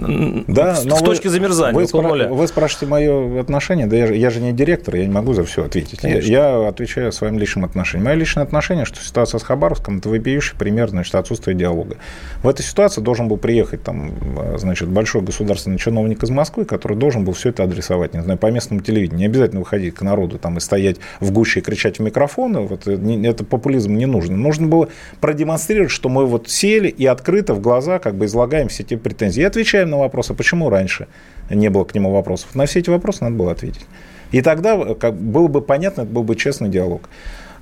Э, 0.00 0.44
да, 0.46 0.74
с, 0.74 0.84
но 0.84 0.96
с 0.96 1.00
точки 1.00 1.28
замерзания. 1.28 1.74
Вы, 1.74 1.84
спра- 1.84 2.28
вы 2.28 2.48
спрашиваете 2.48 2.86
мое 2.86 3.40
отношение, 3.40 3.86
да 3.86 3.96
я 3.96 4.06
же, 4.06 4.16
я 4.16 4.30
же 4.30 4.40
не 4.40 4.52
директор, 4.52 4.96
я 4.96 5.06
не 5.06 5.12
могу 5.12 5.34
за 5.34 5.44
все 5.44 5.64
ответить. 5.64 6.00
Я, 6.02 6.18
я 6.18 6.68
отвечаю 6.68 7.12
своим 7.12 7.38
личным 7.38 7.64
отношением. 7.64 8.06
Мое 8.06 8.14
личное 8.16 8.42
отношение, 8.42 8.84
что 8.84 9.00
ситуация 9.00 9.38
с 9.38 9.42
Хабаровском, 9.42 9.98
это 9.98 10.08
вопиющий 10.08 10.56
пример, 10.56 10.88
значит, 10.88 11.14
отсутствие 11.14 11.56
диалога. 11.56 11.96
В 12.42 12.48
этой 12.48 12.62
ситуации 12.62 13.00
должен 13.00 13.28
был 13.28 13.36
приехать 13.36 13.82
там, 13.82 14.12
значит, 14.56 14.88
большой 14.88 15.22
государственный 15.22 15.78
чиновник 15.78 16.22
из 16.22 16.30
Москвы, 16.30 16.64
который 16.64 16.96
должен 16.96 17.24
был 17.24 17.32
все 17.32 17.50
это 17.50 17.64
адресовать, 17.64 18.14
не 18.14 18.22
знаю, 18.22 18.38
по 18.38 18.50
местному 18.50 18.80
телевидению. 18.80 19.20
Не 19.20 19.26
обязательно 19.26 19.60
выходить 19.60 19.94
к 19.94 20.02
народу 20.02 20.38
там 20.38 20.56
и 20.56 20.60
стоять 20.60 20.96
в 21.20 21.30
гуще 21.32 21.60
и 21.60 21.62
кричать 21.62 21.98
в 21.98 22.02
микрофон, 22.02 22.66
вот, 22.66 22.86
э, 22.86 22.98
это 23.24 23.44
популизм 23.44 23.94
не 23.94 24.06
нужно. 24.06 24.36
Нужно 24.36 24.66
было 24.66 24.88
продемонстрировать, 25.20 25.90
что 25.90 26.08
мы 26.08 26.26
вот 26.26 26.48
сели 26.48 26.88
и 26.88 27.06
открыто 27.06 27.54
в 27.54 27.60
глаза 27.60 27.98
как 27.98 28.14
бы 28.14 28.26
излагаем 28.26 28.68
все 28.68 28.82
эти 28.82 28.96
претензии. 28.96 29.40
И 29.40 29.44
отвечаем 29.44 29.87
на 29.88 29.98
вопрос, 29.98 30.30
а 30.30 30.34
почему 30.34 30.70
раньше 30.70 31.08
не 31.50 31.68
было 31.68 31.84
к 31.84 31.94
нему 31.94 32.12
вопросов? 32.12 32.54
На 32.54 32.66
все 32.66 32.80
эти 32.80 32.90
вопросы 32.90 33.24
надо 33.24 33.36
было 33.36 33.52
ответить. 33.52 33.86
И 34.30 34.42
тогда 34.42 34.94
как, 34.94 35.14
было 35.14 35.48
бы 35.48 35.62
понятно, 35.62 36.02
это 36.02 36.10
был 36.10 36.22
бы 36.22 36.36
честный 36.36 36.68
диалог. 36.68 37.08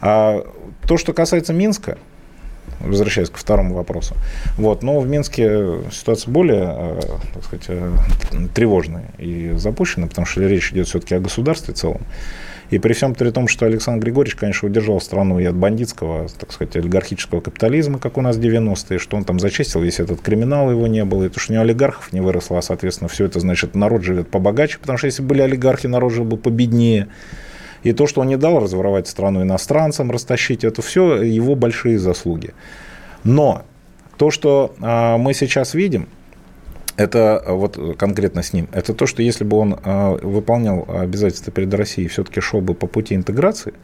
А 0.00 0.44
то, 0.86 0.96
что 0.96 1.12
касается 1.12 1.52
Минска, 1.52 1.98
возвращаясь 2.80 3.30
к 3.30 3.36
второму 3.36 3.74
вопросу, 3.74 4.14
вот, 4.56 4.82
но 4.82 4.98
в 4.98 5.06
Минске 5.06 5.82
ситуация 5.92 6.30
более, 6.30 6.74
э, 6.76 7.00
так 7.34 7.44
сказать, 7.44 7.64
э, 7.68 7.92
тревожная 8.54 9.06
и 9.18 9.52
запущена, 9.56 10.06
потому 10.06 10.26
что 10.26 10.42
речь 10.42 10.72
идет 10.72 10.88
все-таки 10.88 11.14
о 11.14 11.20
государстве 11.20 11.74
в 11.74 11.76
целом. 11.76 12.00
И 12.70 12.78
при 12.78 12.92
всем 12.94 13.14
при 13.14 13.30
том, 13.30 13.46
что 13.46 13.66
Александр 13.66 14.04
Григорьевич, 14.04 14.34
конечно, 14.36 14.68
удержал 14.68 15.00
страну 15.00 15.38
и 15.38 15.44
от 15.44 15.54
бандитского, 15.54 16.28
так 16.28 16.52
сказать, 16.52 16.76
олигархического 16.76 17.40
капитализма, 17.40 17.98
как 17.98 18.18
у 18.18 18.22
нас 18.22 18.36
в 18.36 18.40
90-е, 18.40 18.98
что 18.98 19.16
он 19.16 19.24
там 19.24 19.38
зачистил, 19.38 19.80
весь 19.80 20.00
этот 20.00 20.20
криминал 20.20 20.70
его 20.70 20.86
не 20.86 21.04
было, 21.04 21.24
и 21.24 21.28
то, 21.28 21.38
что 21.38 21.52
него 21.52 21.62
олигархов 21.62 22.12
не 22.12 22.20
выросло, 22.20 22.58
а, 22.58 22.62
соответственно, 22.62 23.08
все 23.08 23.24
это, 23.26 23.38
значит, 23.38 23.74
народ 23.76 24.02
живет 24.02 24.28
побогаче, 24.28 24.78
потому 24.80 24.98
что 24.98 25.06
если 25.06 25.22
были 25.22 25.42
олигархи, 25.42 25.86
народ 25.86 26.12
жил 26.12 26.24
бы 26.24 26.36
победнее. 26.36 27.08
И 27.84 27.92
то, 27.92 28.08
что 28.08 28.22
он 28.22 28.26
не 28.26 28.36
дал 28.36 28.58
разворовать 28.58 29.06
страну 29.06 29.42
иностранцам, 29.42 30.10
растащить, 30.10 30.64
это 30.64 30.82
все 30.82 31.22
его 31.22 31.54
большие 31.54 32.00
заслуги. 32.00 32.52
Но 33.22 33.62
то, 34.16 34.32
что 34.32 34.74
а, 34.80 35.18
мы 35.18 35.34
сейчас 35.34 35.74
видим, 35.74 36.08
это 36.96 37.42
э, 37.44 37.52
вот 37.52 37.78
конкретно 37.98 38.42
с 38.42 38.52
ним, 38.52 38.68
это 38.72 38.94
то, 38.94 39.06
что 39.06 39.22
если 39.22 39.44
бы 39.44 39.56
он 39.56 39.78
э, 39.82 40.18
выполнял 40.22 40.86
обязательства 40.88 41.52
перед 41.52 41.72
Россией, 41.74 42.08
все-таки 42.08 42.40
шел 42.40 42.60
бы 42.60 42.74
по 42.74 42.86
пути 42.86 43.14
интеграции, 43.14 43.74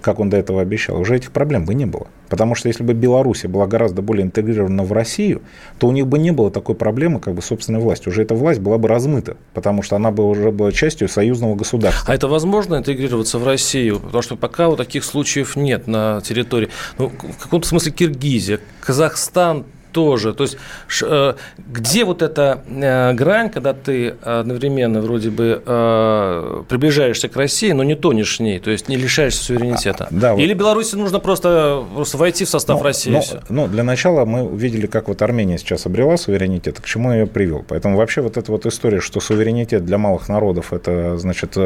как 0.00 0.20
он 0.20 0.30
до 0.30 0.36
этого 0.36 0.62
обещал, 0.62 1.00
уже 1.00 1.16
этих 1.16 1.32
проблем 1.32 1.64
бы 1.64 1.74
не 1.74 1.84
было. 1.84 2.06
Потому 2.28 2.54
что 2.54 2.68
если 2.68 2.82
бы 2.82 2.92
Беларусь 2.92 3.44
была 3.44 3.66
гораздо 3.66 4.02
более 4.02 4.24
интегрирована 4.24 4.84
в 4.84 4.92
Россию, 4.92 5.42
то 5.78 5.88
у 5.88 5.92
них 5.92 6.06
бы 6.06 6.18
не 6.18 6.30
было 6.30 6.50
такой 6.50 6.74
проблемы, 6.74 7.18
как 7.18 7.34
бы 7.34 7.42
собственной 7.42 7.80
власти. 7.80 8.08
Уже 8.08 8.22
эта 8.22 8.34
власть 8.34 8.60
была 8.60 8.78
бы 8.78 8.88
размыта, 8.88 9.36
потому 9.54 9.82
что 9.82 9.96
она 9.96 10.10
бы 10.10 10.28
уже 10.28 10.50
была 10.50 10.70
частью 10.70 11.08
союзного 11.08 11.54
государства. 11.54 12.12
А 12.12 12.14
это 12.14 12.28
возможно 12.28 12.76
интегрироваться 12.76 13.38
в 13.38 13.46
Россию? 13.46 14.00
Потому 14.00 14.22
что 14.22 14.36
пока 14.36 14.68
вот 14.68 14.76
таких 14.76 15.02
случаев 15.04 15.56
нет 15.56 15.86
на 15.86 16.20
территории. 16.20 16.68
Ну, 16.98 17.08
в 17.08 17.42
каком-то 17.42 17.66
смысле 17.66 17.92
Киргизия, 17.92 18.60
Казахстан 18.80 19.64
тоже. 19.96 20.34
То 20.34 20.44
есть 20.44 20.58
э, 21.02 21.34
где 21.56 22.04
вот 22.04 22.20
эта 22.20 22.62
э, 22.68 23.14
грань, 23.14 23.48
когда 23.48 23.72
ты 23.72 24.14
одновременно 24.22 25.00
вроде 25.00 25.30
бы 25.30 26.64
приближаешься 26.68 27.30
к 27.30 27.36
России, 27.36 27.72
но 27.72 27.82
не 27.82 27.94
тонешь 27.94 28.36
в 28.38 28.42
ней, 28.42 28.58
то 28.58 28.70
есть 28.70 28.90
не 28.90 28.96
лишаешься 28.96 29.42
суверенитета? 29.42 30.06
Да, 30.10 30.34
Или 30.34 30.52
вот... 30.52 30.58
Беларуси 30.58 30.96
нужно 30.96 31.18
просто, 31.18 31.82
просто 31.94 32.18
войти 32.18 32.44
в 32.44 32.48
состав 32.50 32.78
ну, 32.80 32.84
России? 32.84 33.10
Ну, 33.10 33.22
ну, 33.48 33.68
для 33.68 33.84
начала 33.84 34.26
мы 34.26 34.42
увидели, 34.42 34.86
как 34.86 35.08
вот 35.08 35.22
Армения 35.22 35.56
сейчас 35.56 35.86
обрела 35.86 36.18
суверенитет, 36.18 36.78
к 36.78 36.84
чему 36.84 37.12
я 37.12 37.20
ее 37.20 37.26
привел. 37.26 37.64
Поэтому 37.66 37.96
вообще 37.96 38.20
вот 38.20 38.36
эта 38.36 38.52
вот 38.52 38.66
история, 38.66 39.00
что 39.00 39.20
суверенитет 39.20 39.86
для 39.86 39.96
малых 39.96 40.28
народов– 40.28 40.72
это, 40.74 41.16
значит, 41.16 41.56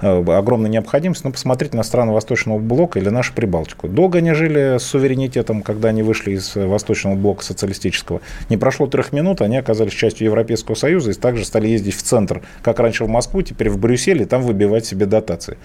огромная 0.00 0.70
необходимость, 0.70 1.22
ну, 1.22 1.32
посмотрите 1.32 1.76
на 1.76 1.82
страны 1.82 2.12
Восточного 2.12 2.58
блока 2.58 2.98
или 2.98 3.10
нашу 3.10 3.34
Прибалтику. 3.34 3.88
Долго 3.88 4.18
они 4.18 4.32
жили 4.32 4.78
с 4.78 4.84
суверенитетом, 4.84 5.60
когда 5.60 5.90
они 5.90 6.02
вышли 6.02 6.30
из 6.32 6.56
Восточного 6.56 7.14
блока 7.14 7.44
социалистического. 7.58 8.20
Не 8.48 8.56
прошло 8.56 8.86
трех 8.86 9.12
минут, 9.12 9.40
они 9.40 9.56
оказались 9.56 9.92
частью 9.92 10.26
Европейского 10.26 10.76
Союза 10.76 11.10
и 11.10 11.14
также 11.14 11.44
стали 11.44 11.66
ездить 11.66 11.94
в 11.94 12.02
центр, 12.02 12.42
как 12.62 12.78
раньше 12.78 13.04
в 13.04 13.08
Москву, 13.08 13.42
теперь 13.42 13.68
в 13.68 13.78
Брюссель, 13.78 14.22
и 14.22 14.24
там 14.24 14.42
выбивать 14.42 14.86
себе 14.86 15.06
дотации. 15.06 15.58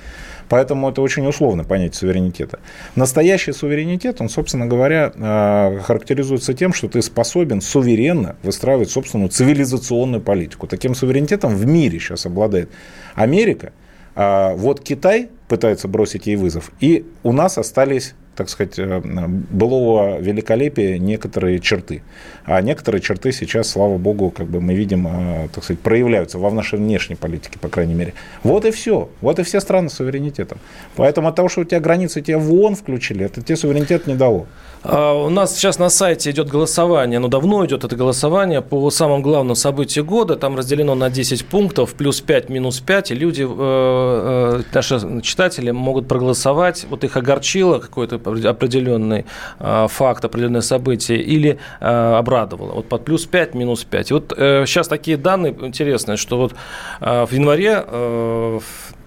Поэтому 0.49 0.89
это 0.89 1.01
очень 1.01 1.25
условно 1.27 1.63
понятие 1.63 1.99
суверенитета. 1.99 2.59
Настоящий 2.95 3.53
суверенитет, 3.53 4.19
он, 4.19 4.29
собственно 4.29 4.65
говоря, 4.65 5.11
э, 5.13 5.79
характеризуется 5.83 6.53
тем, 6.53 6.73
что 6.73 6.87
ты 6.87 7.01
способен 7.01 7.61
суверенно 7.61 8.35
выстраивать 8.43 8.89
собственную 8.89 9.29
цивилизационную 9.29 10.21
политику. 10.21 10.67
Таким 10.67 10.95
суверенитетом 10.95 11.55
в 11.55 11.65
мире 11.65 11.99
сейчас 11.99 12.25
обладает 12.25 12.69
Америка. 13.15 13.71
А 14.15 14.53
вот 14.53 14.81
Китай 14.81 15.29
пытается 15.47 15.87
бросить 15.87 16.27
ей 16.27 16.35
вызов. 16.35 16.71
И 16.79 17.05
у 17.23 17.31
нас 17.31 17.57
остались 17.57 18.13
так 18.35 18.49
сказать, 18.49 18.79
э, 18.79 19.01
былого 19.01 20.19
великолепия 20.19 20.97
некоторые 20.97 21.59
черты. 21.59 22.03
А 22.45 22.61
некоторые 22.61 23.01
черты 23.01 23.31
сейчас, 23.31 23.69
слава 23.69 23.97
богу, 23.97 24.31
как 24.31 24.47
бы 24.47 24.59
мы 24.61 24.73
видим, 24.73 25.07
э, 25.07 25.49
так 25.53 25.63
сказать, 25.63 25.81
проявляются 25.81 26.39
во 26.39 26.51
нашей 26.51 26.79
внешней 26.79 27.15
политике, 27.15 27.59
по 27.59 27.69
крайней 27.69 27.93
мере. 27.93 28.13
Вот 28.43 28.65
и 28.65 28.71
все. 28.71 29.09
Вот 29.21 29.39
и 29.39 29.43
все 29.43 29.59
страны 29.59 29.89
с 29.89 29.93
суверенитетом. 29.93 30.59
Поэтому 30.95 31.27
от 31.27 31.35
того, 31.35 31.49
что 31.49 31.61
у 31.61 31.63
тебя 31.63 31.79
границы 31.79 32.21
тебя 32.21 32.39
в 32.39 32.53
ООН 32.53 32.75
включили, 32.75 33.25
это 33.25 33.41
тебе 33.41 33.55
суверенитет 33.55 34.07
не 34.07 34.15
дало. 34.15 34.47
А, 34.83 35.13
у 35.13 35.29
нас 35.29 35.55
сейчас 35.55 35.79
на 35.79 35.89
сайте 35.89 36.31
идет 36.31 36.49
голосование, 36.49 37.19
но 37.19 37.29
давно 37.29 37.65
идет 37.65 37.85
это 37.85 37.95
голосование 37.95 38.61
по 38.61 38.89
самым 38.89 39.21
главным 39.21 39.55
событиям 39.55 40.05
года. 40.05 40.35
Там 40.35 40.57
разделено 40.57 40.95
на 40.95 41.09
10 41.09 41.45
пунктов, 41.45 41.93
плюс 41.93 42.19
5, 42.19 42.49
минус 42.49 42.81
5. 42.81 43.11
И 43.11 43.15
люди, 43.15 43.47
э, 43.47 44.61
наши 44.73 45.21
читатели 45.21 45.71
могут 45.71 46.07
проголосовать. 46.07 46.85
Вот 46.89 47.03
их 47.03 47.15
огорчило 47.15 47.79
какой-то 47.79 48.19
определенный 48.27 49.25
а, 49.59 49.87
факт, 49.87 50.25
определенное 50.25 50.61
событие, 50.61 51.21
или 51.21 51.59
а, 51.79 52.17
обрадовало. 52.19 52.73
Вот 52.73 52.89
под 52.89 53.05
плюс 53.05 53.25
5, 53.25 53.55
минус 53.55 53.83
5. 53.83 54.11
И 54.11 54.13
вот 54.13 54.33
сейчас 54.37 54.87
э, 54.87 54.89
такие 54.89 55.17
данные 55.17 55.55
интересные, 55.61 56.17
что 56.17 56.37
вот 56.37 56.55
а, 56.99 57.25
в 57.25 57.31
январе 57.31 57.83
э, 57.85 58.59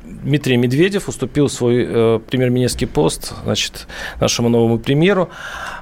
Дмитрий 0.04 0.56
Медведев 0.56 1.08
уступил 1.08 1.48
свой 1.48 1.84
э, 1.86 2.20
премьер-министрский 2.30 2.86
пост 2.86 3.34
значит, 3.44 3.86
нашему 4.20 4.48
новому 4.48 4.78
премьеру. 4.78 5.30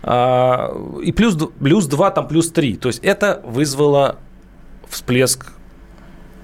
Э, 0.03 0.69
и 1.03 1.13
плюс, 1.13 1.37
плюс 1.61 1.87
2, 1.87 2.11
там 2.11 2.29
плюс 2.29 2.51
3. 2.51 2.77
То 2.77 2.89
есть 2.89 3.05
это 3.05 3.43
вызвало 3.45 4.17
всплеск 4.89 5.53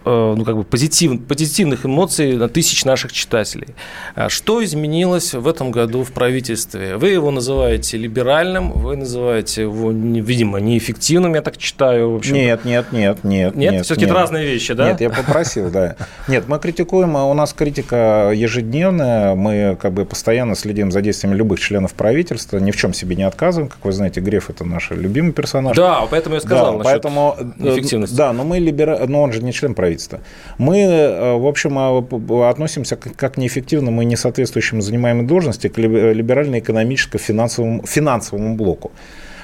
ну, 0.05 0.45
как 0.45 0.57
бы 0.57 0.65
позитив, 0.65 1.21
позитивных 1.27 1.85
эмоций 1.85 2.37
на 2.37 2.49
тысяч 2.49 2.85
наших 2.85 3.13
читателей. 3.13 3.69
А 4.15 4.29
что 4.29 4.65
изменилось 4.65 5.35
в 5.35 5.47
этом 5.47 5.71
году 5.71 6.05
в 6.05 6.13
правительстве? 6.13 6.97
Вы 6.97 7.11
его 7.11 7.31
называете 7.31 7.97
либеральным, 7.99 8.73
вы 8.73 8.97
называете 8.97 9.63
его, 9.63 9.91
видимо, 9.91 10.59
неэффективным, 10.59 11.35
я 11.35 11.43
так 11.43 11.57
читаю. 11.59 12.13
В 12.13 12.17
общем 12.17 12.35
нет, 12.35 12.65
нет, 12.65 12.93
нет, 12.93 13.25
нет. 13.25 13.55
Нет, 13.55 13.73
нет 13.73 13.85
все-таки 13.85 14.07
это 14.07 14.15
разные 14.15 14.47
вещи, 14.47 14.75
да? 14.75 14.91
Нет, 14.91 15.01
я 15.01 15.11
попросил, 15.11 15.71
да. 15.71 15.97
Нет, 16.29 16.49
мы 16.49 16.59
критикуем, 16.59 17.17
а 17.17 17.27
у 17.27 17.35
нас 17.35 17.53
критика 17.53 18.33
ежедневная, 18.35 19.35
мы 19.35 19.77
как 19.81 19.93
бы 19.93 20.05
постоянно 20.05 20.55
следим 20.55 20.91
за 20.91 21.03
действиями 21.03 21.37
любых 21.37 21.61
членов 21.61 21.95
правительства, 21.95 22.59
ни 22.59 22.71
в 22.71 22.77
чем 22.77 22.95
себе 22.95 23.17
не 23.17 23.25
отказываем, 23.25 23.69
как 23.69 23.85
вы 23.85 23.93
знаете, 23.93 24.21
Греф 24.21 24.51
это 24.51 24.65
наш 24.65 24.91
любимый 24.91 25.33
персонаж. 25.33 25.77
Да, 25.77 26.07
поэтому 26.11 26.37
я 26.37 26.41
сказал 26.41 26.79
да, 26.79 26.85
поэтому, 26.85 27.37
э, 27.39 27.75
эффективности. 27.75 28.15
Да, 28.15 28.33
но 28.33 28.45
мы 28.45 28.59
либеральны, 28.59 29.07
но 29.07 29.23
он 29.23 29.33
же 29.33 29.43
не 29.43 29.53
член 29.53 29.75
правительства 29.75 29.90
правительства. 29.91 30.21
Мы, 30.59 30.79
э, 30.79 31.37
в 31.37 31.47
общем, 31.47 31.79
а, 31.79 32.51
относимся 32.51 32.97
к, 32.97 33.15
как 33.17 33.37
неэффективному 33.37 34.03
и 34.03 34.05
несоответствующему 34.05 34.81
занимаемой 34.81 35.27
должности 35.27 35.69
к 35.69 35.79
либерально-экономическо-финансовому 35.79 37.87
финансовому 37.87 38.57
блоку. 38.57 38.93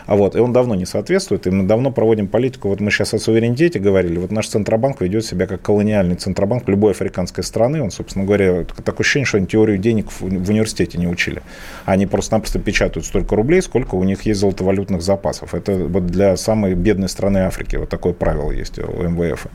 А 0.06 0.14
вот, 0.14 0.36
и 0.36 0.38
он 0.38 0.52
давно 0.52 0.76
не 0.76 0.86
соответствует, 0.86 1.46
и 1.46 1.50
мы 1.50 1.64
давно 1.64 1.90
проводим 1.90 2.28
политику, 2.28 2.68
вот 2.68 2.80
мы 2.80 2.90
сейчас 2.90 3.12
о 3.14 3.18
суверенитете 3.18 3.80
говорили, 3.80 4.18
вот 4.18 4.30
наш 4.30 4.46
Центробанк 4.46 5.00
ведет 5.00 5.24
себя 5.24 5.46
как 5.46 5.62
колониальный 5.62 6.14
Центробанк 6.14 6.68
любой 6.68 6.92
африканской 6.92 7.42
страны, 7.42 7.82
он, 7.82 7.90
собственно 7.90 8.24
говоря, 8.24 8.64
такое 8.64 9.00
ощущение, 9.00 9.26
что 9.26 9.38
они 9.38 9.48
теорию 9.48 9.78
денег 9.78 10.12
в 10.12 10.22
университете 10.22 10.98
не 10.98 11.08
учили. 11.08 11.42
Они 11.86 12.06
просто-напросто 12.06 12.60
печатают 12.60 13.04
столько 13.04 13.34
рублей, 13.34 13.60
сколько 13.62 13.96
у 13.96 14.04
них 14.04 14.22
есть 14.22 14.40
золотовалютных 14.40 15.02
запасов. 15.02 15.54
Это 15.54 15.74
вот 15.74 16.06
для 16.06 16.36
самой 16.36 16.74
бедной 16.74 17.08
страны 17.08 17.38
Африки, 17.38 17.74
вот 17.74 17.88
такое 17.88 18.12
правило 18.12 18.52
есть 18.52 18.78
у 18.78 19.02
МВФ. 19.02 19.48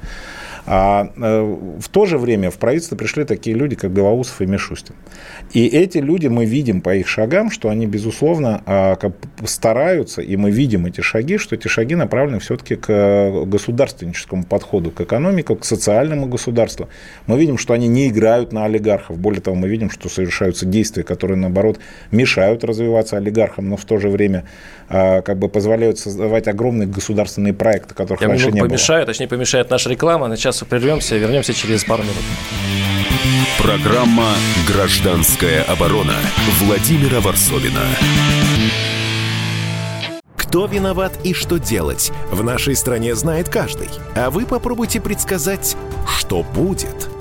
А 0.66 1.12
э, 1.16 1.58
в 1.80 1.90
то 1.90 2.06
же 2.06 2.18
время 2.18 2.52
в 2.52 2.58
правительство 2.58 2.96
пришли 2.96 3.24
такие 3.24 3.56
люди, 3.56 3.76
как 3.76 3.92
Белоусов 3.92 4.42
и 4.42 4.46
Мишустин. 4.46 4.96
И 5.54 5.68
эти 5.68 5.98
люди, 5.98 6.28
мы 6.28 6.46
видим 6.46 6.82
по 6.82 6.96
их 6.96 7.08
шагам, 7.08 7.52
что 7.52 7.70
они, 7.70 7.88
безусловно, 7.88 8.62
а, 8.66 8.98
стараются, 9.46 10.22
и 10.22 10.36
мы 10.38 10.52
видим 10.52 10.86
эти 10.86 11.02
шаги, 11.02 11.38
что 11.38 11.56
эти 11.56 11.68
шаги 11.68 11.96
направлены 11.96 12.40
все-таки 12.40 12.76
к 12.76 13.46
государственническому 13.46 14.44
подходу, 14.44 14.92
к 14.92 15.02
экономике, 15.02 15.56
к 15.56 15.66
социальному 15.66 16.28
государству. 16.28 16.90
Мы 17.28 17.40
видим, 17.40 17.58
что 17.58 17.74
они 17.74 17.88
не 17.88 18.08
играют 18.08 18.54
на 18.54 18.66
олигархов. 18.66 19.18
Более 19.18 19.42
того, 19.42 19.56
мы 19.56 19.68
видим, 19.68 19.90
что 19.90 20.10
совершаются 20.10 20.66
действия, 20.66 21.04
которые, 21.04 21.38
наоборот, 21.38 21.80
мешают 22.12 22.64
развиваться 22.64 23.18
олигархам, 23.18 23.70
но 23.70 23.78
в 23.78 23.86
то 23.86 23.98
же 23.98 24.10
время 24.10 24.46
а, 24.90 25.22
как 25.22 25.38
бы 25.38 25.48
позволяют 25.48 26.00
создавать 26.00 26.48
огромные 26.48 26.88
государственные 26.88 27.54
проекты, 27.54 27.96
которых 27.96 28.22
Я 28.22 28.28
раньше 28.28 28.52
не 28.52 28.60
помешаю, 28.60 29.02
было. 29.02 29.08
точнее, 29.08 29.28
помешает 29.28 29.70
наша 29.70 29.90
реклама. 29.90 30.28
На 30.28 30.38
час 30.52 30.68
прервемся, 30.68 31.18
вернемся 31.18 31.54
через 31.54 31.84
пару 31.84 32.04
минут. 32.04 32.18
Программа 33.58 34.34
«Гражданская 34.68 35.64
оборона» 35.64 36.16
Владимира 36.60 37.22
Варсовина. 37.22 37.86
Кто 40.36 40.66
виноват 40.66 41.14
и 41.24 41.34
что 41.34 41.58
делать, 41.58 42.12
в 42.32 42.44
нашей 42.44 42.76
стране 42.76 43.16
знает 43.16 43.48
каждый. 43.48 43.88
А 44.16 44.30
вы 44.30 44.46
попробуйте 44.46 45.00
предсказать, 45.00 45.78
что 46.06 46.44
будет– 46.44 47.10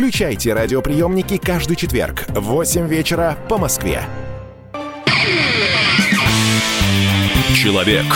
Включайте 0.00 0.54
радиоприемники 0.54 1.36
каждый 1.36 1.76
четверг 1.76 2.24
в 2.28 2.40
8 2.40 2.88
вечера 2.88 3.36
по 3.50 3.58
Москве. 3.58 4.00
Человек 7.54 8.06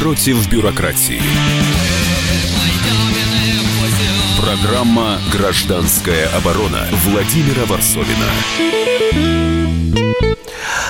против 0.00 0.50
бюрократии. 0.50 1.20
Программа 4.40 5.18
«Гражданская 5.30 6.28
оборона» 6.34 6.86
Владимира 7.04 7.66
Варсовина. 7.66 8.30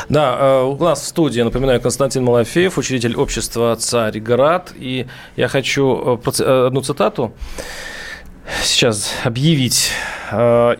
Да, 0.08 0.36
э, 0.38 0.62
у 0.62 0.78
нас 0.78 1.00
в 1.00 1.06
студии, 1.08 1.40
напоминаю, 1.40 1.80
Константин 1.80 2.22
Малафеев, 2.22 2.78
учредитель 2.78 3.16
общества 3.16 3.74
«Царьград». 3.74 4.72
И 4.76 5.08
я 5.34 5.48
хочу 5.48 6.20
э, 6.24 6.30
э, 6.38 6.66
одну 6.68 6.80
цитату 6.80 7.34
сейчас 8.62 9.12
объявить. 9.24 9.90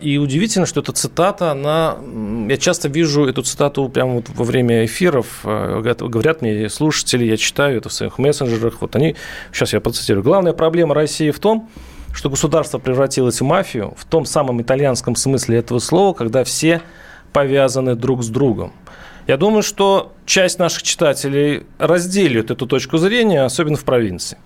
И 0.01 0.19
удивительно, 0.21 0.65
что 0.65 0.81
эта 0.81 0.91
цитата, 0.93 1.51
она... 1.51 1.97
Я 2.49 2.57
часто 2.57 2.89
вижу 2.89 3.25
эту 3.25 3.43
цитату 3.43 3.87
прямо 3.89 4.15
вот 4.15 4.29
во 4.29 4.43
время 4.43 4.85
эфиров. 4.85 5.41
Говорят 5.43 6.41
мне 6.41 6.69
слушатели, 6.69 7.25
я 7.25 7.37
читаю 7.37 7.77
это 7.77 7.89
в 7.89 7.93
своих 7.93 8.17
мессенджерах. 8.17 8.81
Вот 8.81 8.95
они... 8.95 9.15
Сейчас 9.51 9.73
я 9.73 9.79
процитирую. 9.79 10.23
Главная 10.23 10.53
проблема 10.53 10.95
России 10.95 11.29
в 11.31 11.39
том, 11.39 11.69
что 12.13 12.29
государство 12.29 12.79
превратилось 12.79 13.41
в 13.41 13.43
мафию 13.43 13.93
в 13.97 14.05
том 14.05 14.25
самом 14.25 14.61
итальянском 14.61 15.15
смысле 15.15 15.59
этого 15.59 15.79
слова, 15.79 16.13
когда 16.13 16.43
все 16.43 16.81
повязаны 17.31 17.95
друг 17.95 18.23
с 18.23 18.27
другом. 18.27 18.73
Я 19.25 19.37
думаю, 19.37 19.63
что 19.63 20.11
часть 20.25 20.59
наших 20.59 20.83
читателей 20.83 21.63
разделит 21.79 22.51
эту 22.51 22.67
точку 22.67 22.97
зрения, 22.97 23.43
особенно 23.43 23.77
в 23.77 23.83
провинции. 23.83 24.37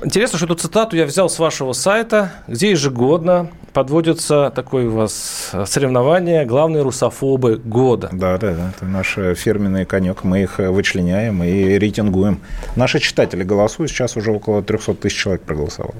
Интересно, 0.00 0.38
что 0.38 0.46
эту 0.46 0.54
цитату 0.54 0.96
я 0.96 1.06
взял 1.06 1.28
с 1.28 1.40
вашего 1.40 1.72
сайта, 1.72 2.32
где 2.46 2.70
ежегодно 2.70 3.50
подводится 3.72 4.52
такое 4.54 4.86
у 4.88 4.92
вас 4.92 5.50
соревнование 5.66 6.44
«Главные 6.44 6.82
русофобы 6.82 7.56
года». 7.56 8.08
Да, 8.12 8.38
да, 8.38 8.54
да, 8.54 8.70
это 8.70 8.84
наш 8.84 9.18
фирменный 9.36 9.84
конек. 9.84 10.22
Мы 10.22 10.42
их 10.42 10.58
вычленяем 10.58 11.42
и 11.42 11.78
рейтингуем. 11.78 12.40
Наши 12.76 13.00
читатели 13.00 13.42
голосуют, 13.42 13.90
сейчас 13.90 14.16
уже 14.16 14.30
около 14.30 14.62
300 14.62 14.94
тысяч 14.94 15.16
человек 15.16 15.42
проголосовало. 15.42 15.96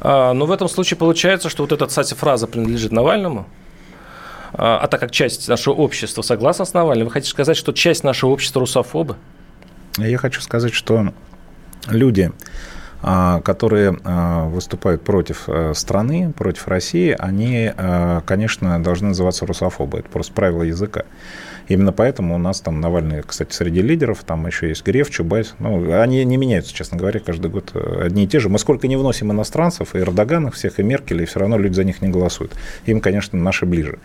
А, 0.00 0.32
но 0.32 0.46
в 0.46 0.52
этом 0.52 0.68
случае 0.68 0.96
получается, 0.96 1.48
что 1.48 1.64
вот 1.64 1.72
эта, 1.72 1.86
кстати, 1.86 2.14
фраза 2.14 2.46
принадлежит 2.46 2.92
Навальному? 2.92 3.48
А, 4.52 4.78
а 4.78 4.86
так 4.86 5.00
как 5.00 5.10
часть 5.10 5.48
нашего 5.48 5.74
общества 5.74 6.22
согласна 6.22 6.64
с 6.64 6.72
Навальным, 6.72 7.08
вы 7.08 7.12
хотите 7.12 7.32
сказать, 7.32 7.56
что 7.56 7.72
часть 7.72 8.04
нашего 8.04 8.30
общества 8.30 8.60
русофобы? 8.60 9.16
Я 9.98 10.18
хочу 10.18 10.40
сказать, 10.40 10.72
что 10.72 11.12
люди, 11.88 12.32
которые 13.00 13.96
а, 14.04 14.46
выступают 14.46 15.02
против 15.02 15.48
страны, 15.74 16.32
против 16.36 16.68
России, 16.68 17.14
они, 17.18 17.72
конечно, 18.26 18.82
должны 18.82 19.08
называться 19.08 19.46
русофобы. 19.46 19.98
Это 20.00 20.08
просто 20.08 20.32
правило 20.32 20.62
языка. 20.62 21.04
Именно 21.68 21.92
поэтому 21.92 22.34
у 22.34 22.38
нас 22.38 22.60
там 22.60 22.80
Навальный, 22.80 23.22
кстати, 23.22 23.52
среди 23.52 23.82
лидеров, 23.82 24.24
там 24.24 24.46
еще 24.46 24.68
есть 24.68 24.84
Греф, 24.86 25.10
Чубайс. 25.10 25.54
Ну, 25.58 26.00
они 26.00 26.24
не 26.24 26.36
меняются, 26.38 26.74
честно 26.74 26.96
говоря, 26.96 27.20
каждый 27.20 27.50
год 27.50 27.72
одни 27.74 28.24
и 28.24 28.26
те 28.26 28.40
же. 28.40 28.48
Мы 28.48 28.58
сколько 28.58 28.88
не 28.88 28.96
вносим 28.96 29.30
иностранцев, 29.32 29.94
и 29.94 29.98
Эрдоганов 29.98 30.54
всех, 30.54 30.80
и 30.80 30.82
Меркель, 30.82 31.22
и 31.22 31.26
все 31.26 31.40
равно 31.40 31.58
люди 31.58 31.74
за 31.74 31.84
них 31.84 32.00
не 32.00 32.08
голосуют. 32.08 32.52
Им, 32.86 33.00
конечно, 33.00 33.38
наши 33.38 33.66
ближе. 33.66 33.98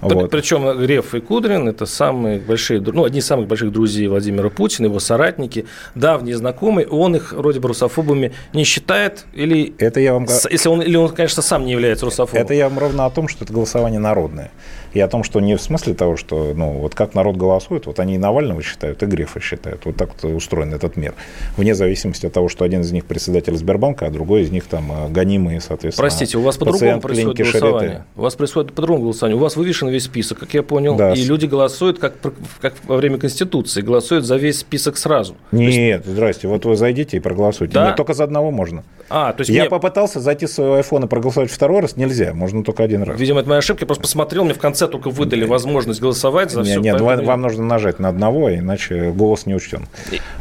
Вот. 0.00 0.30
Причем 0.30 0.78
Греф 0.78 1.14
и 1.14 1.20
Кудрин– 1.20 1.68
это 1.70 1.86
самые 1.86 2.38
большие, 2.38 2.80
ну, 2.80 3.04
одни 3.04 3.18
из 3.18 3.26
самых 3.26 3.48
больших 3.48 3.72
друзей 3.72 4.06
Владимира 4.06 4.48
Путина, 4.48 4.86
его 4.86 5.00
соратники, 5.00 5.66
давние 5.94 6.36
знакомые. 6.36 6.86
Он 6.86 7.16
их 7.16 7.32
вроде 7.32 7.60
бы 7.60 7.68
русофобами 7.68 8.32
не 8.52 8.64
считает 8.64 9.26
или… 9.32 9.74
Это 9.78 10.00
я 10.00 10.14
вам... 10.14 10.26
Если 10.50 10.68
он, 10.68 10.82
или 10.82 10.96
он, 10.96 11.08
конечно, 11.08 11.42
сам 11.42 11.64
не 11.64 11.72
является 11.72 12.04
русофобом. 12.04 12.42
Это 12.42 12.54
я 12.54 12.68
вам 12.68 12.78
ровно 12.78 13.06
о 13.06 13.10
том, 13.10 13.28
что 13.28 13.44
это 13.44 13.52
голосование 13.52 14.00
народное 14.00 14.50
и 14.92 15.00
о 15.00 15.08
том, 15.08 15.24
что 15.24 15.40
не 15.40 15.56
в 15.56 15.60
смысле 15.60 15.94
того, 15.94 16.16
что, 16.16 16.52
ну, 16.54 16.72
вот 16.72 16.94
как 16.94 17.14
народ 17.14 17.36
голосует, 17.36 17.86
вот 17.86 18.00
они 18.00 18.14
и 18.14 18.18
Навального 18.18 18.62
считают, 18.62 19.02
и 19.02 19.06
Грефа 19.06 19.40
считают. 19.40 19.84
Вот 19.84 19.96
так 19.96 20.10
вот 20.14 20.32
устроен 20.32 20.72
этот 20.72 20.96
мир. 20.96 21.14
Вне 21.56 21.74
зависимости 21.74 22.26
от 22.26 22.32
того, 22.32 22.48
что 22.48 22.64
один 22.64 22.80
из 22.82 22.92
них 22.92 23.04
председатель 23.04 23.56
Сбербанка, 23.56 24.06
а 24.06 24.10
другой 24.10 24.42
из 24.42 24.50
них 24.50 24.64
там 24.64 24.90
э, 24.90 25.08
гонимые, 25.08 25.60
соответственно, 25.60 26.08
Простите, 26.08 26.38
у 26.38 26.42
вас 26.42 26.56
по-другому 26.56 27.00
происходит 27.00 27.38
голосование. 27.38 27.80
Шарите. 27.80 28.04
У 28.16 28.22
вас 28.22 28.34
происходит 28.34 28.72
по-другому 28.72 29.04
голосование. 29.04 29.36
У 29.36 29.40
вас 29.40 29.56
вывешен 29.56 29.88
весь 29.88 30.04
список, 30.04 30.38
как 30.38 30.54
я 30.54 30.62
понял, 30.62 30.96
да. 30.96 31.12
и 31.12 31.22
люди 31.24 31.46
голосуют, 31.46 31.98
как, 31.98 32.14
как 32.60 32.74
во 32.84 32.96
время 32.96 33.18
Конституции, 33.18 33.82
голосуют 33.82 34.24
за 34.24 34.36
весь 34.36 34.60
список 34.60 34.96
сразу. 34.96 35.36
Нет, 35.52 36.02
есть... 36.04 36.06
здрасте, 36.06 36.48
вот 36.48 36.64
вы 36.64 36.76
зайдите 36.76 37.16
и 37.16 37.20
проголосуйте. 37.20 37.74
Да? 37.74 37.88
Нет, 37.88 37.96
только 37.96 38.14
за 38.14 38.24
одного 38.24 38.50
можно. 38.50 38.84
А, 39.10 39.32
то 39.32 39.40
есть 39.40 39.50
я 39.50 39.62
мне... 39.62 39.70
попытался 39.70 40.20
зайти 40.20 40.46
с 40.46 40.52
своего 40.52 40.74
айфона 40.74 41.06
и 41.06 41.08
проголосовать 41.08 41.50
второй 41.50 41.80
раз, 41.80 41.96
нельзя, 41.96 42.34
можно 42.34 42.62
только 42.62 42.82
один 42.82 43.02
раз. 43.02 43.18
Видимо, 43.18 43.40
это 43.40 43.48
моя 43.48 43.58
ошибка, 43.58 43.82
я 43.82 43.86
просто 43.86 44.02
посмотрел, 44.02 44.44
мне 44.44 44.54
в 44.54 44.58
конце 44.58 44.77
только 44.86 45.10
выдали 45.10 45.44
возможность 45.44 46.00
голосовать 46.00 46.50
за 46.50 46.60
нет, 46.60 46.68
все. 46.68 46.80
Нет, 46.80 46.98
поэтому... 47.00 47.28
вам 47.28 47.42
нужно 47.42 47.64
нажать 47.64 47.98
на 47.98 48.08
одного, 48.08 48.54
иначе 48.54 49.10
голос 49.10 49.46
не 49.46 49.54
учтен. 49.54 49.86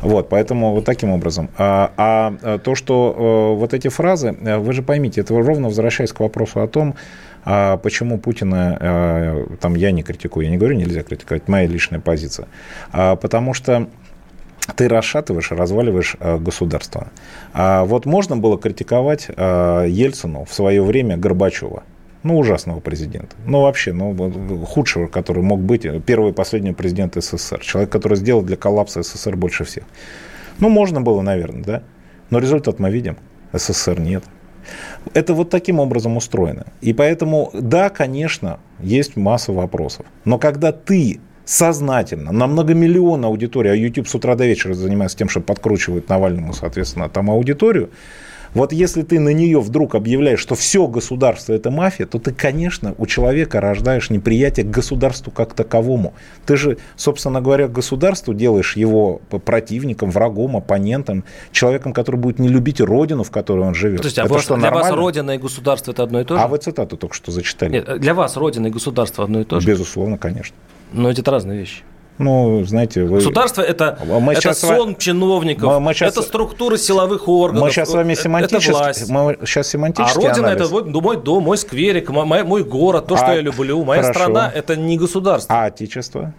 Вот, 0.01 0.29
поэтому 0.29 0.73
вот 0.73 0.85
таким 0.85 1.11
образом. 1.11 1.49
А, 1.57 1.91
а 1.97 2.59
то, 2.59 2.75
что 2.75 3.53
э, 3.55 3.59
вот 3.59 3.73
эти 3.73 3.87
фразы, 3.87 4.35
э, 4.39 4.57
вы 4.57 4.73
же 4.73 4.83
поймите, 4.83 5.21
это 5.21 5.33
ровно 5.33 5.67
возвращаясь 5.67 6.11
к 6.11 6.19
вопросу 6.19 6.61
о 6.61 6.67
том, 6.67 6.95
а 7.45 7.77
почему 7.77 8.19
Путина, 8.19 8.77
э, 8.79 9.45
там 9.61 9.75
я 9.75 9.91
не 9.91 10.03
критикую, 10.03 10.45
я 10.45 10.51
не 10.51 10.57
говорю, 10.57 10.75
нельзя 10.75 11.03
критиковать, 11.03 11.47
моя 11.47 11.67
личная 11.67 11.99
позиция, 11.99 12.47
а, 12.91 13.15
потому 13.15 13.53
что 13.53 13.87
ты 14.75 14.89
расшатываешь, 14.89 15.51
разваливаешь 15.51 16.17
государство. 16.19 17.07
А 17.53 17.85
вот 17.85 18.05
можно 18.05 18.35
было 18.35 18.59
критиковать 18.59 19.29
Ельцину 19.29 20.43
в 20.43 20.53
свое 20.53 20.83
время 20.83 21.15
Горбачева. 21.15 21.83
Ну, 22.27 22.37
ужасного 22.37 22.81
президента. 22.81 23.37
Ну, 23.45 23.61
вообще, 23.61 23.93
ну, 23.93 24.13
худшего, 24.65 25.07
который 25.07 25.41
мог 25.41 25.61
быть 25.61 25.87
первый 26.05 26.31
и 26.31 26.33
последний 26.33 26.73
президент 26.73 27.15
СССР. 27.15 27.61
Человек, 27.61 27.89
который 27.89 28.17
сделал 28.17 28.41
для 28.41 28.57
коллапса 28.57 29.01
СССР 29.01 29.37
больше 29.37 29.63
всех. 29.63 29.85
Ну, 30.59 30.67
можно 30.67 30.99
было, 30.99 31.21
наверное, 31.21 31.63
да. 31.63 31.83
Но 32.29 32.39
результат 32.39 32.79
мы 32.79 32.91
видим. 32.91 33.15
СССР 33.53 34.01
нет. 34.01 34.25
Это 35.13 35.33
вот 35.33 35.49
таким 35.49 35.79
образом 35.79 36.17
устроено. 36.17 36.65
И 36.81 36.91
поэтому, 36.91 37.49
да, 37.53 37.89
конечно, 37.89 38.59
есть 38.81 39.15
масса 39.15 39.53
вопросов. 39.53 40.05
Но 40.25 40.37
когда 40.37 40.73
ты 40.73 41.21
сознательно, 41.45 42.33
на 42.33 42.45
многомиллионную 42.47 43.29
аудиторию, 43.29 43.71
а 43.71 43.75
YouTube 43.77 44.09
с 44.09 44.15
утра 44.15 44.35
до 44.35 44.45
вечера 44.45 44.73
занимается 44.73 45.17
тем, 45.17 45.29
что 45.29 45.39
подкручивает 45.39 46.09
Навальному, 46.09 46.51
соответственно, 46.51 47.07
там 47.07 47.31
аудиторию, 47.31 47.89
вот 48.57 48.73
если 48.73 49.03
ты 49.03 49.19
на 49.19 49.29
нее 49.29 49.59
вдруг 49.59 49.95
объявляешь, 49.95 50.39
что 50.39 50.55
все 50.55 50.87
государство 50.87 51.53
это 51.53 51.71
мафия, 51.71 52.05
то 52.05 52.19
ты, 52.19 52.33
конечно, 52.33 52.95
у 52.97 53.05
человека 53.05 53.61
рождаешь 53.61 54.09
неприятие 54.09 54.65
к 54.65 54.69
государству 54.69 55.31
как 55.31 55.53
таковому. 55.53 56.13
Ты 56.45 56.57
же, 56.57 56.77
собственно 56.95 57.41
говоря, 57.41 57.67
государству 57.67 58.33
делаешь 58.33 58.75
его 58.75 59.21
противником, 59.45 60.11
врагом, 60.11 60.57
оппонентом, 60.57 61.23
человеком, 61.51 61.93
который 61.93 62.17
будет 62.17 62.39
не 62.39 62.49
любить 62.49 62.81
родину, 62.81 63.23
в 63.23 63.31
которой 63.31 63.65
он 63.65 63.75
живет. 63.75 64.01
То 64.01 64.07
есть, 64.07 64.19
а 64.19 64.25
это 64.25 64.33
вас, 64.33 64.43
что, 64.43 64.55
для 64.55 64.63
нормально? 64.63 64.89
вас 64.89 64.97
родина 64.97 65.31
и 65.31 65.37
государство 65.37 65.91
это 65.91 66.03
одно 66.03 66.21
и 66.21 66.23
то 66.23 66.37
же? 66.37 66.41
А 66.41 66.47
вы 66.47 66.57
цитату 66.57 66.97
только 66.97 67.15
что 67.15 67.31
зачитали. 67.31 67.71
Нет, 67.71 67.99
для 67.99 68.13
вас 68.13 68.37
родина 68.37 68.67
и 68.67 68.69
государство 68.69 69.23
одно 69.23 69.41
и 69.41 69.43
то 69.43 69.59
же? 69.59 69.67
Безусловно, 69.67 70.17
конечно. 70.17 70.55
Но 70.93 71.09
это 71.09 71.29
разные 71.29 71.59
вещи. 71.59 71.83
Ну, 72.17 72.63
знаете, 72.65 73.03
вы... 73.03 73.17
Государство 73.17 73.61
это, 73.61 73.97
а 74.01 74.19
мы 74.19 74.33
это 74.33 74.53
сон 74.53 74.95
с... 74.95 75.03
чиновников, 75.03 75.79
мы, 75.79 75.93
сейчас... 75.93 76.13
это 76.13 76.23
структуры 76.23 76.77
силовых 76.77 77.27
органов. 77.27 77.63
Мы 77.63 77.71
сейчас 77.71 77.91
с 77.91 77.93
вами 77.93 78.15
семантически... 78.15 78.69
Это 78.69 78.77
власть. 78.77 79.09
Мы 79.09 79.37
сейчас 79.45 79.67
семантически 79.67 80.25
А 80.25 80.29
Родина 80.29 80.47
это 80.47 80.67
мой 80.67 81.17
дом, 81.17 81.43
мой 81.43 81.57
скверик, 81.57 82.09
мой, 82.09 82.43
мой 82.43 82.63
город, 82.63 83.07
то, 83.07 83.15
а, 83.15 83.17
что 83.17 83.33
я 83.33 83.41
люблю. 83.41 83.83
Моя 83.83 84.01
хорошо. 84.01 84.19
страна 84.19 84.51
это 84.53 84.75
не 84.75 84.97
государство. 84.97 85.55
А 85.55 85.65
Отечество? 85.65 86.33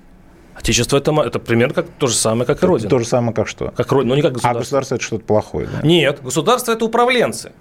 Отечество 0.57 0.97
это, 0.97 1.13
это 1.25 1.39
примерно 1.39 1.75
как, 1.75 1.87
то 1.99 2.09
же 2.09 2.15
самое, 2.15 2.45
как 2.45 2.61
и 2.63 2.67
Родина. 2.67 2.91
То 2.91 2.99
же 2.99 3.05
самое, 3.05 3.33
как 3.33 3.47
что? 3.47 3.73
Как 3.77 3.93
Родина, 3.93 4.11
ну 4.11 4.17
не 4.17 4.23
как 4.23 4.33
государство. 4.33 4.59
А 4.59 4.63
государство 4.63 4.95
это 4.97 5.05
что-то 5.05 5.25
плохое, 5.25 5.69
да? 5.73 5.87
Нет, 5.87 6.21
государство 6.23 6.73
это 6.73 6.85
управленцы. 6.85 7.53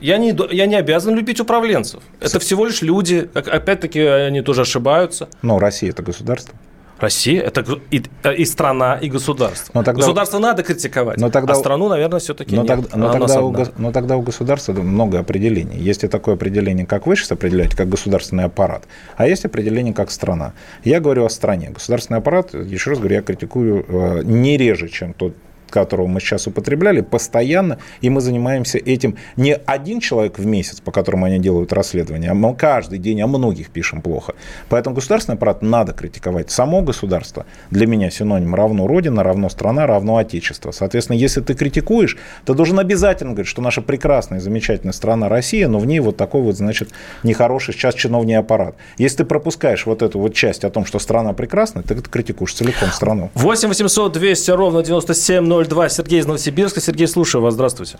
Я 0.00 0.18
не, 0.18 0.36
я 0.50 0.66
не 0.66 0.74
обязан 0.74 1.14
любить 1.14 1.38
управленцев. 1.38 2.02
Это 2.18 2.40
всего 2.40 2.66
лишь 2.66 2.82
люди. 2.82 3.30
Опять-таки, 3.34 4.00
они 4.00 4.42
тоже 4.42 4.62
ошибаются. 4.62 5.28
Но 5.42 5.60
Россия– 5.60 5.90
это 5.92 6.02
государство. 6.02 6.58
Россия 7.02 7.42
это 7.42 7.64
и, 7.90 8.02
и 8.36 8.44
страна, 8.44 8.94
и 8.94 9.10
государство. 9.10 9.72
Но 9.74 9.82
тогда, 9.82 10.00
Государство 10.00 10.38
надо 10.38 10.62
критиковать, 10.62 11.18
но 11.18 11.30
тогда, 11.30 11.54
а 11.54 11.56
страну, 11.56 11.88
наверное, 11.88 12.20
все-таки 12.20 12.54
но 12.54 12.62
нет. 12.62 12.68
Тогда, 12.68 12.96
но, 12.96 13.12
тогда 13.12 13.42
у, 13.42 13.56
но 13.78 13.92
тогда 13.92 14.16
у 14.16 14.22
государства 14.22 14.72
много 14.72 15.18
определений. 15.18 15.78
Есть 15.78 16.04
и 16.04 16.08
такое 16.08 16.36
определение, 16.36 16.86
как 16.86 17.06
вы 17.06 17.16
сейчас 17.16 17.32
определяете, 17.32 17.76
как 17.76 17.88
государственный 17.88 18.44
аппарат, 18.44 18.84
а 19.16 19.26
есть 19.26 19.44
определение, 19.44 19.92
как 19.92 20.10
страна. 20.10 20.52
Я 20.84 21.00
говорю 21.00 21.24
о 21.24 21.30
стране. 21.30 21.70
Государственный 21.70 22.20
аппарат, 22.20 22.54
еще 22.54 22.90
раз 22.90 22.98
говорю, 23.00 23.16
я 23.16 23.22
критикую 23.22 23.84
э, 23.88 24.22
не 24.24 24.56
реже, 24.56 24.88
чем 24.88 25.12
тот 25.12 25.34
которого 25.72 26.06
мы 26.06 26.20
сейчас 26.20 26.46
употребляли, 26.46 27.00
постоянно, 27.00 27.78
и 28.00 28.10
мы 28.10 28.20
занимаемся 28.20 28.78
этим 28.78 29.16
не 29.36 29.54
один 29.54 29.98
человек 30.00 30.38
в 30.38 30.46
месяц, 30.46 30.80
по 30.80 30.92
которому 30.92 31.26
они 31.26 31.38
делают 31.38 31.72
расследование, 31.72 32.30
а 32.30 32.34
мы 32.34 32.54
каждый 32.54 32.98
день 32.98 33.20
о 33.22 33.26
многих 33.26 33.70
пишем 33.70 34.02
плохо. 34.02 34.34
Поэтому 34.68 34.94
государственный 34.94 35.36
аппарат 35.36 35.62
надо 35.62 35.92
критиковать. 35.92 36.50
Само 36.50 36.82
государство 36.82 37.46
для 37.70 37.86
меня 37.86 38.10
синоним 38.10 38.54
равно 38.54 38.86
Родина, 38.86 39.22
равно 39.22 39.48
страна, 39.48 39.86
равно 39.86 40.18
Отечество. 40.18 40.70
Соответственно, 40.70 41.16
если 41.16 41.40
ты 41.40 41.54
критикуешь, 41.54 42.16
ты 42.44 42.54
должен 42.54 42.78
обязательно 42.78 43.32
говорить, 43.32 43.48
что 43.48 43.62
наша 43.62 43.82
прекрасная, 43.82 44.40
замечательная 44.40 44.92
страна 44.92 45.28
Россия, 45.28 45.68
но 45.68 45.78
в 45.78 45.86
ней 45.86 46.00
вот 46.00 46.16
такой 46.16 46.42
вот, 46.42 46.56
значит, 46.56 46.90
нехороший 47.22 47.74
сейчас 47.74 47.94
чиновный 47.94 48.36
аппарат. 48.36 48.76
Если 48.98 49.18
ты 49.18 49.24
пропускаешь 49.24 49.86
вот 49.86 50.02
эту 50.02 50.18
вот 50.18 50.34
часть 50.34 50.64
о 50.64 50.70
том, 50.70 50.84
что 50.84 50.98
страна 50.98 51.32
прекрасная, 51.32 51.82
ты 51.82 51.94
критикуешь 51.94 52.54
целиком 52.54 52.90
страну. 52.90 53.30
8 53.34 53.68
800 53.68 54.12
200 54.12 54.50
ровно 54.50 54.82
97 54.82 55.44
02. 55.64 55.88
Сергей 55.88 56.20
из 56.20 56.26
Новосибирска. 56.26 56.80
Сергей, 56.80 57.06
слушаю 57.06 57.42
вас. 57.42 57.54
Здравствуйте. 57.54 57.98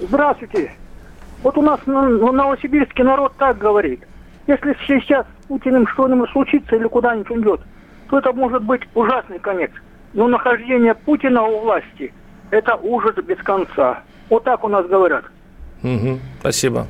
Здравствуйте. 0.00 0.72
Вот 1.42 1.56
у 1.56 1.62
нас 1.62 1.80
ну, 1.86 2.32
новосибирский 2.32 3.04
народ 3.04 3.32
так 3.38 3.58
говорит. 3.58 4.00
Если 4.46 4.76
сейчас 4.86 5.26
с 5.26 5.46
Путиным 5.48 5.86
что-нибудь 5.86 6.30
случится 6.30 6.76
или 6.76 6.88
куда-нибудь 6.88 7.30
уйдет, 7.30 7.60
то 8.08 8.18
это 8.18 8.32
может 8.32 8.62
быть 8.62 8.82
ужасный 8.94 9.38
конец. 9.38 9.70
Но 10.14 10.26
нахождение 10.26 10.94
Путина 10.94 11.42
у 11.42 11.60
власти– 11.60 12.12
это 12.50 12.76
ужас 12.76 13.14
без 13.16 13.38
конца. 13.38 14.02
Вот 14.30 14.44
так 14.44 14.64
у 14.64 14.68
нас 14.68 14.86
говорят. 14.86 15.24
Угу, 15.82 16.18
спасибо. 16.40 16.86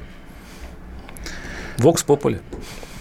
Вокс 1.79 2.03
Попули. 2.03 2.41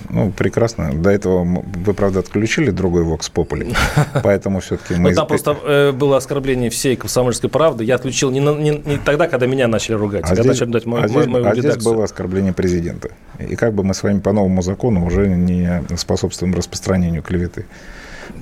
Ну, 0.10 0.32
прекрасно. 0.32 0.94
До 0.94 1.10
этого 1.10 1.44
вы, 1.44 1.94
правда, 1.94 2.20
отключили 2.20 2.72
другой 2.72 3.04
Vox 3.04 3.32
Populi, 3.34 3.76
поэтому 4.24 4.60
все-таки 4.60 4.96
мы... 4.96 5.10
Ну, 5.10 5.16
там 5.16 5.28
просто 5.28 5.58
э, 5.64 5.92
было 5.92 6.18
оскорбление 6.18 6.70
всей 6.70 6.96
комсомольской 6.96 7.50
правды. 7.50 7.84
Я 7.84 7.96
отключил 7.96 8.32
не, 8.32 8.98
тогда, 9.00 9.28
когда 9.28 9.48
меня 9.48 9.68
начали 9.68 9.96
ругать, 9.96 10.26
а, 10.30 10.34
а 10.34 10.44
начали 10.44 10.70
дать 10.70 10.86
мою, 10.86 11.04
а 11.04 11.08
здесь, 11.08 11.26
мою 11.28 11.46
а 11.46 11.56
здесь 11.56 11.78
было 11.78 12.04
оскорбление 12.06 12.54
президента. 12.54 13.10
И 13.40 13.56
как 13.56 13.74
бы 13.74 13.84
мы 13.84 13.94
с 13.94 14.04
вами 14.04 14.20
по 14.20 14.32
новому 14.32 14.62
закону 14.62 15.06
уже 15.06 15.28
не 15.28 15.84
способствуем 15.98 16.56
распространению 16.56 17.22
клеветы. 17.22 17.66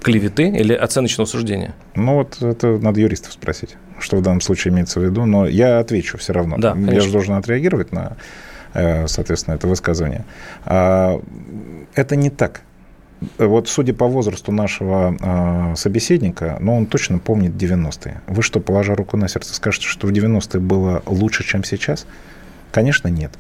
Клеветы 0.01 0.49
или 0.49 0.74
оценочного 0.74 1.28
суждения? 1.28 1.74
Ну, 1.95 2.16
вот 2.16 2.41
это 2.41 2.78
надо 2.78 2.99
юристов 2.99 3.34
спросить, 3.34 3.76
что 3.99 4.18
в 4.18 4.22
данном 4.22 4.41
случае 4.41 4.74
имеется 4.74 4.99
в 4.99 5.03
виду. 5.03 5.26
Но 5.26 5.47
я 5.47 5.80
отвечу 5.80 6.18
все 6.18 6.34
равно. 6.34 6.57
Да, 6.57 6.76
я 6.76 7.01
же 7.01 7.11
должен 7.11 7.36
отреагировать 7.36 7.91
на 7.91 8.18
соответственно, 9.07 9.55
это 9.55 9.67
высказывание. 9.67 10.26
А, 10.65 11.21
это 11.93 12.15
не 12.15 12.30
так. 12.30 12.61
Вот 13.38 13.69
судя 13.69 13.93
по 13.93 14.07
возрасту 14.07 14.51
нашего 14.51 15.15
э, 15.19 15.76
собеседника, 15.78 16.57
ну, 16.59 16.76
он 16.76 16.86
точно 16.86 17.17
помнит 17.17 17.53
90-е. 17.53 18.21
Вы 18.28 18.43
что, 18.43 18.59
положа 18.59 18.93
руку 18.93 19.15
на 19.17 19.30
сердце, 19.30 19.53
скажете, 19.53 19.88
что 19.88 20.07
в 20.07 20.11
90-е 20.11 20.59
было 20.59 21.01
лучше, 21.05 21.43
чем 21.43 21.63
сейчас? 21.63 22.05
Конечно, 22.71 23.07
нет. 23.07 23.32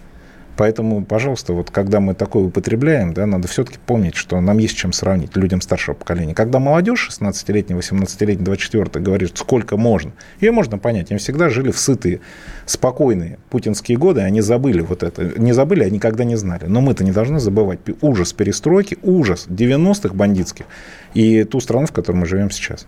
Поэтому, 0.57 1.03
пожалуйста, 1.03 1.53
вот 1.53 1.69
когда 1.71 1.99
мы 1.99 2.13
такое 2.13 2.43
употребляем, 2.43 3.13
да, 3.13 3.25
надо 3.25 3.47
все-таки 3.47 3.77
помнить, 3.85 4.15
что 4.15 4.39
нам 4.39 4.57
есть 4.57 4.77
чем 4.77 4.93
сравнить 4.93 5.35
людям 5.35 5.61
старшего 5.61 5.95
поколения. 5.95 6.33
Когда 6.33 6.59
молодежь, 6.59 7.09
16-летний, 7.11 7.75
18-летний, 7.75 8.45
24 8.45 9.03
говорит, 9.03 9.37
сколько 9.37 9.77
можно, 9.77 10.13
ее 10.39 10.51
можно 10.51 10.77
понять. 10.77 11.11
Они 11.11 11.19
всегда 11.19 11.49
жили 11.49 11.71
в 11.71 11.77
сытые, 11.77 12.21
спокойные 12.65 13.39
путинские 13.49 13.97
годы, 13.97 14.21
они 14.21 14.41
забыли 14.41 14.81
вот 14.81 15.03
это. 15.03 15.39
Не 15.39 15.53
забыли, 15.53 15.83
а 15.83 15.89
никогда 15.89 16.23
не 16.23 16.35
знали. 16.35 16.65
Но 16.67 16.81
мы-то 16.81 17.03
не 17.03 17.11
должны 17.11 17.39
забывать 17.39 17.79
ужас 18.01 18.33
перестройки, 18.33 18.97
ужас 19.01 19.47
90-х 19.49 20.13
бандитских 20.13 20.65
и 21.13 21.43
ту 21.43 21.59
страну, 21.59 21.87
в 21.87 21.91
которой 21.91 22.17
мы 22.17 22.25
живем 22.25 22.51
сейчас. 22.51 22.85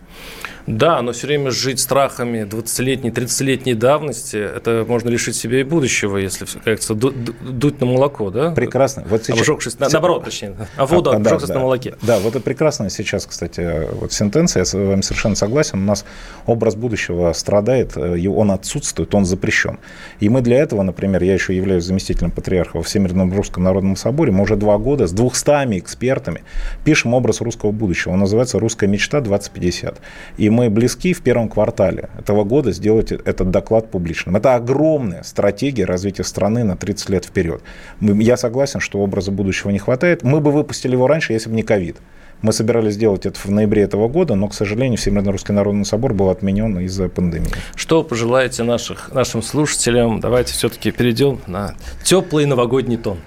Да, 0.67 1.01
но 1.01 1.13
все 1.13 1.27
время 1.27 1.49
жить 1.49 1.79
страхами 1.79 2.39
20-летней, 2.39 3.09
30-летней 3.09 3.73
давности, 3.73 4.35
это 4.35 4.85
можно 4.85 5.07
лишить 5.07 5.37
себя 5.37 5.61
и 5.61 5.63
будущего, 5.63 6.17
если, 6.17 6.45
говорится, 6.59 6.93
дуть 6.93 7.79
на 7.79 7.85
молоко, 7.85 8.29
да? 8.31 8.51
Прекрасно. 8.51 9.05
Вот 9.07 9.23
сейчас... 9.23 9.39
Обжегшись, 9.39 9.79
наоборот, 9.79 10.25
точнее, 10.25 10.55
а 10.75 10.85
воду 10.85 11.11
а, 11.11 11.15
обжегшись 11.15 11.47
да, 11.47 11.53
на 11.53 11.59
молоке. 11.61 11.95
Да, 12.01 12.19
вот 12.19 12.35
это 12.35 12.41
прекрасно 12.41 12.89
сейчас, 12.89 13.25
кстати, 13.25 13.87
вот 13.93 14.11
сентенция, 14.11 14.61
я 14.61 14.65
с 14.65 14.73
вами 14.73 15.01
совершенно 15.01 15.35
согласен, 15.35 15.79
у 15.79 15.85
нас 15.85 16.03
образ 16.45 16.75
будущего 16.75 17.31
страдает, 17.31 17.95
э, 17.95 18.27
он 18.27 18.51
отсутствует, 18.51 19.15
он 19.15 19.23
запрещен. 19.23 19.79
И 20.19 20.27
мы 20.27 20.41
для 20.41 20.57
этого, 20.57 20.83
например, 20.83 21.23
я 21.23 21.33
еще 21.33 21.55
являюсь 21.55 21.85
заместителем 21.85 22.31
патриарха 22.31 22.77
во 22.77 22.83
Всемирном 22.83 23.33
Русском 23.33 23.63
Народном 23.63 23.95
Соборе, 23.95 24.33
мы 24.33 24.43
уже 24.43 24.57
два 24.57 24.77
года 24.77 25.07
с 25.07 25.13
200 25.13 25.79
экспертами 25.79 26.43
пишем 26.83 27.13
образ 27.13 27.39
русского 27.39 27.71
будущего. 27.71 28.11
Он 28.11 28.19
называется 28.19 28.59
«Русская 28.59 28.87
мечта 28.87 29.19
2050». 29.19 29.95
И 30.37 30.49
мы 30.57 30.71
близки 30.71 31.13
в 31.13 31.21
первом 31.21 31.49
квартале 31.49 32.09
этого 32.17 32.43
года 32.43 32.71
сделать 32.71 33.11
этот 33.11 33.51
доклад 33.51 33.91
публичным. 33.91 34.37
Это 34.37 34.55
огромная 34.55 35.21
стратегия 35.21 35.85
развития 35.85 36.23
страны 36.23 36.63
на 36.63 36.75
30 36.75 37.09
лет 37.09 37.25
вперед. 37.25 37.61
Я 38.01 38.37
согласен, 38.37 38.79
что 38.79 38.97
образа 38.97 39.31
будущего 39.31 39.69
не 39.69 39.77
хватает. 39.77 40.23
Мы 40.23 40.39
бы 40.39 40.51
выпустили 40.51 40.93
его 40.93 41.05
раньше, 41.05 41.33
если 41.33 41.49
бы 41.51 41.55
не 41.55 41.61
ковид. 41.61 41.97
Мы 42.41 42.53
собирались 42.53 42.95
сделать 42.95 43.27
это 43.27 43.39
в 43.39 43.51
ноябре 43.51 43.83
этого 43.83 44.07
года, 44.07 44.33
но, 44.33 44.47
к 44.47 44.55
сожалению, 44.55 44.97
Всемирный 44.97 45.31
русский 45.31 45.53
народный 45.53 45.85
собор 45.85 46.15
был 46.15 46.29
отменен 46.29 46.79
из-за 46.79 47.07
пандемии. 47.07 47.51
Что 47.75 48.03
пожелаете 48.03 48.63
наших, 48.63 49.13
нашим 49.13 49.43
слушателям? 49.43 50.19
Давайте 50.19 50.53
все-таки 50.53 50.89
перейдем 50.89 51.39
на 51.45 51.75
теплый 52.03 52.47
новогодний 52.47 52.97
тон. 52.97 53.19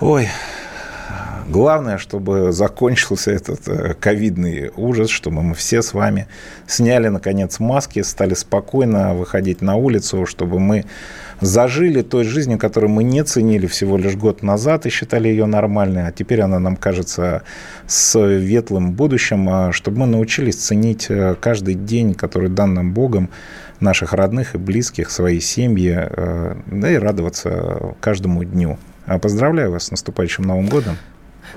Ой, 0.00 0.28
Главное, 1.48 1.98
чтобы 1.98 2.52
закончился 2.52 3.32
этот 3.32 3.66
э, 3.66 3.94
ковидный 3.94 4.70
ужас, 4.76 5.10
чтобы 5.10 5.42
мы 5.42 5.54
все 5.54 5.82
с 5.82 5.94
вами 5.94 6.28
сняли, 6.66 7.08
наконец, 7.08 7.58
маски, 7.58 8.02
стали 8.02 8.34
спокойно 8.34 9.14
выходить 9.14 9.60
на 9.60 9.74
улицу, 9.74 10.26
чтобы 10.26 10.60
мы 10.60 10.84
зажили 11.40 12.02
той 12.02 12.24
жизнью, 12.24 12.58
которую 12.58 12.90
мы 12.90 13.02
не 13.02 13.24
ценили 13.24 13.66
всего 13.66 13.96
лишь 13.96 14.14
год 14.14 14.42
назад 14.42 14.86
и 14.86 14.90
считали 14.90 15.28
ее 15.28 15.46
нормальной, 15.46 16.06
а 16.06 16.12
теперь 16.12 16.42
она 16.42 16.58
нам 16.58 16.76
кажется 16.76 17.42
светлым 17.86 18.92
будущим, 18.92 19.48
а 19.48 19.72
чтобы 19.72 19.98
мы 20.00 20.06
научились 20.06 20.56
ценить 20.56 21.06
э, 21.08 21.34
каждый 21.40 21.74
день, 21.74 22.14
который 22.14 22.48
дан 22.48 22.74
нам 22.74 22.92
Богом, 22.92 23.30
наших 23.80 24.12
родных 24.12 24.54
и 24.54 24.58
близких, 24.58 25.10
своей 25.10 25.40
семьи, 25.40 25.96
э, 25.96 26.56
да 26.66 26.90
и 26.90 26.96
радоваться 26.96 27.94
каждому 28.00 28.44
дню. 28.44 28.78
А 29.06 29.18
поздравляю 29.18 29.72
вас 29.72 29.84
с 29.84 29.90
наступающим 29.90 30.44
Новым 30.44 30.68
годом. 30.68 30.96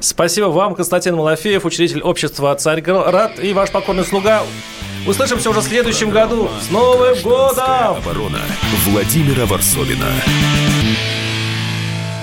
Спасибо 0.03 0.47
вам, 0.47 0.75
Константин 0.75 1.15
Малафеев, 1.15 1.63
учредитель 1.63 2.01
общества 2.01 2.53
«Царьград» 2.55 3.39
и 3.41 3.53
ваш 3.53 3.71
покорный 3.71 4.03
слуга. 4.03 4.43
Услышимся 5.07 5.49
уже 5.49 5.61
в 5.61 5.63
следующем 5.63 6.09
году. 6.09 6.49
С 6.61 6.69
Новым 6.69 7.17
годом! 7.21 7.95
оборона 7.97 8.41
Владимира 8.85 9.45
Варсовина. 9.45 10.07